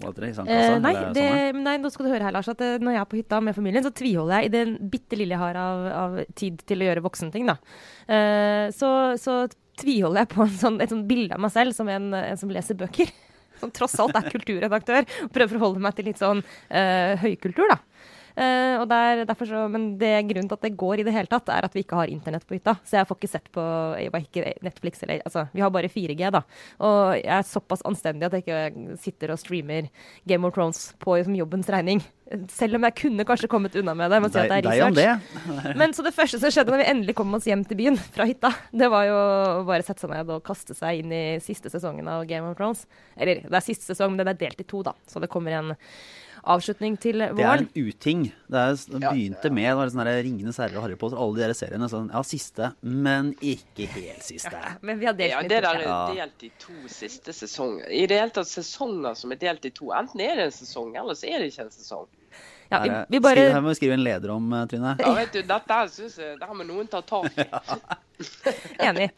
Hva? 0.00 0.10
Eh, 0.16 0.78
nei, 0.80 0.92
det, 1.12 1.24
nei, 1.60 1.74
nå 1.76 1.90
skal 1.92 2.06
du 2.06 2.10
høre 2.14 2.24
her, 2.24 2.32
Lars, 2.32 2.46
at 2.48 2.62
eh, 2.64 2.78
når 2.80 2.94
jeg 2.94 3.00
er 3.02 3.08
på 3.10 3.18
hytta 3.18 3.40
med 3.44 3.52
familien, 3.54 3.84
så 3.84 3.90
tviholder 3.92 4.40
jeg 4.40 4.48
i 4.48 4.52
den 4.54 4.70
bitte 4.90 5.18
lille 5.20 5.36
jeg 5.36 5.42
har 5.42 5.58
av, 5.60 5.82
av 5.92 6.14
tid 6.40 6.62
til 6.66 6.80
å 6.80 6.86
gjøre 6.88 7.02
voksenting. 7.04 7.44
da. 7.50 7.58
Eh, 8.08 8.70
så, 8.74 8.88
så 9.20 9.34
tviholder 9.82 10.24
jeg 10.24 10.30
på 10.32 10.46
en 10.46 10.56
sånn, 10.62 10.80
et 10.80 10.94
sånt 10.94 11.04
bilde 11.10 11.36
av 11.36 11.42
meg 11.44 11.52
selv 11.52 11.76
som 11.76 11.90
en, 11.92 12.08
en 12.16 12.40
som 12.40 12.50
leser 12.54 12.78
bøker. 12.80 13.12
Som 13.60 13.70
tross 13.70 13.92
alt 14.02 14.16
er 14.18 14.24
kulturredaktør. 14.32 15.04
Og 15.28 15.30
prøver 15.36 15.52
å 15.52 15.58
forholde 15.60 15.80
meg 15.84 15.94
til 15.94 16.08
litt 16.08 16.18
sånn 16.18 16.40
eh, 16.74 17.12
høykultur, 17.22 17.68
da. 17.70 17.76
Eh, 18.34 18.80
og 18.80 18.88
der, 18.90 19.22
derfor 19.28 19.46
så, 19.46 19.60
men 19.70 19.92
det 20.00 20.10
grunnen 20.26 20.48
til 20.50 20.58
at 20.58 20.66
det 20.66 20.72
går 20.78 21.00
i 21.00 21.06
det 21.06 21.14
hele 21.14 21.30
tatt, 21.30 21.50
er 21.54 21.66
at 21.68 21.76
vi 21.76 21.84
ikke 21.84 22.00
har 22.00 22.10
internett 22.10 22.46
på 22.48 22.56
hytta. 22.56 22.76
Så 22.82 22.98
jeg 22.98 23.08
får 23.08 23.20
ikke 23.20 23.30
sett 23.30 23.46
på 23.54 23.64
ikke 24.10 24.54
Netflix 24.64 25.04
eller 25.06 25.22
Altså, 25.24 25.46
vi 25.54 25.62
har 25.62 25.70
bare 25.72 25.90
4G, 25.90 26.32
da. 26.34 26.42
Og 26.84 27.14
jeg 27.20 27.30
er 27.38 27.46
såpass 27.46 27.84
anstendig 27.86 28.26
at 28.26 28.34
jeg 28.36 28.44
ikke 28.44 28.98
sitter 29.00 29.32
og 29.34 29.40
streamer 29.40 29.88
Game 30.26 30.46
of 30.46 30.54
Thrones 30.56 30.88
på 31.02 31.16
liksom, 31.18 31.36
jobbens 31.38 31.70
regning. 31.70 32.02
Selv 32.50 32.78
om 32.78 32.86
jeg 32.88 32.96
kunne 32.98 33.26
kanskje 33.28 33.50
kommet 33.52 33.76
unna 33.78 33.94
med 33.94 34.10
det. 34.10 34.20
med 34.24 34.30
å 34.30 34.34
si 34.34 34.40
at 34.42 34.50
det 34.50 34.58
er 34.58 34.66
research. 34.66 34.98
det. 34.98 35.76
Men 35.80 35.94
så 35.94 36.02
det 36.02 36.14
første 36.16 36.40
som 36.42 36.50
skjedde 36.50 36.74
når 36.74 36.82
vi 36.82 36.90
endelig 36.90 37.16
kom 37.20 37.38
oss 37.38 37.46
hjem 37.46 37.62
til 37.68 37.78
byen 37.78 38.00
fra 38.16 38.26
hytta, 38.26 38.50
det 38.74 38.90
var 38.90 39.06
jo 39.06 39.20
å 39.20 39.62
bare 39.68 39.86
sette 39.86 40.02
seg 40.02 40.10
ned 40.10 40.34
og 40.34 40.42
kaste 40.46 40.74
seg 40.74 41.04
inn 41.04 41.14
i 41.14 41.24
siste 41.44 41.70
sesongen 41.70 42.08
av 42.10 42.26
Game 42.26 42.48
of 42.50 42.58
Thrones. 42.58 42.86
Eller 43.14 43.44
det 43.44 43.54
er 43.54 43.64
siste 43.64 43.92
sesong, 43.92 44.14
men 44.14 44.24
den 44.24 44.34
er 44.34 44.40
delt 44.40 44.64
i 44.64 44.66
to, 44.66 44.82
da. 44.86 44.96
Så 45.06 45.22
det 45.22 45.30
kommer 45.32 45.54
en 45.60 45.74
avslutning 46.46 46.96
til 47.00 47.18
Det 47.22 47.44
er 47.44 47.62
en 47.62 47.68
uting. 47.74 48.24
Det, 48.50 48.60
er, 48.60 48.74
det 48.76 49.00
Ja. 49.02 49.10
begynte 49.10 49.50
med 49.52 49.64
det 49.70 49.76
var 49.78 49.92
sånn 49.94 50.10
Ringenes 50.26 50.58
herre 50.60 50.76
og 50.76 50.82
Harry 50.84 50.96
Potter, 51.00 51.16
alle 51.20 51.36
de 51.38 51.46
der 51.46 51.54
seriene. 51.58 51.88
Sånn, 51.90 52.10
ja, 52.12 52.22
siste, 52.22 52.72
men 52.82 53.32
ikke 53.40 53.86
helt 53.94 54.22
siste. 54.26 54.52
Men 54.82 54.98
vi 55.00 55.06
har 55.06 55.14
delt 55.18 55.30
Ja, 55.30 55.42
Det 55.42 55.62
der 55.62 55.84
er 55.84 56.14
delt 56.14 56.42
i 56.42 56.50
to 56.58 56.76
siste 56.88 57.32
sesonger. 57.32 57.88
I 57.90 58.06
det 58.06 58.20
hele 58.20 58.30
tatt 58.30 58.50
sesonger 58.50 59.14
som 59.16 59.32
er 59.32 59.40
delt 59.40 59.64
i 59.64 59.70
to. 59.70 59.90
Enten 59.96 60.20
er 60.20 60.36
det 60.36 60.50
en 60.50 60.56
sesong, 60.58 60.94
eller 60.96 61.14
så 61.18 61.30
er 61.30 61.38
det 61.44 61.52
ikke 61.52 61.66
en 61.68 61.74
sesong. 61.74 62.06
Ja, 62.70 62.80
vi, 62.82 62.90
vi 63.16 63.20
bare 63.22 63.42
her 63.52 63.60
må 63.62 63.70
vi 63.70 63.76
skrive 63.78 63.94
en 63.94 64.02
leder 64.02 64.32
om, 64.34 64.46
eh, 64.56 64.64
Trine. 64.70 64.94
Ja, 64.98 65.12
vet 65.14 65.32
du, 65.36 65.42
Dette 65.46 65.80
syns 65.92 66.16
jeg, 66.18 66.38
det 66.40 66.48
her 66.48 66.56
må 66.56 66.64
noen 66.66 66.88
ta 66.90 67.00
tak 67.04 67.28
i. 67.38 67.44
Enig. 68.88 69.10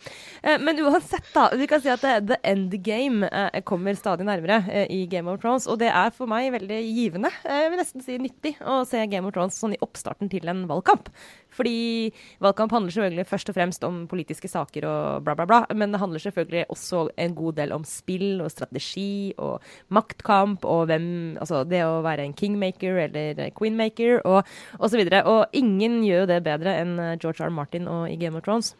Eh, 0.42 0.58
Men 0.60 0.80
uansett, 0.84 1.28
da. 1.34 1.48
Vi 1.56 1.68
kan 1.70 1.80
si 1.82 1.90
at 1.92 2.02
the 2.02 2.38
end 2.42 2.74
game 2.84 3.28
eh, 3.28 3.60
kommer 3.64 3.94
stadig 3.94 4.26
nærmere 4.26 4.60
eh, 4.68 4.86
i 4.90 5.06
Game 5.10 5.30
of 5.30 5.40
Thrones. 5.40 5.68
Og 5.70 5.78
det 5.80 5.88
er 5.92 6.12
for 6.16 6.30
meg 6.30 6.50
veldig 6.54 6.80
givende, 6.84 7.30
eh, 7.44 7.62
jeg 7.64 7.72
vil 7.72 7.80
nesten 7.82 8.04
si 8.04 8.18
nyttig, 8.20 8.56
å 8.66 8.82
se 8.88 9.04
Game 9.12 9.28
of 9.28 9.36
Thrones 9.36 9.58
sånn 9.60 9.76
i 9.76 9.80
oppstarten 9.84 10.30
til 10.32 10.48
en 10.50 10.66
valgkamp. 10.70 11.10
Fordi 11.56 12.10
valgkamp 12.44 12.74
handler 12.74 12.92
selvfølgelig 12.92 13.26
først 13.30 13.50
og 13.52 13.56
fremst 13.56 13.84
om 13.86 14.02
politiske 14.10 14.50
saker 14.50 14.84
og 14.90 15.24
bla, 15.24 15.36
bla, 15.38 15.46
bla. 15.48 15.62
Men 15.72 15.94
det 15.94 16.02
handler 16.02 16.20
selvfølgelig 16.20 16.66
også 16.74 17.06
en 17.16 17.36
god 17.38 17.56
del 17.62 17.72
om 17.72 17.86
spill 17.88 18.42
og 18.44 18.52
strategi 18.52 19.32
og 19.40 19.64
maktkamp 19.94 20.66
og 20.68 20.86
hvem 20.90 21.06
Altså 21.40 21.62
det 21.68 21.82
å 21.86 22.00
være 22.04 22.24
en 22.26 22.34
kingmaker 22.36 22.96
eller 23.06 23.40
queenmaker 23.56 24.20
og, 24.26 24.48
og 24.78 24.90
så 24.90 24.98
videre. 24.98 25.22
Og 25.30 25.56
ingen 25.56 26.00
gjør 26.04 26.24
jo 26.24 26.30
det 26.30 26.42
bedre 26.46 26.76
enn 26.82 26.96
eh, 26.98 27.14
George. 27.20 27.36
R. 27.44 27.52
Martin 27.52 27.88
og 27.90 28.08
i 28.10 28.16
Game 28.16 28.38
of 28.38 28.44
Thrones 28.46 28.74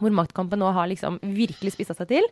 hvor 0.00 0.14
maktkampen 0.14 0.60
nå 0.60 0.70
har 0.76 0.90
liksom 0.90 1.18
virkelig 1.22 1.74
spissa 1.74 1.96
seg 1.98 2.10
til. 2.12 2.28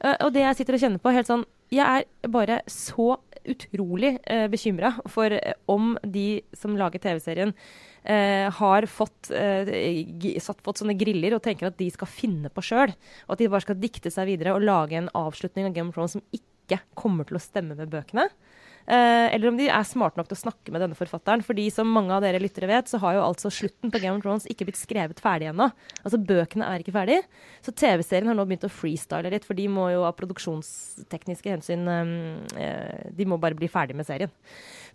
Eh, 0.00 0.16
og 0.24 0.32
det 0.34 0.44
jeg 0.44 0.60
sitter 0.60 0.78
og 0.78 0.84
kjenner 0.84 1.02
på, 1.02 1.14
helt 1.16 1.30
sånn 1.30 1.46
Jeg 1.74 2.04
er 2.06 2.30
bare 2.30 2.60
så 2.70 3.16
utrolig 3.46 4.16
eh, 4.26 4.46
bekymra 4.50 4.92
for 5.10 5.34
eh, 5.34 5.54
om 5.70 5.94
de 6.02 6.42
som 6.56 6.76
lager 6.78 7.02
TV-serien, 7.02 7.54
eh, 8.06 8.46
har 8.52 8.86
fått, 8.90 9.30
eh, 9.34 10.38
satt, 10.42 10.62
fått 10.66 10.82
sånne 10.82 10.96
griller 10.98 11.36
og 11.36 11.44
tenker 11.44 11.70
at 11.70 11.78
de 11.78 11.88
skal 11.94 12.10
finne 12.10 12.50
på 12.52 12.64
sjøl. 12.64 12.94
Og 13.26 13.36
at 13.36 13.42
de 13.42 13.50
bare 13.50 13.66
skal 13.66 13.80
dikte 13.82 14.12
seg 14.14 14.30
videre 14.30 14.56
og 14.56 14.66
lage 14.66 14.98
en 14.98 15.12
avslutning 15.14 15.68
av 15.68 15.74
Game 15.76 15.90
of 15.90 15.98
Thrones 15.98 16.16
som 16.18 16.24
ikke 16.34 16.80
kommer 16.98 17.26
til 17.26 17.38
å 17.38 17.42
stemme 17.42 17.78
med 17.78 17.90
bøkene. 17.92 18.28
Eh, 18.86 19.34
eller 19.34 19.50
om 19.50 19.56
de 19.58 19.66
er 19.66 19.86
smarte 19.86 20.20
nok 20.20 20.28
til 20.30 20.36
å 20.36 20.42
snakke 20.44 20.72
med 20.72 20.82
denne 20.84 20.98
forfatteren. 20.98 21.42
Fordi 21.46 21.66
som 21.74 21.90
mange 21.90 22.14
av 22.14 22.22
dere 22.22 22.40
lyttere 22.42 22.68
vet, 22.70 22.90
så 22.90 23.00
har 23.02 23.16
jo 23.16 23.24
altså 23.26 23.50
slutten 23.52 23.90
på 23.92 24.00
Game 24.02 24.18
of 24.18 24.22
Thrones 24.22 24.46
ikke 24.50 24.68
blitt 24.68 24.78
skrevet 24.78 25.22
ferdig 25.22 25.50
ennå. 25.50 25.68
Altså 26.04 26.20
bøkene 26.22 26.68
er 26.70 26.84
ikke 26.84 26.94
ferdig. 26.94 27.18
Så 27.66 27.74
TV-serien 27.74 28.30
har 28.30 28.38
nå 28.38 28.46
begynt 28.46 28.68
å 28.68 28.72
freestyle 28.72 29.32
litt, 29.32 29.46
for 29.48 29.58
de 29.58 29.66
må 29.72 29.88
jo 29.94 30.06
av 30.06 30.14
produksjonstekniske 30.20 31.56
hensyn 31.56 31.86
eh, 31.90 32.14
eh, 32.62 33.06
De 33.16 33.28
må 33.28 33.40
bare 33.42 33.58
bli 33.58 33.70
ferdig 33.70 33.98
med 33.98 34.06
serien. 34.08 34.32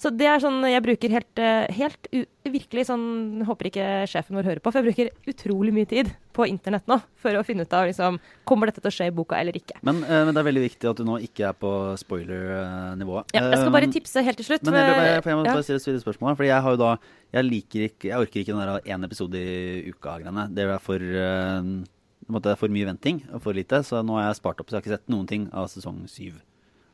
Så 0.01 0.09
det 0.15 0.29
er 0.29 0.41
sånn 0.41 0.63
jeg 0.65 0.81
bruker 0.81 1.13
helt, 1.13 1.39
helt 1.75 2.07
virkelig 2.47 2.87
sånn 2.87 3.43
Håper 3.45 3.67
ikke 3.69 3.87
sjefen 4.09 4.37
vår 4.37 4.47
hører 4.47 4.61
på, 4.63 4.71
for 4.71 4.81
jeg 4.81 4.87
bruker 4.89 5.33
utrolig 5.33 5.73
mye 5.75 5.89
tid 5.89 6.09
på 6.41 6.49
internett 6.49 6.89
nå 6.89 6.97
for 7.21 7.37
å 7.37 7.43
finne 7.45 7.65
ut 7.67 7.75
av 7.77 7.87
liksom 7.89 8.17
Kommer 8.47 8.71
dette 8.71 8.81
til 8.83 8.89
å 8.91 8.95
skje 8.95 9.07
i 9.11 9.13
boka 9.15 9.37
eller 9.39 9.55
ikke. 9.57 9.77
Men, 9.85 10.01
eh, 10.03 10.25
men 10.25 10.33
det 10.33 10.41
er 10.41 10.47
veldig 10.49 10.65
viktig 10.65 10.89
at 10.89 10.99
du 10.99 11.05
nå 11.07 11.19
ikke 11.23 11.47
er 11.51 11.55
på 11.61 11.71
spoiler-nivået. 12.01 13.31
Ja, 13.37 13.45
jeg 13.49 13.61
skal 13.61 13.71
bare 13.71 13.87
Eh, 13.87 13.95
tipse 13.95 14.23
helt 14.25 14.37
til 14.37 14.45
slutt. 14.49 14.63
Men 14.67 14.73
jeg, 14.79 14.91
jeg, 14.91 15.23
jeg, 15.25 15.35
må 15.37 15.45
Ja. 15.45 15.53
bare 15.53 15.63
stille 15.63 15.79
et 15.81 15.87
videre 15.87 16.03
spørsmål. 16.05 16.37
Fordi 16.37 16.51
jeg 16.51 16.61
har 16.61 16.71
jo 16.71 16.81
da 16.81 16.91
Jeg 17.31 17.45
liker 17.47 17.87
ikke 17.87 18.09
Jeg 18.09 18.19
orker 18.19 18.39
ikke 18.41 18.53
den 18.53 18.67
der 18.67 18.81
én 18.91 19.05
episode 19.05 19.35
i 19.39 19.89
uka-greiene. 19.91 20.53
Det 20.53 20.67
er 20.67 20.79
for 20.79 20.99
eh, 20.99 21.63
det 22.31 22.51
er 22.51 22.55
for 22.59 22.71
mye 22.71 22.85
venting 22.85 23.23
og 23.33 23.41
for 23.41 23.53
lite. 23.53 23.83
Så 23.83 24.03
nå 24.05 24.15
har 24.19 24.29
jeg 24.29 24.39
spart 24.41 24.59
opp, 24.59 24.67
så 24.69 24.77
jeg 24.77 24.81
har 24.81 24.85
ikke 24.85 24.97
sett 24.99 25.09
noen 25.11 25.27
ting 25.27 25.49
av 25.53 25.67
sesong 25.67 26.07
syv. 26.07 26.41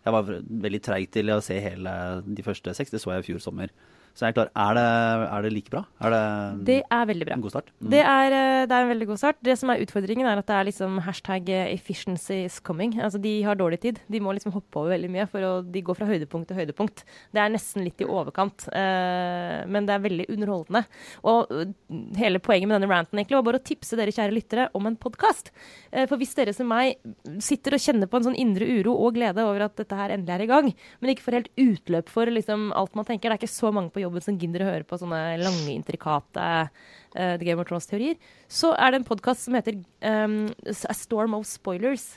Jeg 0.06 0.14
var 0.14 0.24
veldig 0.24 0.82
treig 0.82 1.10
til 1.12 1.30
å 1.34 1.42
se 1.44 1.60
hele 1.60 2.24
de 2.24 2.44
første 2.46 2.74
seks. 2.74 2.92
Det 2.94 3.02
så 3.02 3.12
jeg 3.16 3.26
i 3.26 3.28
fjor 3.34 3.42
sommer. 3.44 3.70
Så 4.18 4.26
jeg 4.26 4.34
er 4.34 4.38
klar. 4.40 4.50
Er 4.58 4.74
det, 4.74 4.84
er 5.30 5.44
det 5.46 5.50
like 5.54 5.70
bra? 5.70 5.84
Er 6.02 6.10
det, 6.10 6.22
Det 6.66 6.78
er 6.90 7.04
veldig 7.06 7.26
bra. 7.28 7.36
en 7.36 7.42
god 7.42 7.52
start? 7.54 7.68
Mm. 7.78 7.90
Det 7.92 8.00
er, 8.02 8.34
eh, 8.34 8.66
det 8.66 8.74
er 8.74 8.82
en 8.82 8.90
veldig 8.90 9.08
god 9.12 9.20
start. 9.22 9.38
Det 9.46 9.56
som 9.60 9.70
er 9.70 9.84
utfordringen, 9.84 10.26
er 10.26 10.40
at 10.42 10.48
det 10.48 10.56
er 10.58 10.66
liksom 10.66 10.98
hashtag 11.06 11.50
eh, 11.50 11.76
'efficiency 11.76 12.46
is 12.46 12.60
coming'. 12.60 12.98
Altså, 12.98 13.22
de 13.22 13.44
har 13.44 13.54
dårlig 13.56 13.80
tid. 13.80 14.00
De 14.10 14.20
må 14.20 14.34
liksom 14.34 14.54
hoppe 14.54 14.74
over 14.80 14.98
veldig 14.98 15.12
mye, 15.12 15.28
for 15.30 15.40
å, 15.42 15.62
de 15.62 15.82
går 15.82 15.94
fra 15.94 16.08
høydepunkt 16.10 16.48
til 16.48 16.58
høydepunkt. 16.58 17.04
Det 17.32 17.38
er 17.38 17.50
nesten 17.54 17.84
litt 17.84 18.02
i 18.02 18.10
overkant, 18.10 18.68
uh, 18.74 19.68
men 19.70 19.86
det 19.86 19.94
er 19.94 20.02
veldig 20.02 20.26
underholdende. 20.34 20.84
Og 21.24 21.76
hele 22.18 22.40
poenget 22.40 22.68
med 22.68 22.82
denne 22.82 22.90
ranten 22.90 23.20
egentlig 23.20 23.38
var 23.38 23.46
bare 23.46 23.62
å 23.62 23.68
tipse 23.70 23.96
dere 23.96 24.10
kjære 24.10 24.34
lyttere 24.34 24.70
om 24.74 24.88
en 24.88 24.98
podkast. 24.98 25.52
Uh, 25.94 26.08
for 26.08 26.18
hvis 26.18 26.34
dere 26.34 26.54
som 26.58 26.66
meg 26.66 26.98
sitter 27.38 27.78
og 27.78 27.86
kjenner 27.86 28.10
på 28.10 28.18
en 28.18 28.32
sånn 28.32 28.40
indre 28.40 28.66
uro 28.66 28.98
og 28.98 29.14
glede 29.14 29.46
over 29.46 29.68
at 29.70 29.78
dette 29.78 29.94
her 29.94 30.10
endelig 30.10 30.34
er 30.34 30.42
i 30.42 30.50
gang, 30.50 30.74
men 31.02 31.14
ikke 31.14 31.28
får 31.30 31.38
helt 31.38 31.54
utløp 31.54 32.10
for 32.10 32.26
liksom 32.26 32.74
alt 32.74 32.96
man 32.96 33.06
tenker, 33.06 33.30
det 33.30 33.38
er 33.38 33.46
ikke 33.46 33.54
så 33.54 33.72
mange 33.72 33.94
på 33.94 34.07
jobben 34.08 34.24
som 34.26 34.38
gidder 34.40 34.66
å 34.66 34.70
høre 34.72 34.88
på 34.88 35.00
sånne 35.00 35.22
lange, 35.44 35.74
intrikate 35.76 36.46
uh, 36.68 36.70
The 37.14 37.44
Game 37.46 37.62
of 37.62 37.70
Thrones-teorier, 37.70 38.18
så 38.50 38.74
er 38.76 38.94
det 38.94 39.02
en 39.02 39.10
podkast 39.10 39.46
som 39.46 39.58
heter 39.58 39.78
um, 40.02 40.48
A 40.66 40.96
Storm 40.98 41.38
of 41.38 41.46
Spoilers. 41.50 42.16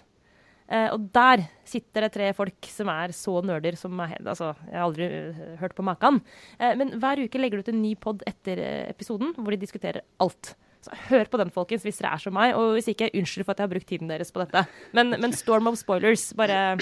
Uh, 0.70 0.87
og 0.94 1.09
der 1.11 1.42
sitter 1.66 2.07
det 2.07 2.12
tre 2.14 2.29
folk 2.37 2.68
som 2.70 2.90
er 2.92 3.11
så 3.16 3.33
nerder 3.42 3.74
som 3.79 3.98
er 4.05 4.12
Altså, 4.20 4.53
jeg 4.68 4.76
har 4.76 4.85
aldri 4.87 5.09
uh, 5.11 5.40
hørt 5.59 5.74
på 5.74 5.83
maken. 5.87 6.20
Uh, 6.61 6.74
men 6.79 6.94
hver 7.03 7.24
uke 7.24 7.40
legger 7.42 7.59
du 7.59 7.66
ut 7.66 7.72
en 7.72 7.83
ny 7.83 7.96
pod 7.98 8.22
etter 8.29 8.62
eh, 8.62 8.90
episoden, 8.92 9.35
hvor 9.35 9.50
de 9.50 9.59
diskuterer 9.64 10.05
alt. 10.22 10.55
Så 10.81 10.94
hør 11.11 11.26
på 11.29 11.40
den, 11.42 11.50
folkens, 11.53 11.83
hvis 11.85 11.98
dere 11.98 12.14
er 12.14 12.22
som 12.22 12.37
meg. 12.38 12.55
Og 12.55 12.76
hvis 12.76 12.92
ikke, 12.92 13.11
unnskyld 13.18 13.44
for 13.44 13.53
at 13.53 13.61
jeg 13.61 13.66
har 13.66 13.74
brukt 13.74 13.90
tiden 13.90 14.12
deres 14.12 14.31
på 14.33 14.44
dette. 14.44 14.62
Men, 14.96 15.16
men 15.18 15.35
Storm 15.37 15.66
of 15.68 15.76
Spoilers, 15.81 16.31
bare 16.38 16.79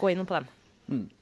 gå 0.00 0.10
inn 0.10 0.24
på 0.24 0.38
den. 0.38 0.48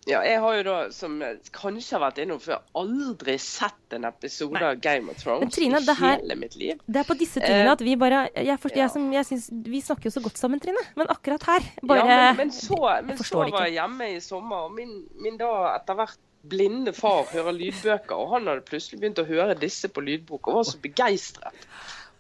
Ja, 0.07 0.21
jeg 0.23 0.39
har 0.39 0.53
jo 0.55 0.63
da, 0.63 0.75
som 0.95 1.17
kanskje 1.51 1.97
har 1.97 2.03
vært 2.05 2.21
innom 2.23 2.39
før, 2.39 2.61
aldri 2.79 3.35
sett 3.43 3.97
en 3.97 4.05
episode 4.07 4.53
Nei. 4.55 4.63
av 4.63 4.77
Game 4.81 5.11
of 5.11 5.17
Thrones 5.19 5.55
Trine, 5.57 5.81
i 5.81 5.85
det 5.85 5.97
her- 5.99 6.21
hele 6.21 6.37
mitt 6.39 6.55
liv. 6.55 6.79
Det 6.87 7.01
er 7.01 7.09
på 7.09 7.17
disse 7.19 7.41
tingene 7.41 7.67
Eh, 7.67 7.73
at 7.73 7.81
vi 7.83 7.97
bare 7.97 8.29
jeg, 8.37 8.61
forst- 8.63 8.77
ja. 8.77 8.83
jeg, 8.85 8.91
som, 8.93 9.09
jeg 9.13 9.25
synes, 9.27 9.49
Vi 9.67 9.81
snakker 9.81 10.05
jo 10.07 10.11
så 10.11 10.23
godt 10.23 10.39
sammen, 10.39 10.61
Trine. 10.61 10.79
Men 10.95 11.07
akkurat 11.09 11.43
her 11.43 11.61
bare 11.83 11.99
ja, 12.07 12.33
men, 12.33 12.37
men 12.37 12.51
så, 12.53 12.79
men 13.05 13.19
så 13.19 13.51
var 13.51 13.67
jeg 13.67 13.73
hjemme 13.81 14.09
i 14.17 14.21
sommer, 14.21 14.57
og 14.69 14.73
min, 14.79 15.05
min 15.21 15.37
da 15.37 15.51
etter 15.75 15.95
hvert 15.99 16.17
blinde 16.47 16.93
far 16.95 17.25
hører 17.33 17.53
lydbøker, 17.59 18.15
og 18.15 18.31
han 18.37 18.47
hadde 18.47 18.63
plutselig 18.63 19.01
begynt 19.01 19.19
å 19.19 19.27
høre 19.27 19.59
disse 19.59 19.89
på 19.89 20.01
lydbok, 20.01 20.47
og 20.47 20.55
var 20.61 20.63
så 20.71 20.79
begeistret. 20.79 21.67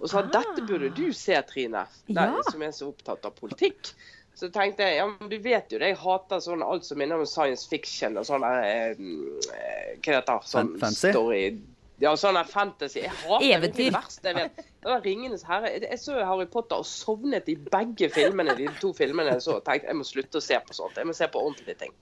Og 0.01 0.11
sa 0.11 0.19
Ah. 0.19 0.27
dette 0.27 0.67
burde 0.67 0.91
du 0.93 1.13
se, 1.13 1.41
Trine, 1.47 1.87
Nei, 2.09 2.25
Ja. 2.27 2.43
som 2.51 2.61
er 2.63 2.73
så 2.75 2.89
opptatt 2.93 3.25
av 3.25 3.33
politikk. 3.39 3.93
Så 4.37 4.51
tenkte 4.53 4.85
jeg, 4.85 4.99
ja, 5.01 5.07
men 5.09 5.31
du 5.33 5.39
vet 5.41 5.71
jo 5.73 5.79
det, 5.81 5.95
jeg 5.95 5.99
hater 6.03 6.43
sånn 6.45 6.65
alt 6.65 6.85
som 6.85 6.99
minner 7.01 7.23
om 7.23 7.29
science 7.29 7.65
fiction 7.71 8.19
og 8.21 8.27
sånn 8.29 8.45
der 8.45 8.67
eh, 8.93 9.95
Hva 10.05 10.19
heter 10.19 10.29
det? 10.29 10.37
Sånn 10.51 10.75
fancy? 10.83 11.13
story 11.15 11.41
Ja, 12.03 12.13
sånn 12.21 12.37
der 12.37 12.49
fantasy. 12.51 13.01
Jeg 13.07 13.15
hater 13.23 13.41
det. 13.41 13.47
Det 13.47 13.53
er 13.55 13.59
Eventyr. 13.59 13.87
det 13.87 13.93
verste 13.95 14.29
jeg 14.29 14.37
vet. 14.37 14.67
Det 14.85 14.91
var 14.91 15.01
Ringenes 15.07 15.45
herre. 15.49 15.71
Jeg 15.81 16.01
så 16.03 16.19
Harry 16.29 16.45
Potter 16.53 16.83
og 16.83 16.89
sovnet 16.89 17.49
i 17.49 17.55
begge 17.57 18.11
filmene, 18.13 18.53
de 18.59 18.69
to 18.83 18.93
filmene 18.99 19.33
jeg 19.39 19.47
så. 19.47 19.57
tenkte 19.65 19.89
jeg 19.89 19.97
må 19.97 20.05
slutte 20.05 20.43
å 20.43 20.45
se 20.45 20.61
på 20.67 20.77
sånt. 20.77 21.01
Jeg 21.01 21.09
må 21.09 21.17
se 21.17 21.31
på 21.33 21.41
ordentlige 21.41 21.81
ting. 21.87 21.97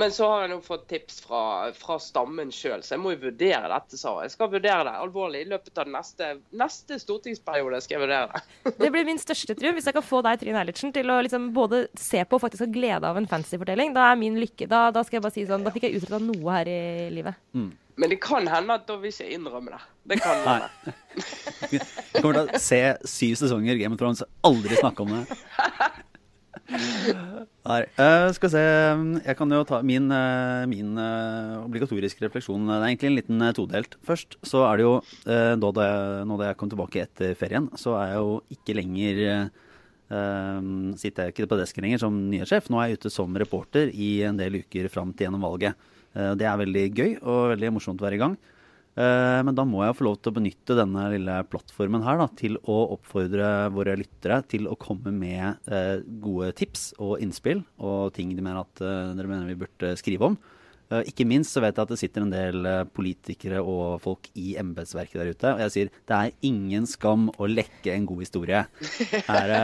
Men 0.00 0.12
så 0.14 0.26
har 0.30 0.44
jeg 0.44 0.50
nå 0.54 0.58
fått 0.64 0.86
tips 0.90 1.20
fra, 1.24 1.40
fra 1.78 1.96
stammen 2.02 2.50
sjøl, 2.54 2.82
så 2.82 2.96
jeg 2.96 3.02
må 3.02 3.12
jo 3.14 3.20
vurdere 3.28 3.70
dette, 3.70 3.98
sa 4.00 4.16
hun. 4.16 4.24
Jeg 4.26 4.34
skal 4.34 4.50
vurdere 4.52 4.86
det 4.88 4.94
alvorlig 5.04 5.44
i 5.44 5.50
løpet 5.52 5.78
av 5.82 5.90
neste, 5.94 6.30
neste 6.56 6.98
stortingsperiode. 7.02 7.80
skal 7.84 7.98
jeg 7.98 8.04
vurdere 8.06 8.32
det. 8.32 8.74
Det 8.84 8.90
blir 8.94 9.06
min 9.06 9.20
største 9.22 9.54
tro. 9.58 9.70
Hvis 9.76 9.86
jeg 9.88 9.96
kan 9.96 10.06
få 10.06 10.22
deg, 10.26 10.40
Trine 10.42 10.60
Eilertsen, 10.62 10.92
til 10.94 11.10
å 11.14 11.20
liksom 11.24 11.52
både 11.56 11.84
se 11.98 12.24
på 12.26 12.38
og 12.38 12.42
faktisk 12.42 12.66
ha 12.66 12.70
glede 12.74 13.08
av 13.10 13.20
en 13.20 13.30
fantasyfortelling, 13.30 13.94
da 13.94 14.10
er 14.10 14.18
min 14.20 14.38
lykke 14.40 14.66
Da, 14.70 14.88
da 14.94 15.04
skal 15.06 15.20
jeg 15.20 15.24
bare 15.26 15.36
si 15.36 15.46
sånn, 15.48 15.64
da 15.66 15.72
fikk 15.74 15.86
jeg 15.88 16.00
utretta 16.00 16.20
noe 16.22 16.58
her 16.58 16.70
i 16.70 16.80
livet. 17.14 17.38
Men 17.54 18.10
det 18.10 18.18
kan 18.22 18.48
hende 18.50 18.74
at 18.74 18.88
da 18.88 18.96
vil 18.98 19.12
ikke 19.12 19.28
jeg 19.28 19.38
innrømme 19.38 19.76
det. 19.76 19.82
Det 20.10 20.18
kan 20.24 20.40
hende. 20.42 20.94
Vi 21.70 21.78
kommer 22.18 22.40
til 22.40 22.42
å 22.42 22.62
se 22.62 22.80
syv 23.06 23.36
sesonger 23.38 23.78
Game 23.78 23.94
of 23.94 24.00
Thrones, 24.02 24.24
aldri 24.46 24.80
snakke 24.80 25.06
om 25.06 25.14
det. 25.14 25.22
Nei, 26.64 27.80
uh, 27.98 28.30
skal 28.32 28.48
vi 28.48 28.52
se 28.54 28.62
Jeg 29.26 29.36
kan 29.36 29.52
jo 29.52 29.64
ta 29.68 29.80
min, 29.84 30.06
uh, 30.12 30.64
min 30.70 30.96
uh, 30.96 31.64
obligatoriske 31.64 32.24
refleksjon. 32.24 32.64
Det 32.68 32.76
er 32.76 32.86
egentlig 32.88 33.10
en 33.10 33.18
liten 33.18 33.44
eh, 33.44 33.52
todelt. 33.56 33.96
Først 34.06 34.38
så 34.46 34.64
er 34.68 34.80
det 34.80 34.86
jo 34.86 34.94
eh, 35.00 35.54
da 35.60 35.70
det, 35.76 35.88
Nå 36.28 36.38
da 36.40 36.50
jeg 36.50 36.58
kom 36.60 36.70
tilbake 36.72 37.04
etter 37.04 37.34
ferien, 37.38 37.68
så 37.80 37.96
er 38.00 38.12
jeg 38.12 38.22
jo 38.22 38.34
ikke 38.56 38.76
lenger 38.78 39.22
eh, 39.24 39.44
eh, 40.14 40.70
Sitter 41.00 41.28
jeg 41.28 41.34
ikke 41.34 41.50
på 41.52 41.60
desken 41.60 41.86
lenger 41.86 42.04
som 42.04 42.18
nyhetssjef. 42.32 42.70
Nå 42.72 42.80
er 42.80 42.92
jeg 42.92 43.02
ute 43.02 43.12
som 43.12 43.40
reporter 43.44 43.92
i 43.92 44.10
en 44.28 44.40
del 44.40 44.60
uker 44.62 44.88
fram 44.92 45.12
til 45.12 45.28
gjennom 45.28 45.44
valget. 45.44 45.76
Eh, 46.14 46.32
det 46.40 46.48
er 46.48 46.60
veldig 46.60 46.86
gøy 46.94 47.10
og 47.20 47.54
veldig 47.54 47.74
morsomt 47.76 48.02
å 48.02 48.08
være 48.08 48.20
i 48.20 48.24
gang. 48.24 48.36
Eh, 48.94 49.40
Men 49.42 49.56
da 49.58 49.64
må 49.66 49.82
jeg 49.82 49.96
få 49.98 50.06
lov 50.06 50.18
til 50.22 50.30
å 50.30 50.36
benytte 50.38 50.76
denne 50.78 51.08
lille 51.16 51.38
plattformen 51.50 52.04
her 52.06 52.20
da, 52.20 52.28
til 52.38 52.58
å 52.62 52.76
oppfordre 52.94 53.52
våre 53.74 53.96
lyttere 53.98 54.40
til 54.50 54.68
å 54.70 54.78
komme 54.78 55.10
med 55.14 55.66
eh, 55.66 55.98
gode 56.22 56.52
tips 56.60 56.92
og 57.02 57.18
innspill 57.24 57.64
og 57.82 58.12
ting 58.14 58.34
de 58.34 58.44
mener 58.44 58.62
at 58.62 58.84
eh, 58.84 59.14
dere 59.18 59.30
mener 59.30 59.50
vi 59.50 59.58
burde 59.64 59.96
skrive 59.98 60.30
om. 60.30 60.38
Eh, 60.92 61.08
ikke 61.10 61.26
minst 61.26 61.56
så 61.56 61.62
vet 61.64 61.74
jeg 61.74 61.88
at 61.88 61.90
det 61.94 61.98
sitter 62.04 62.22
en 62.22 62.34
del 62.34 62.70
politikere 62.94 63.62
og 63.64 63.98
folk 64.04 64.30
i 64.38 64.54
embetsverket 64.62 65.18
der 65.18 65.32
ute. 65.34 65.54
Og 65.56 65.64
jeg 65.64 65.74
sier 65.74 65.92
det 65.96 66.20
er 66.20 66.36
ingen 66.46 66.86
skam 66.86 67.30
å 67.34 67.50
lekke 67.50 67.96
en 67.96 68.06
god 68.06 68.22
historie. 68.22 68.62
er, 69.40 69.56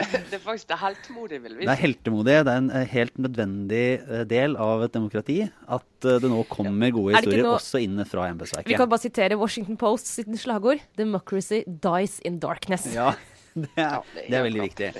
Det 0.30 0.36
er 0.38 0.42
faktisk 0.42 0.70
det 0.70 0.78
heltemodige, 0.80 1.40
vil 1.44 1.56
vi 1.56 1.62
si. 1.62 1.66
det 1.68 1.72
er 1.74 1.80
heltemodig. 1.82 2.36
Det 2.46 2.52
er 2.52 2.60
en 2.62 2.70
eh, 2.74 2.86
helt 2.92 3.18
nødvendig 3.20 3.82
eh, 4.00 4.22
del 4.28 4.56
av 4.60 4.84
et 4.86 4.94
demokrati 4.94 5.38
at 5.44 6.06
eh, 6.08 6.18
det 6.22 6.30
nå 6.32 6.42
kommer 6.50 6.94
gode 6.94 7.12
Er 7.12 7.20
historier 7.20 7.44
noe- 7.46 7.58
også 7.58 7.82
inn 7.84 8.00
fra 8.08 8.30
Vi 8.66 8.78
kan 8.78 8.88
bare 8.90 9.02
sitere 9.02 9.38
Washington 9.38 9.76
Post 9.76 10.08
sitt 10.08 10.30
slagord 10.40 10.80
'Democracy 10.96 11.62
dies 11.66 12.18
in 12.24 12.40
darkness'. 12.40 12.88
Ja, 12.94 13.12
det 13.54 13.68
er, 13.76 14.00
det 14.16 14.32
er 14.32 14.48
veldig 14.48 14.64
viktig. 14.64 14.90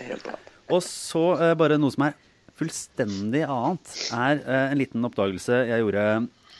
Og 0.72 0.84
så 0.84 1.24
uh, 1.40 1.54
bare 1.58 1.80
noe 1.80 1.92
som 1.92 2.06
er 2.06 2.14
fullstendig 2.56 3.42
annet, 3.48 3.96
er 4.12 4.44
uh, 4.44 4.68
en 4.70 4.78
liten 4.78 5.04
oppdagelse 5.08 5.64
jeg 5.70 5.82
gjorde 5.82 6.04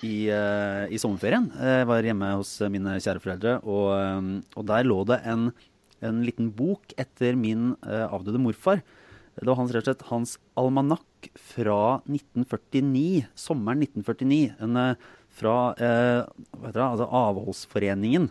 i, 0.03 0.17
uh, 0.33 0.89
i 0.91 0.99
sommerferien. 0.99 1.47
Jeg 1.53 1.87
var 1.89 2.09
hjemme 2.09 2.33
hos 2.41 2.57
mine 2.73 2.97
kjære 2.99 3.23
foreldre, 3.23 3.59
og, 3.63 4.41
og 4.57 4.67
der 4.67 4.89
lå 4.89 4.99
det 5.13 5.21
en, 5.31 5.53
en 6.07 6.23
liten 6.27 6.51
bok 6.55 6.95
etter 7.01 7.39
min 7.39 7.73
eh, 7.87 8.07
avdøde 8.09 8.41
morfar. 8.43 8.83
Det 9.39 9.49
var 9.49 9.57
hans, 9.57 9.73
rett 9.73 9.87
og 9.87 9.95
slett 9.95 10.09
hans 10.11 10.37
almanakk 10.61 11.31
fra 11.39 12.03
1949, 12.05 13.25
sommeren 13.39 13.85
1949. 13.87 14.53
En, 14.63 14.77
eh, 14.77 15.11
fra 15.33 15.57
eh, 15.81 16.21
det, 16.69 16.83
altså 16.83 17.09
Avholdsforeningen. 17.09 18.29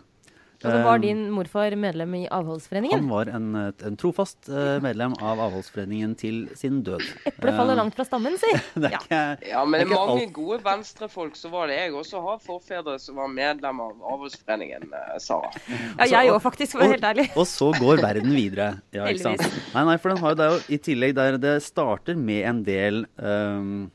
Og 0.62 0.70
så 0.70 0.82
var 0.84 0.96
Eh, 0.98 1.02
din 1.02 1.20
morfar 1.34 1.74
medlem 1.76 2.14
i 2.14 2.28
avholdsforeningen. 2.30 3.00
han 3.00 3.08
var 3.10 3.26
en, 3.34 3.48
en 3.56 3.96
trofast 3.98 4.48
eh, 4.48 4.78
medlem 4.84 5.14
av 5.20 5.40
avholdsforeningen 5.48 6.14
til 6.16 6.48
sin 6.54 6.82
død. 6.86 7.02
Eplet 7.26 7.56
faller 7.56 7.74
langt 7.78 7.94
fra 7.98 8.04
stammen, 8.06 8.36
si. 8.38 8.50
Det 8.74 8.90
er 8.90 8.92
Ja. 8.92 9.00
ikke, 9.00 9.48
Ja, 9.50 9.64
men 9.64 9.80
det 9.80 9.88
er 9.90 9.94
mange 9.94 10.22
alt- 10.26 10.32
gode 10.32 10.60
venstrefolk 10.62 11.34
så 11.36 11.50
var 11.50 11.66
det. 11.66 11.78
Jeg 11.80 11.92
også 11.98 12.22
har 12.22 12.38
forfedre 12.38 12.98
som 13.02 13.16
var 13.16 13.28
medlem 13.28 13.80
av 13.80 13.92
avholdsforeningen, 14.14 14.86
eh, 14.92 15.18
Sara. 15.18 15.50
Ja, 15.98 16.06
jeg 16.06 16.30
òg, 16.32 16.40
faktisk, 16.42 16.72
for 16.72 16.78
å 16.78 16.86
være 16.86 16.96
helt 17.00 17.08
ærlig. 17.10 17.26
Og 17.36 17.46
så 17.46 17.72
går 17.78 18.02
verden 18.02 18.30
videre. 18.36 18.68
Ja, 18.94 19.06
ikke 19.10 19.26
sant? 19.26 19.48
Nei, 19.74 19.84
nei, 19.84 19.96
for 19.98 20.08
den 20.14 20.18
har 20.22 20.30
jo 20.36 20.40
det 20.42 20.50
jo 20.52 20.74
i 20.74 20.78
tillegg 20.78 21.14
der 21.18 21.38
det 21.42 21.56
starter 21.62 22.14
med 22.16 22.44
en 22.48 22.62
del 22.66 23.02
um, 23.18 23.90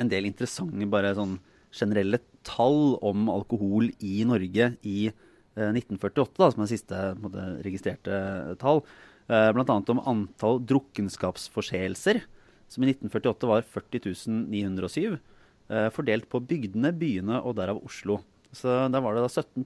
En 0.00 0.08
del 0.08 0.24
interessante 0.24 0.86
bare 0.88 1.10
sånn 1.16 1.38
generelle 1.76 2.18
tall 2.42 2.96
om 3.04 3.28
alkohol 3.30 3.90
i 4.00 4.22
Norge 4.24 4.70
i 4.88 5.08
eh, 5.10 5.12
1948, 5.56 6.36
da, 6.38 6.50
som 6.52 6.62
er 6.64 6.70
siste 6.70 6.98
måte, 7.20 7.46
registrerte 7.66 8.20
tall. 8.60 8.84
Bl.a. 9.26 9.52
blant 9.54 9.70
annet 9.70 9.90
om 9.92 10.02
antall 10.10 10.60
drukkenskapsforseelser, 10.66 12.22
som 12.70 12.84
i 12.84 12.90
1948 12.90 13.50
var 13.50 13.66
40 13.66 14.46
907. 14.50 15.18
eh, 15.70 15.88
fordelt 15.94 16.28
på 16.30 16.40
bygdene, 16.42 16.92
byene 16.96 17.40
og 17.42 17.56
derav 17.58 17.78
Oslo. 17.84 18.20
Så 18.50 18.88
der 18.90 19.02
var 19.02 19.14
det 19.14 19.22
da 19.22 19.30
17 19.30 19.64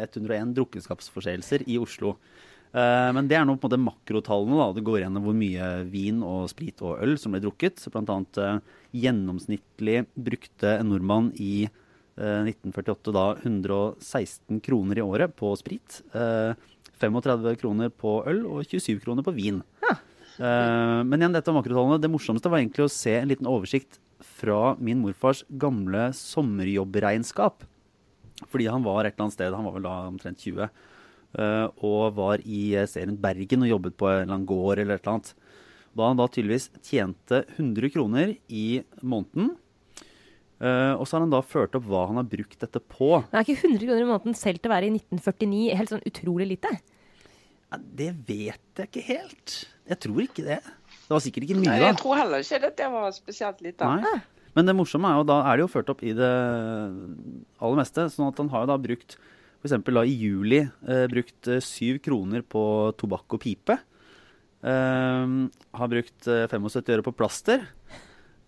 101 0.00 0.54
drukkenskapsforseelser 0.56 1.66
i 1.68 1.76
Oslo. 1.80 2.16
Eh, 2.72 3.10
men 3.12 3.28
det 3.28 3.36
er 3.36 3.44
nå 3.44 3.58
på 3.60 3.68
en 3.68 3.74
måte 3.74 3.84
makrotallene. 3.84 4.56
da, 4.56 4.72
Det 4.72 4.84
går 4.84 5.02
gjennom 5.04 5.26
hvor 5.26 5.36
mye 5.36 5.84
vin 5.92 6.22
og 6.24 6.48
sprit 6.48 6.80
og 6.80 7.02
øl 7.04 7.18
som 7.18 7.32
ble 7.32 7.42
drukket. 7.44 7.84
Eh, 7.84 8.60
gjennomsnittlig 8.92 10.06
brukte 10.16 10.78
en 10.78 10.88
nordmann 10.88 11.32
i 11.36 11.68
eh, 11.68 11.70
1948 12.16 13.12
da 13.16 13.26
116 13.40 14.60
kroner 14.60 14.98
i 15.00 15.04
året 15.04 15.32
på 15.38 15.54
sprit. 15.56 16.02
eh, 16.12 16.52
35 17.02 17.56
kroner 17.58 17.90
på 17.90 18.20
øl 18.30 18.44
og 18.46 18.62
27 18.68 19.00
kroner 19.02 19.24
på 19.26 19.34
vin. 19.34 19.62
Eh, 20.40 21.00
men 21.04 21.20
igjen, 21.20 21.34
dette 21.34 21.54
makrotallene. 21.54 22.00
Det 22.00 22.10
morsomste 22.10 22.50
var 22.50 22.62
egentlig 22.62 22.86
å 22.86 22.92
se 22.92 23.16
en 23.18 23.30
liten 23.30 23.48
oversikt 23.50 23.98
fra 24.22 24.74
min 24.80 25.02
morfars 25.02 25.42
gamle 25.60 26.10
sommerjobbregnskap. 26.16 27.66
Fordi 28.50 28.68
han 28.70 28.84
var 28.86 29.04
et 29.04 29.14
eller 29.14 29.26
annet 29.28 29.36
sted, 29.36 29.54
han 29.54 29.66
var 29.66 29.76
vel 29.76 29.86
da 29.86 29.96
omtrent 30.08 30.40
20, 30.42 30.70
eh, 31.38 31.66
og 31.84 32.16
var 32.18 32.42
i 32.42 32.62
eh, 32.78 32.88
serien 32.90 33.18
Bergen 33.20 33.66
og 33.66 33.74
jobbet 33.74 33.98
på 33.98 34.08
en 34.08 34.22
eller 34.22 34.36
annen 34.38 34.48
gård 34.48 34.78
eller 34.78 34.98
et 34.98 35.04
eller 35.04 35.18
annet. 35.18 35.34
Da 35.92 36.08
han 36.08 36.16
da 36.16 36.28
tydeligvis 36.32 36.70
tjente 36.80 37.42
100 37.58 37.92
kroner 37.92 38.32
i 38.48 38.82
måneden. 39.02 39.52
Eh, 40.62 40.94
og 40.94 41.04
så 41.06 41.18
har 41.18 41.24
han 41.26 41.34
da 41.34 41.42
ført 41.44 41.74
opp 41.78 41.86
hva 41.90 42.06
han 42.08 42.20
har 42.20 42.28
brukt 42.30 42.58
dette 42.62 42.80
på. 42.80 43.10
Men 43.28 43.40
er 43.40 43.46
ikke 43.46 43.68
100 43.68 43.84
kroner 43.84 44.06
i 44.06 44.10
måneden 44.12 44.38
selv 44.38 44.62
til 44.62 44.70
å 44.70 44.74
være 44.76 44.88
i 44.88 44.94
1949 44.96 45.78
helt 45.80 45.94
sånn 45.94 46.06
utrolig 46.08 46.48
lite? 46.54 46.72
Ja, 47.72 47.80
det 48.02 48.10
vet 48.28 48.80
jeg 48.82 48.90
ikke 48.90 49.04
helt. 49.08 49.56
Jeg 49.88 49.98
tror 50.04 50.22
ikke 50.24 50.44
det. 50.46 50.60
Det 51.02 51.12
var 51.16 51.22
sikkert 51.24 51.46
ikke 51.48 51.58
mye, 51.58 51.70
Nei, 51.70 51.78
da. 51.80 51.90
jeg 51.90 51.98
tror 52.02 52.18
heller 52.20 52.44
ikke 52.44 52.68
at 52.70 52.78
det 52.78 52.88
var 52.92 53.14
spesielt 53.16 53.62
lite. 53.64 53.88
Nei. 54.02 54.18
Men 54.52 54.68
det 54.68 54.74
morsomme 54.76 55.08
er 55.08 55.20
jo 55.20 55.28
da 55.30 55.38
er 55.48 55.56
det 55.56 55.64
jo 55.64 55.70
ført 55.72 55.90
opp 55.92 56.02
i 56.04 56.12
det 56.16 56.32
aller 57.62 57.78
meste. 57.78 58.04
Sånn 58.12 58.28
at 58.28 58.40
han 58.42 58.50
har 58.52 58.66
jo 58.66 58.70
da 58.72 58.76
brukt 58.80 59.16
f.eks. 59.62 59.76
i 59.78 60.16
juli 60.18 60.60
eh, 60.60 61.06
brukt 61.10 61.48
eh, 61.48 61.62
syv 61.64 62.00
kroner 62.04 62.44
på 62.44 62.62
tobakk 63.00 63.38
og 63.38 63.42
pipe. 63.44 63.78
Eh, 64.62 65.36
har 65.80 65.92
brukt 65.94 66.28
eh, 66.28 66.44
75 66.50 66.92
øre 66.96 67.06
på 67.06 67.14
plaster. 67.16 67.64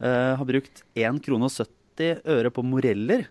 Eh, 0.02 0.34
har 0.36 0.44
brukt 0.48 0.84
1 0.98 1.22
krone 1.24 1.48
og 1.48 1.54
70 1.54 1.72
øre 2.02 2.50
på 2.50 2.64
moreller. 2.66 3.26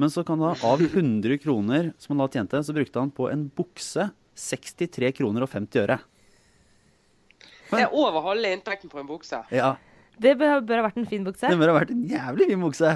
Men 0.00 0.10
så 0.10 0.24
kan 0.24 0.40
da 0.40 0.54
av 0.64 0.80
100 0.80 1.38
kroner 1.42 1.92
som 1.98 2.14
han 2.16 2.24
da 2.24 2.32
tjente, 2.32 2.62
så 2.64 2.72
brukte 2.72 2.98
han 3.00 3.10
på 3.12 3.28
en 3.30 3.50
bukse 3.52 4.10
63 4.40 5.12
kroner 5.18 5.44
og 5.44 5.50
50 5.52 5.82
øre. 5.82 5.98
Det 7.70 7.84
er 7.84 7.92
over 7.94 8.24
halve 8.24 8.50
inntekten 8.56 8.90
på 8.90 8.98
en 9.00 9.08
bukse. 9.08 9.42
Ja, 9.54 9.76
Det 10.20 10.34
bør, 10.36 10.58
bør 10.60 10.80
ha 10.80 10.84
vært 10.88 10.98
en 11.00 11.06
fin 11.08 11.22
bukse. 11.24 11.48
Det 11.48 11.56
bør 11.56 11.70
ha 11.72 11.76
vært 11.78 11.92
en 11.94 12.02
jævlig 12.08 12.48
fin 12.50 12.60
bukse. 12.60 12.90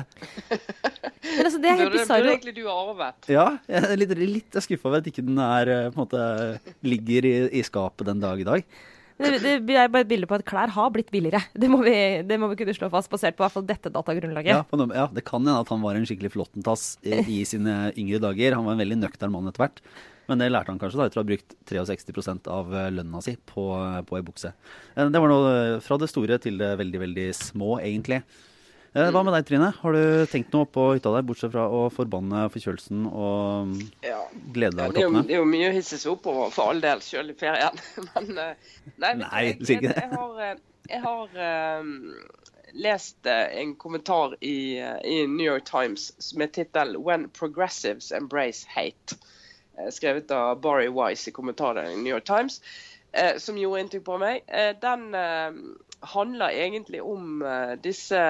Men 0.50 1.46
altså, 1.46 1.60
det 1.62 1.70
er 1.70 1.78
helt 1.80 1.94
bizarro 1.94 2.24
Det 2.24 2.24
burde 2.24 2.32
egentlig 2.34 2.56
du 2.56 2.64
ha 2.68 2.74
arvet. 2.82 3.28
Ja, 3.32 3.44
jeg 3.70 3.84
er 3.88 4.00
litt, 4.00 4.16
litt 4.18 4.58
skuffa 4.64 4.90
over 4.90 5.00
at 5.00 5.08
ikke 5.08 5.24
den 5.24 5.38
er 5.40 5.70
eh, 5.72 5.86
på 5.88 5.96
en 5.96 6.02
måte 6.02 6.24
ligger 6.84 7.28
i, 7.28 7.34
i 7.60 7.62
skapet 7.64 8.10
den 8.10 8.20
dag 8.20 8.42
i 8.42 8.48
dag. 8.48 8.66
Det, 9.14 9.60
det 9.62 9.76
er 9.78 9.90
bare 9.92 10.02
et 10.02 10.10
bilde 10.10 10.26
på 10.26 10.34
at 10.34 10.42
klær 10.48 10.72
har 10.74 10.88
blitt 10.94 11.12
billigere. 11.14 11.44
Det 11.54 11.68
må 11.70 11.78
vi, 11.86 11.94
det 12.26 12.38
må 12.40 12.48
vi 12.50 12.56
kunne 12.58 12.74
slå 12.74 12.88
fast, 12.90 13.10
basert 13.12 13.36
på 13.38 13.62
dette 13.66 13.92
datagrunnlaget. 13.94 14.50
Ja, 14.50 14.64
noe, 14.74 14.88
ja, 14.96 15.06
Det 15.14 15.22
kan 15.28 15.44
hende 15.44 15.60
at 15.62 15.70
han 15.70 15.84
var 15.84 15.94
en 15.94 16.06
skikkelig 16.08 16.32
flottentass 16.34 16.96
i, 17.06 17.20
i 17.20 17.44
sine 17.46 17.92
yngre 18.00 18.18
dager. 18.24 18.56
Han 18.58 18.66
var 18.66 18.74
en 18.74 18.82
veldig 18.82 18.98
nøktern 19.04 19.34
mann 19.34 19.46
etter 19.50 19.66
hvert. 19.66 19.84
Men 20.26 20.40
det 20.40 20.48
lærte 20.50 20.72
han 20.72 20.80
kanskje 20.80 20.98
da 20.98 21.06
etter 21.06 21.20
å 21.20 21.22
ha 21.22 21.28
brukt 21.28 21.54
63 21.68 22.48
av 22.48 22.72
eh, 22.74 22.90
lønna 22.96 23.20
si 23.22 23.36
på, 23.50 23.66
på 24.08 24.16
ei 24.18 24.24
bukse. 24.24 24.54
Eh, 24.96 25.10
Det 25.12 25.20
var 25.20 25.30
noe 25.30 25.54
fra 25.84 25.98
det 26.00 26.08
store 26.10 26.40
til 26.42 26.58
det 26.58 26.72
veldig, 26.80 27.02
veldig 27.04 27.28
små, 27.36 27.76
egentlig. 27.84 28.22
Eh, 28.94 29.08
Hva 29.10 29.24
med 29.26 29.34
deg, 29.34 29.46
Trine? 29.48 29.72
Har 29.80 29.92
du 29.96 30.26
tenkt 30.30 30.52
noe 30.54 30.68
på 30.70 30.84
hytta 30.94 31.10
der, 31.16 31.24
bortsett 31.26 31.50
fra 31.50 31.64
å 31.66 31.88
forbanne 31.90 32.44
forkjølelsen 32.54 33.08
og 33.10 33.72
Ja. 34.06 34.20
glede 34.54 34.78
Ja, 34.78 34.86
deg 34.86 34.94
det, 34.94 35.02
er 35.02 35.08
over 35.08 35.18
jo, 35.18 35.22
det 35.26 35.34
er 35.34 35.40
jo 35.42 35.48
mye 35.50 35.70
å 35.70 35.74
hisse 35.74 35.98
seg 35.98 36.12
opp 36.12 36.26
over 36.30 36.50
for 36.54 36.70
all 36.70 36.80
del, 36.84 37.02
sjøl 37.02 37.32
i 37.32 37.34
ferien. 37.34 37.80
Men 38.14 38.38
eh, 38.38 38.54
nei, 39.02 39.12
Nei, 39.24 39.42
jeg, 39.48 39.58
du 39.58 39.64
sier 39.66 39.82
ikke 39.82 39.90
jeg, 39.90 39.98
jeg 39.98 40.12
har, 40.14 40.40
eh, 40.46 40.56
jeg 40.92 41.02
har 41.08 41.80
um, 41.82 41.92
lest 42.86 43.26
en 43.32 43.74
kommentar 43.82 44.36
i, 44.40 44.54
i 44.78 45.18
New 45.26 45.46
York 45.46 45.66
Times 45.66 46.12
med 46.38 46.52
tittel 46.54 46.94
'When 46.96 47.28
Progressives 47.34 48.12
Embrace 48.12 48.62
Hate'. 48.76 49.18
Skrevet 49.90 50.30
av 50.30 50.60
Barry 50.62 50.86
Wise 50.86 51.26
i 51.28 51.32
kommentaren 51.34 51.90
i 51.90 51.96
New 51.96 52.12
York 52.14 52.24
Times. 52.30 52.60
eh, 53.12 53.38
Som 53.42 53.58
gjorde 53.58 53.80
inntrykk 53.82 54.04
på 54.06 54.18
meg. 54.22 54.42
Eh, 54.46 54.70
Den 54.78 55.14
eh, 55.14 55.50
handler 56.12 56.54
egentlig 56.54 57.02
om 57.02 57.42
eh, 57.42 57.74
disse 57.82 58.20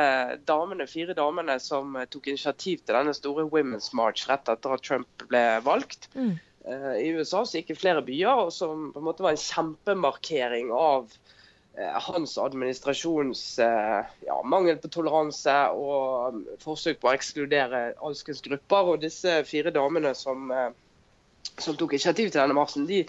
damene, 0.48 0.86
fire 0.90 1.14
damene 1.16 1.58
som 1.62 1.96
eh, 1.96 2.08
tok 2.10 2.30
initiativ 2.32 2.82
til 2.82 2.96
denne 2.96 3.14
store 3.16 3.46
Women's 3.50 3.90
March 3.96 4.26
rett 4.30 4.48
etter 4.50 4.76
at 4.76 4.84
Trump 4.86 5.26
ble 5.30 5.42
valgt. 5.66 6.08
Mm. 6.14 6.34
Eh, 6.64 6.90
I 7.04 7.12
USA 7.18 7.44
så 7.44 7.60
gikk 7.60 7.74
i 7.74 7.78
flere 7.78 8.04
byer, 8.06 8.46
og 8.46 8.52
som 8.54 8.90
på 8.94 9.02
en 9.02 9.08
måte 9.08 9.26
var 9.26 9.36
en 9.36 9.46
kjempemarkering 9.46 10.74
av 10.74 11.16
hans 11.74 12.36
administrasjons 12.38 13.40
ja, 13.58 14.34
mangel 14.46 14.76
på 14.78 14.86
toleranse 14.94 15.56
og 15.74 16.36
um, 16.36 16.44
forsøk 16.62 17.00
på 17.02 17.08
å 17.10 17.14
ekskludere 17.16 17.80
alskens 17.98 18.44
grupper. 18.44 18.92
Og 18.92 19.00
disse 19.02 19.40
fire 19.48 19.72
damene 19.74 20.12
som, 20.14 20.52
som 21.58 21.74
tok 21.74 21.96
initiativ 21.96 22.30
til 22.30 22.38
denne 22.38 22.54
marsjen, 22.54 22.86
de 22.86 23.00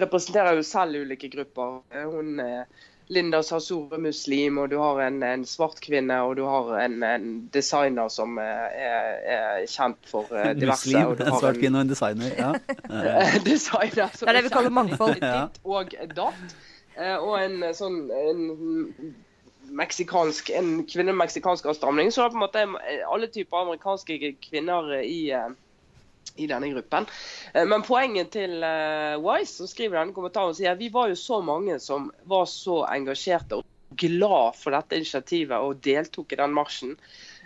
representerer 0.00 0.56
jo 0.56 0.64
selv 0.66 1.00
ulike 1.04 1.30
grupper. 1.32 1.80
Hun 1.92 2.40
eh, 2.40 2.84
Linda 3.08 3.42
Sassour 3.42 3.92
er 3.94 3.98
muslim, 4.00 4.58
og 4.62 4.70
du 4.70 4.78
har 4.78 5.00
en, 5.06 5.22
en 5.22 5.44
svart 5.46 5.80
kvinne, 5.84 6.14
og 6.22 6.36
du 6.38 6.44
har 6.46 6.70
en, 6.84 7.02
en 7.02 7.26
designer 7.52 8.08
som 8.08 8.38
eh, 8.38 8.76
er, 8.86 9.08
er 9.36 9.66
kjent 9.68 9.98
for 10.08 10.30
eh, 10.30 10.52
diverse. 10.56 10.88
Muslim, 10.88 11.06
og 11.10 11.18
du 11.18 11.24
en 11.26 11.40
svart 11.40 11.58
kvinne 11.60 11.78
og 11.78 11.88
en 11.88 11.92
designer. 11.92 12.36
Ja. 12.42 12.52
Designer. 13.44 14.14
som 14.14 14.26
Det 14.26 14.32
er 14.32 14.38
det 14.38 14.44
vi 14.46 14.54
kaller 14.54 14.70
mangfold. 14.70 15.18
ditt 15.20 15.60
og 15.64 15.92
datt. 16.16 16.56
Eh, 16.96 17.16
Og 17.18 17.36
en 17.42 17.62
sånn 17.74 18.00
en 18.12 18.42
meksikansk, 19.72 20.50
en 20.56 20.72
kvinne 20.88 21.12
med 21.12 21.22
meksikansk 21.24 21.66
avstamning. 21.72 22.10
Så 22.12 22.22
det 22.22 22.26
er 22.26 22.32
på 22.34 22.40
en 22.40 22.46
måte 22.46 22.64
alle 23.12 23.28
typer 23.32 23.62
amerikanske 23.64 24.34
kvinner 24.44 24.90
i, 25.00 25.32
i 26.36 26.48
denne 26.50 26.70
gruppen. 26.72 27.08
Eh, 27.54 27.66
Men 27.68 27.84
poenget 27.86 28.32
til 28.36 28.62
eh, 28.62 29.18
Wise, 29.22 29.58
som 29.58 29.70
skriver 29.70 30.00
denne 30.00 30.16
kommentaren, 30.16 30.56
sier 30.56 30.74
at 30.74 30.80
vi 30.80 30.92
var 30.92 31.10
jo 31.12 31.18
så 31.18 31.42
mange 31.44 31.78
som 31.82 32.10
var 32.30 32.48
så 32.50 32.82
engasjerte 32.92 33.60
og 33.60 33.68
glad 33.98 34.56
for 34.56 34.72
dette 34.74 34.96
initiativet 34.96 35.58
og 35.58 35.82
deltok 35.84 36.32
i 36.32 36.40
den 36.40 36.54
marsjen. 36.56 36.96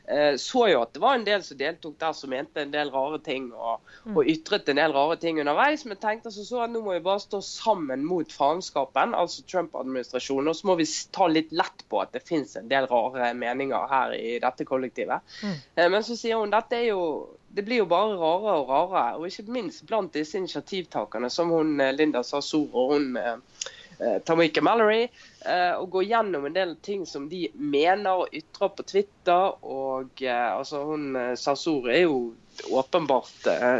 Eh, 0.08 0.36
Så 0.38 0.68
jo 0.70 0.82
at 0.84 0.92
det 0.94 1.02
var 1.02 1.16
en 1.18 1.24
del 1.26 1.42
som 1.42 1.58
deltok 1.58 1.96
der 1.98 2.12
som 2.14 2.30
mente 2.30 2.62
en 2.62 2.70
del 2.74 2.90
rare 2.94 3.18
ting 3.24 3.48
og, 3.52 3.80
og 4.12 4.28
ytret 4.30 4.68
en 4.70 4.78
del 4.78 4.94
rare 4.94 5.16
ting 5.22 5.40
underveis, 5.42 5.84
men 5.84 5.98
tenkte 5.98 6.30
altså 6.30 6.44
så 6.46 6.60
at 6.64 6.70
nå 6.74 6.82
må 6.84 6.94
vi 6.94 7.02
bare 7.06 7.24
stå 7.24 7.40
sammen 7.42 8.04
mot 8.06 8.32
faenskapen, 8.32 9.16
altså 9.18 9.42
Trump-administrasjonen, 9.50 10.52
og 10.52 10.58
så 10.58 10.70
må 10.70 10.76
vi 10.78 10.86
ta 11.12 11.26
litt 11.30 11.50
lett 11.50 11.86
på 11.90 12.02
at 12.02 12.14
det 12.14 12.22
finnes 12.26 12.54
en 12.56 12.70
del 12.70 12.86
rare 12.90 13.32
meninger 13.34 13.90
her 13.90 14.14
i 14.14 14.36
dette 14.42 14.68
kollektivet. 14.68 15.36
Mm. 15.42 15.58
Men 15.90 16.06
så 16.06 16.14
sier 16.18 16.38
hun 16.38 16.54
dette 16.54 16.78
er 16.78 16.92
jo 16.92 17.02
det 17.56 17.64
blir 17.64 17.80
jo 17.80 17.86
bare 17.88 18.16
rarere 18.20 18.58
og 18.60 18.68
rarere, 18.68 19.16
og 19.16 19.26
ikke 19.30 19.52
minst 19.52 19.86
blant 19.88 20.12
disse 20.14 20.36
initiativtakerne, 20.36 21.30
som 21.32 21.50
hun 21.50 21.80
eh, 21.80 21.94
Linda 21.96 22.20
Sassour 22.26 22.68
og 22.76 22.92
hun 22.92 23.16
eh, 23.16 23.38
eh, 23.96 24.18
Tamika 24.28 24.60
Mallory, 24.60 25.06
eh, 25.06 25.35
og 25.78 25.90
gå 25.94 26.02
gjennom 26.08 26.46
en 26.46 26.56
del 26.56 26.74
ting 26.82 27.06
som 27.06 27.28
de 27.30 27.46
mener 27.54 28.24
og 28.24 28.34
ytrer 28.34 28.72
på 28.76 28.86
Twitter. 28.86 29.54
Og 29.62 30.22
eh, 30.24 30.48
altså 30.50 30.82
hun 30.88 31.14
eh, 31.16 31.34
er 31.36 32.02
jo 32.02 32.18
åpenbart 32.70 33.46
eh, 33.46 33.78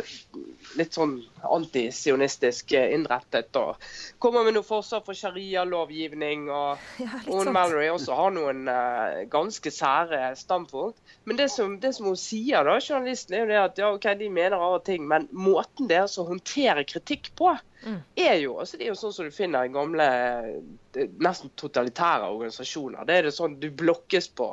litt 0.77 0.97
sånn 0.97 1.17
antisionistisk 1.43 2.75
eh, 2.77 2.93
innrettet 2.95 3.57
og 3.57 3.81
kommer 4.23 4.45
med 4.47 4.57
noe 4.57 4.67
forslag 4.67 5.07
for 5.07 5.17
sharialovgivning. 5.17 6.49
og 6.51 6.83
Ja, 7.03 7.21
hun. 7.27 7.53
Mallory 7.57 7.89
også 7.93 8.17
har 8.19 8.35
noen 8.37 8.67
eh, 8.71 9.23
ganske 9.33 9.73
sære 9.73 10.35
standpunkt. 10.39 11.01
Men 11.25 11.41
det 11.41 11.49
som, 11.55 11.79
det 11.83 11.95
som 11.97 12.11
hun 12.11 12.21
sier, 12.21 12.67
da, 12.67 12.77
journalisten, 12.81 13.35
er 13.35 13.45
jo 13.45 13.51
det 13.51 13.63
at 13.63 13.81
ja, 13.83 13.93
ok, 13.97 14.11
de 14.21 14.31
mener 14.31 14.61
rare 14.61 14.83
ting, 14.87 15.07
men 15.11 15.29
måten 15.35 15.91
deres 15.91 16.19
å 16.21 16.27
håndtere 16.29 16.87
kritikk 16.87 17.33
på, 17.39 17.57
Mm. 17.87 18.01
er 18.17 18.35
jo 18.43 18.57
altså 18.59 18.77
Det 18.77 18.87
er 18.87 18.89
jo 18.91 18.99
sånn 18.99 19.13
som 19.15 19.29
du 19.29 19.35
finner 19.35 19.69
i 19.69 19.71
gamle 19.71 20.07
eh, 20.07 21.07
nesten 21.23 21.53
totalitære 21.55 22.27
organisasjoner. 22.33 23.05
Det 23.07 23.15
er 23.15 23.27
det 23.29 23.35
sånn 23.37 23.59
Du 23.61 23.69
blokkes 23.71 24.29
på 24.35 24.49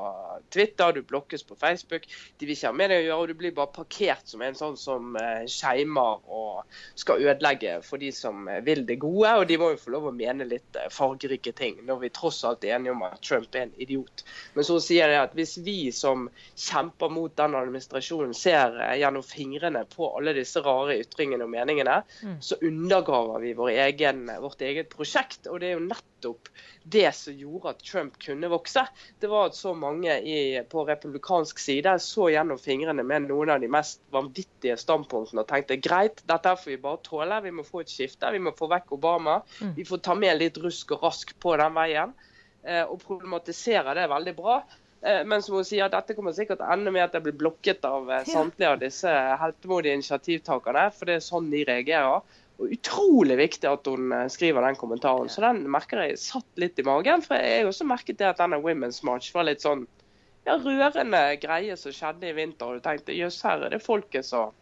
Twitter, 0.53 0.93
du 0.93 1.01
blokkes 1.07 1.43
på 1.47 1.55
Facebook. 1.57 2.05
De 2.37 2.45
vil 2.45 2.53
ikke 2.53 2.69
ha 2.69 2.77
med 2.77 2.91
deg 2.91 3.01
å 3.01 3.05
gjøre, 3.07 3.19
og 3.23 3.31
du 3.31 3.39
blir 3.39 3.55
bare 3.55 3.73
parkert 3.73 4.29
som 4.29 4.43
en 4.45 4.57
sånn 4.57 4.77
som 4.77 5.15
eh, 5.17 5.45
skeimer 5.49 6.21
og 6.29 6.77
skal 6.99 7.23
ødelegge 7.23 7.79
for 7.85 8.01
de 8.01 8.11
som 8.13 8.47
eh, 8.51 8.61
vil 8.65 8.83
det 8.85 8.99
gode. 9.01 9.33
Og 9.39 9.47
de 9.49 9.57
må 9.61 9.71
jo 9.73 9.81
få 9.81 9.95
lov 9.95 10.09
å 10.11 10.15
mene 10.15 10.47
litt 10.49 10.77
fargerike 10.93 11.55
ting, 11.57 11.79
når 11.87 12.03
vi 12.03 12.11
tross 12.13 12.43
alt 12.45 12.67
er 12.67 12.77
enige 12.77 12.93
om 12.93 13.05
at 13.07 13.17
Trump 13.23 13.55
er 13.55 13.65
en 13.65 13.75
idiot. 13.81 14.25
Men 14.53 14.67
så 14.67 14.77
sier 14.83 15.09
jeg 15.09 15.23
at 15.23 15.33
hvis 15.37 15.55
vi 15.65 15.77
som 15.95 16.27
kjemper 16.53 17.09
mot 17.13 17.33
den 17.39 17.57
administrasjonen, 17.57 18.35
ser 18.37 18.77
gjennom 18.99 19.25
fingrene 19.25 19.85
på 19.89 20.11
alle 20.17 20.35
disse 20.37 20.61
rare 20.61 20.99
ytringene 21.01 21.47
og 21.47 21.53
meningene, 21.53 22.01
så 22.43 22.59
undergraver 22.61 23.22
vi 23.43 23.53
vår 23.57 23.69
egen, 23.87 24.25
vårt 24.41 24.61
eget 24.61 24.89
prosjekt. 24.91 25.47
Og 25.51 25.59
det 25.61 25.69
er 25.69 25.77
jo 25.77 25.85
nettopp 25.87 26.49
det 26.83 27.09
som 27.15 27.35
gjorde 27.39 27.71
at 27.73 27.81
Trump 27.83 28.17
kunne 28.21 28.49
vokse. 28.51 28.83
Det 29.19 29.29
var 29.31 29.49
at 29.49 29.55
så 29.57 29.73
mange 29.75 30.17
i, 30.21 30.37
på 30.71 30.83
republikansk 30.87 31.59
side 31.59 31.95
så 32.03 32.29
gjennom 32.33 32.59
fingrene 32.61 33.03
med 33.07 33.27
noen 33.29 33.53
av 33.55 33.63
de 33.63 33.71
mest 33.71 34.01
vanvittige 34.13 34.77
standpunktene 34.79 35.43
og 35.43 35.49
tenkte 35.49 35.79
greit, 35.83 36.21
dette 36.29 36.55
får 36.59 36.71
vi 36.75 36.77
bare 36.83 37.01
tåle. 37.07 37.41
Vi 37.47 37.51
må 37.55 37.63
få 37.67 37.81
et 37.85 37.91
skifte. 37.91 38.31
Vi 38.35 38.43
må 38.43 38.53
få 38.55 38.67
vekk 38.71 38.95
Obama. 38.99 39.39
Vi 39.77 39.85
får 39.87 40.03
ta 40.09 40.15
med 40.15 40.39
litt 40.43 40.57
rusk 40.63 40.91
og 40.97 41.03
rask 41.09 41.35
på 41.39 41.57
den 41.59 41.73
veien. 41.75 42.13
eh, 42.63 42.83
Og 42.83 42.99
problematisere 43.03 43.93
det 43.95 44.09
veldig 44.09 44.35
bra. 44.35 44.61
Eh, 45.03 45.25
Men 45.27 45.41
som 45.43 45.55
hun 45.55 45.65
sier, 45.67 45.89
dette 45.91 46.15
kommer 46.15 46.31
sikkert 46.31 46.61
til 46.61 46.65
å 46.67 46.73
ende 46.77 46.91
med 46.95 47.03
at 47.03 47.11
det 47.11 47.23
blir 47.25 47.35
blokket 47.35 47.83
av 47.83 48.09
eh, 48.09 48.23
samtlige 48.23 48.69
av 48.71 48.79
disse 48.79 49.09
heltemodige 49.41 49.97
initiativtakerne. 49.99 50.85
For 50.95 51.05
det 51.09 51.15
er 51.17 51.25
sånn 51.25 51.49
de 51.51 51.63
reagerer. 51.67 52.21
Utrolig 52.71 53.37
viktig 53.39 53.69
at 53.69 53.87
hun 53.89 54.11
eh, 54.15 54.29
skriver 54.31 54.65
den 54.65 54.79
kommentaren. 54.79 55.31
Så 55.31 55.43
den 55.43 55.63
merker 55.71 56.03
jeg 56.03 56.21
satt 56.21 56.61
litt 56.61 56.79
i 56.79 56.85
magen. 56.87 57.23
For 57.25 57.39
jeg 57.39 57.67
også 57.67 57.87
merket 57.89 58.19
det 58.21 58.29
at 58.31 58.41
denne 58.41 58.61
Women's 58.63 59.01
March 59.07 59.33
var 59.35 59.47
litt 59.49 59.63
sånn 59.65 59.85
ja, 60.47 60.57
rørende 60.59 61.21
greie 61.41 61.77
som 61.79 61.95
skjedde 61.95 62.29
i 62.29 62.35
vinter. 62.37 62.69
Og 62.69 62.79
du 62.79 62.85
tenkte 62.85 63.15
jøss, 63.15 63.41
her 63.47 63.67
er 63.67 63.75
det 63.75 63.83
folket 63.83 64.27
som, 64.27 64.53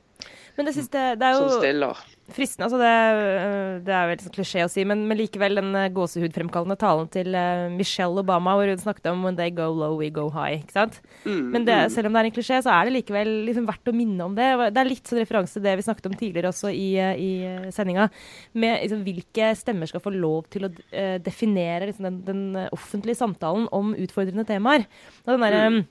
Men 0.57 0.67
det, 0.67 0.75
siste, 0.77 1.03
det, 1.17 1.27
er 1.27 1.37
jo, 1.37 1.47
som 1.47 1.63
stiller. 1.63 2.03
Fristende. 2.35 2.67
Altså 2.67 2.79
det, 2.81 2.91
øh, 2.91 3.75
det 3.85 3.93
er 3.95 4.09
vel 4.09 4.21
sånn 4.23 4.33
klisjé 4.35 4.63
å 4.65 4.69
si, 4.71 4.85
men, 4.87 5.03
men 5.09 5.19
likevel 5.19 5.59
den 5.59 5.69
øh, 5.77 5.89
gåsehudfremkallende 5.95 6.77
talen 6.81 7.09
til 7.13 7.35
øh, 7.37 7.67
Michelle 7.75 8.23
Obama, 8.23 8.55
hvor 8.57 8.71
hun 8.71 8.81
snakket 8.81 9.11
om 9.11 9.23
'when 9.25 9.37
they 9.37 9.53
go 9.53 9.69
low, 9.69 9.97
we 9.99 10.09
go 10.09 10.29
high'. 10.29 10.63
ikke 10.63 10.75
sant? 10.75 11.01
Mm, 11.25 11.51
Men 11.51 11.65
det, 11.65 11.77
selv 11.91 12.07
om 12.07 12.13
det 12.13 12.21
er 12.21 12.29
en 12.31 12.37
klisjé, 12.37 12.61
så 12.63 12.73
er 12.73 12.85
det 12.85 12.95
likevel 12.97 13.31
liksom 13.47 13.67
verdt 13.67 13.91
å 13.91 13.95
minne 13.95 14.25
om 14.25 14.35
det. 14.35 14.49
Det 14.73 14.81
er 14.81 14.89
litt 14.89 15.07
sånn 15.07 15.21
referanse 15.21 15.53
til 15.53 15.63
det 15.63 15.77
vi 15.77 15.87
snakket 15.87 16.09
om 16.09 16.17
tidligere 16.17 16.51
også 16.51 16.73
i, 16.73 16.89
i 16.97 17.31
sendinga, 17.71 18.09
med 18.53 18.81
liksom, 18.81 19.03
hvilke 19.03 19.55
stemmer 19.55 19.87
skal 19.87 20.03
få 20.03 20.13
lov 20.13 20.49
til 20.49 20.67
å 20.67 20.73
definere 21.21 21.87
liksom, 21.89 22.03
den, 22.03 22.21
den 22.25 22.69
offentlige 22.71 23.19
samtalen 23.19 23.67
om 23.71 23.95
utfordrende 23.95 24.45
temaer. 24.47 24.87
Og 25.25 25.35
den 25.35 25.41
der, 25.41 25.57
ja, 25.57 25.83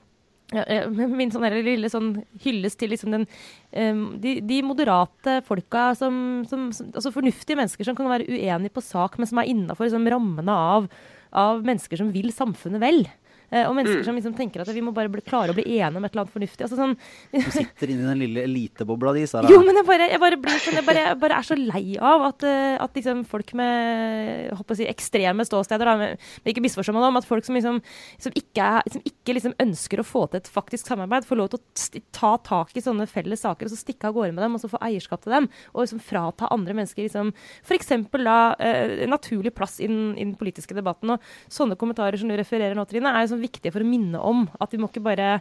ja, 0.51 0.87
min 1.19 1.31
sånn 1.33 1.47
lille 1.61 1.89
sånn 1.91 2.11
hyllest 2.43 2.79
til 2.81 2.91
liksom 2.93 3.15
den, 3.15 3.27
de, 4.23 4.35
de 4.43 4.59
moderate 4.65 5.39
folka 5.47 5.91
som, 5.97 6.43
som, 6.49 6.69
som 6.75 6.91
Altså 6.91 7.13
fornuftige 7.15 7.59
mennesker 7.59 7.87
som 7.87 7.97
kan 7.97 8.11
være 8.11 8.27
uenige 8.27 8.75
på 8.75 8.83
sak, 8.83 9.17
men 9.17 9.29
som 9.29 9.41
er 9.41 9.51
innafor 9.51 9.87
liksom, 9.87 10.09
rammene 10.11 10.57
av, 10.75 10.91
av 11.31 11.63
mennesker 11.65 12.01
som 12.01 12.11
vil 12.13 12.33
samfunnet 12.35 12.83
vel. 12.83 13.05
Eh, 13.51 13.67
og 13.67 13.75
mennesker 13.75 14.05
som 14.07 14.15
liksom 14.15 14.35
tenker 14.37 14.63
at 14.63 14.69
vi 14.71 14.83
må 14.83 14.93
bare 14.95 15.11
bli, 15.11 15.23
klare 15.27 15.51
å 15.51 15.55
bli 15.57 15.65
enige 15.75 15.99
om 15.99 16.05
et 16.07 16.13
eller 16.13 16.23
annet 16.23 16.35
fornuftig. 16.35 16.63
Altså 16.63 16.77
sånn, 16.79 16.93
Du 17.33 17.49
sitter 17.51 17.91
inni 17.91 18.05
den 18.07 18.21
lille 18.23 18.45
elitebobla 18.47 19.11
di, 19.17 19.25
Sara. 19.27 19.49
jo, 19.51 19.59
men 19.65 19.75
jeg 19.75 19.87
bare, 19.89 20.07
jeg 20.13 20.21
bare, 20.23 20.39
blir 20.39 20.61
sånn, 20.63 20.77
jeg 20.79 20.87
bare, 20.87 21.03
jeg 21.09 21.19
bare 21.19 21.39
er 21.41 21.47
så 21.49 21.57
lei 21.59 21.83
av 21.99 22.23
at, 22.29 22.45
eh, 22.47 22.77
at 22.79 22.95
liksom 22.95 23.25
folk 23.27 23.51
med 23.59 24.53
håper 24.55 24.77
å 24.77 24.79
si, 24.79 24.87
ekstreme 24.87 25.45
ståsteder 25.47 25.91
da, 25.91 25.97
men, 25.99 26.21
ikke 26.47 26.63
misforstå 26.63 26.95
meg 26.95 27.03
nå, 27.03 27.11
at 27.19 27.27
folk 27.27 27.47
som, 27.47 27.57
liksom, 27.59 27.81
som 28.23 28.37
ikke, 28.39 28.69
som 28.95 29.03
ikke 29.11 29.35
liksom 29.35 29.57
ønsker 29.65 29.99
å 29.99 30.07
få 30.07 30.23
til 30.31 30.39
et 30.39 30.51
faktisk 30.51 30.87
samarbeid, 30.87 31.27
får 31.27 31.41
lov 31.41 31.51
til 31.51 31.59
å 31.59 32.01
ta 32.15 32.31
tak 32.47 32.71
i 32.79 32.85
sånne 32.85 33.09
felles 33.11 33.43
saker 33.43 33.67
og 33.67 33.73
så 33.73 33.81
stikke 33.81 34.07
av 34.07 34.15
gårde 34.15 34.31
med 34.37 34.45
dem 34.45 34.55
og 34.55 34.63
så 34.63 34.71
få 34.71 34.79
eierskap 34.87 35.25
til 35.25 35.35
dem. 35.35 35.49
Og 35.75 35.83
liksom 35.83 35.99
frata 36.03 36.47
andre 36.55 36.77
mennesker 36.77 37.03
liksom, 37.03 37.33
f.eks. 37.67 37.91
da 38.15 38.39
eh, 38.63 39.03
naturlig 39.11 39.51
plass 39.57 39.81
i 39.83 39.91
den, 39.91 40.15
i 40.15 40.23
den 40.23 40.37
politiske 40.39 40.77
debatten. 40.77 41.17
Og 41.17 41.51
sånne 41.51 41.75
kommentarer 41.79 42.15
som 42.21 42.31
du 42.31 42.37
refererer 42.39 42.77
nå, 42.77 42.87
Trine, 42.87 43.11
er 43.11 43.25
jo 43.25 43.33
sånn 43.33 43.40
viktige 43.43 43.73
for 43.73 43.83
å 43.83 43.89
minne 43.89 44.21
om 44.21 44.45
at 44.61 44.73
vi 44.73 44.79
må 44.81 44.89
ikke 44.91 45.03
bare 45.05 45.35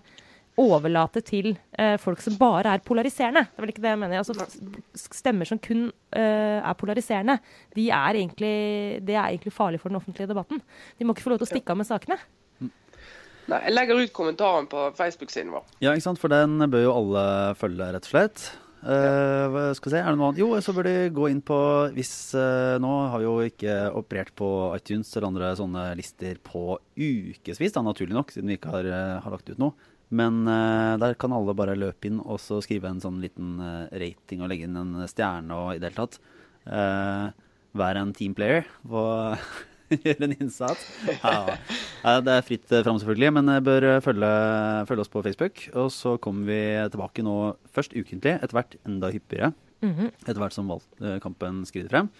overlate 0.60 1.22
til 1.24 1.52
eh, 1.78 1.94
folk 2.00 2.20
som 2.24 2.36
bare 2.40 2.74
er 2.74 2.82
polariserende. 2.84 3.46
Det 3.48 3.60
er 3.60 3.64
vel 3.64 3.72
ikke 3.72 3.84
det 3.84 3.92
jeg 3.94 4.00
mener. 4.02 4.20
Altså, 4.20 5.14
stemmer 5.20 5.48
som 5.48 5.60
kun 5.62 5.86
eh, 6.16 6.58
er 6.58 6.76
polariserende, 6.80 7.38
de 7.76 7.86
er 7.94 8.18
egentlig, 8.20 8.54
det 9.06 9.16
er 9.16 9.30
egentlig 9.30 9.54
farlig 9.56 9.80
for 9.80 9.92
den 9.92 10.00
offentlige 10.00 10.28
debatten. 10.30 10.60
De 10.98 11.06
må 11.06 11.14
ikke 11.14 11.24
få 11.28 11.34
lov 11.34 11.42
til 11.42 11.48
å 11.48 11.52
stikke 11.54 11.74
av 11.74 11.80
med 11.80 11.88
sakene. 11.88 12.18
Nei, 13.50 13.58
jeg 13.64 13.74
legger 13.74 13.98
ut 13.98 14.12
kommentaren 14.14 14.68
på 14.70 14.90
Facebook-siden 14.98 15.54
vår. 15.54 15.64
Ja, 15.82 15.94
ikke 15.94 16.10
sant, 16.10 16.20
for 16.22 16.30
den 16.30 16.60
bør 16.70 16.84
jo 16.84 16.96
alle 17.00 17.22
følge, 17.58 17.88
rett 17.96 18.06
og 18.06 18.12
slett. 18.12 18.44
Hva 18.80 19.64
skal 19.76 19.90
vi 19.90 19.92
se, 19.92 20.00
er 20.00 20.08
det 20.08 20.16
noe 20.16 20.30
annet? 20.30 20.40
Jo, 20.40 20.48
så 20.64 20.72
bør 20.72 20.86
de 20.88 20.94
gå 21.12 21.26
inn 21.28 21.42
på 21.44 21.58
hvis 21.92 22.12
uh, 22.32 22.80
Nå 22.80 22.90
har 23.12 23.20
vi 23.20 23.26
jo 23.26 23.34
ikke 23.44 23.74
operert 23.98 24.32
på 24.38 24.48
iTunes 24.78 25.10
eller 25.12 25.28
andre 25.28 25.50
sånne 25.58 25.84
lister 25.98 26.40
på 26.40 26.78
ukevis, 26.96 27.74
da, 27.76 27.84
naturlig 27.84 28.16
nok, 28.16 28.32
siden 28.32 28.48
vi 28.48 28.56
ikke 28.56 28.72
har, 28.72 28.88
eh, 28.88 29.18
har 29.20 29.34
lagt 29.34 29.52
ut 29.52 29.60
noe. 29.60 29.76
Men 30.10 30.42
uh, 30.48 30.96
der 31.02 31.14
kan 31.20 31.36
alle 31.36 31.54
bare 31.56 31.76
løpe 31.78 32.08
inn 32.08 32.22
og 32.24 32.40
så 32.42 32.62
skrive 32.64 32.88
en 32.88 33.02
sånn 33.04 33.20
liten 33.22 33.60
rating 33.92 34.40
og 34.40 34.50
legge 34.50 34.66
inn 34.66 34.80
en 34.80 34.96
stjerne 35.10 35.60
og 35.60 35.74
i 35.74 35.82
det 35.82 35.90
hele 35.90 36.00
tatt. 36.00 36.20
Uh, 36.64 37.28
være 37.76 38.02
en 38.02 38.14
teamplayer 38.16 38.66
og 38.88 39.36
gjøre 40.04 40.26
en 40.28 40.36
innsats. 40.36 40.84
Ja. 41.20 41.56
Ja, 42.04 42.14
det 42.24 42.34
er 42.36 42.46
fritt 42.46 42.72
eh, 42.72 42.82
fram, 42.86 42.98
selvfølgelig, 43.02 43.32
men 43.38 43.52
bør 43.66 43.88
eh, 43.96 44.00
følge, 44.04 44.30
følge 44.88 45.04
oss 45.04 45.12
på 45.12 45.22
Facebook. 45.26 45.64
Og 45.74 45.90
så 45.94 46.16
kommer 46.22 46.46
vi 46.50 46.60
tilbake 46.94 47.24
nå 47.26 47.36
først 47.74 47.96
ukentlig, 47.96 48.36
etter 48.38 48.56
hvert 48.58 48.78
enda 48.86 49.10
hyppigere. 49.14 49.52
Etter 49.80 50.40
hvert 50.42 50.54
som 50.56 50.68
valgkampen 50.70 51.62
skrider 51.68 51.92
frem. 51.92 52.10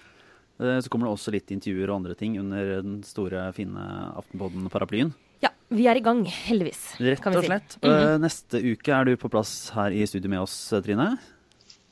Eh, 0.61 0.79
Så 0.81 0.93
kommer 0.93 1.09
det 1.09 1.15
også 1.17 1.33
litt 1.35 1.51
intervjuer 1.55 1.89
og 1.91 2.01
andre 2.03 2.15
ting 2.19 2.39
under 2.41 2.77
den 2.85 3.01
store, 3.07 3.49
fine 3.57 3.81
Aftenpodden-paraplyen. 4.21 5.13
Ja, 5.41 5.51
vi 5.73 5.87
er 5.89 5.97
i 5.97 6.05
gang, 6.05 6.25
heldigvis. 6.27 6.97
Rett 7.01 7.23
kan 7.25 7.33
vi 7.33 7.39
og 7.41 7.45
si. 7.45 7.49
slett. 7.53 7.79
-hmm. 7.81 8.21
Neste 8.21 8.61
uke 8.61 8.93
er 8.93 9.05
du 9.05 9.17
på 9.17 9.31
plass 9.31 9.71
her 9.75 9.91
i 9.91 10.05
studio 10.07 10.29
med 10.29 10.41
oss, 10.41 10.73
eh, 10.73 10.83
Trine. 10.83 11.19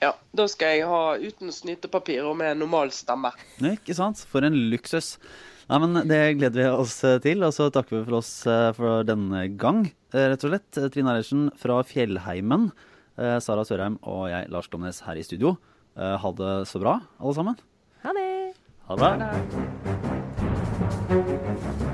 Ja, 0.00 0.12
Da 0.34 0.46
skal 0.46 0.68
jeg 0.78 0.86
ha 0.86 1.16
uten 1.16 1.50
snytepapir 1.50 2.22
og 2.24 2.36
med 2.36 2.56
normal 2.58 2.90
stemme. 2.90 3.32
Ikke 3.60 3.94
sant? 3.94 4.18
For 4.30 4.44
en 4.44 4.54
luksus. 4.70 5.18
Nei, 5.68 5.78
men 5.84 5.98
Det 6.08 6.18
gleder 6.38 6.62
vi 6.62 6.68
oss 6.72 6.94
eh, 7.04 7.18
til, 7.20 7.42
og 7.44 7.52
så 7.52 7.66
takker 7.72 7.98
vi 7.98 8.04
for 8.06 8.18
oss 8.22 8.30
eh, 8.48 8.70
for 8.76 9.04
denne 9.08 9.42
gang. 9.60 9.82
Eh, 10.14 10.30
Rett 10.32 10.44
og 10.46 10.54
slett. 10.54 10.70
Trine 10.94 11.12
Eilertsen 11.12 11.50
fra 11.60 11.82
Fjellheimen, 11.84 12.70
Sara 13.18 13.64
Sørheim 13.66 13.96
og 14.06 14.28
jeg, 14.30 14.46
Lars 14.54 14.68
Glomnes, 14.70 15.00
her 15.02 15.18
i 15.18 15.24
studio. 15.26 15.56
Ha 15.98 16.30
det 16.38 16.52
så 16.70 16.78
bra, 16.78 17.00
alle 17.18 17.34
sammen. 17.34 17.56
Ha 18.04 18.14
det! 18.14 18.54
Ha 18.86 18.94
det 18.94 19.02
bra. 21.74 21.84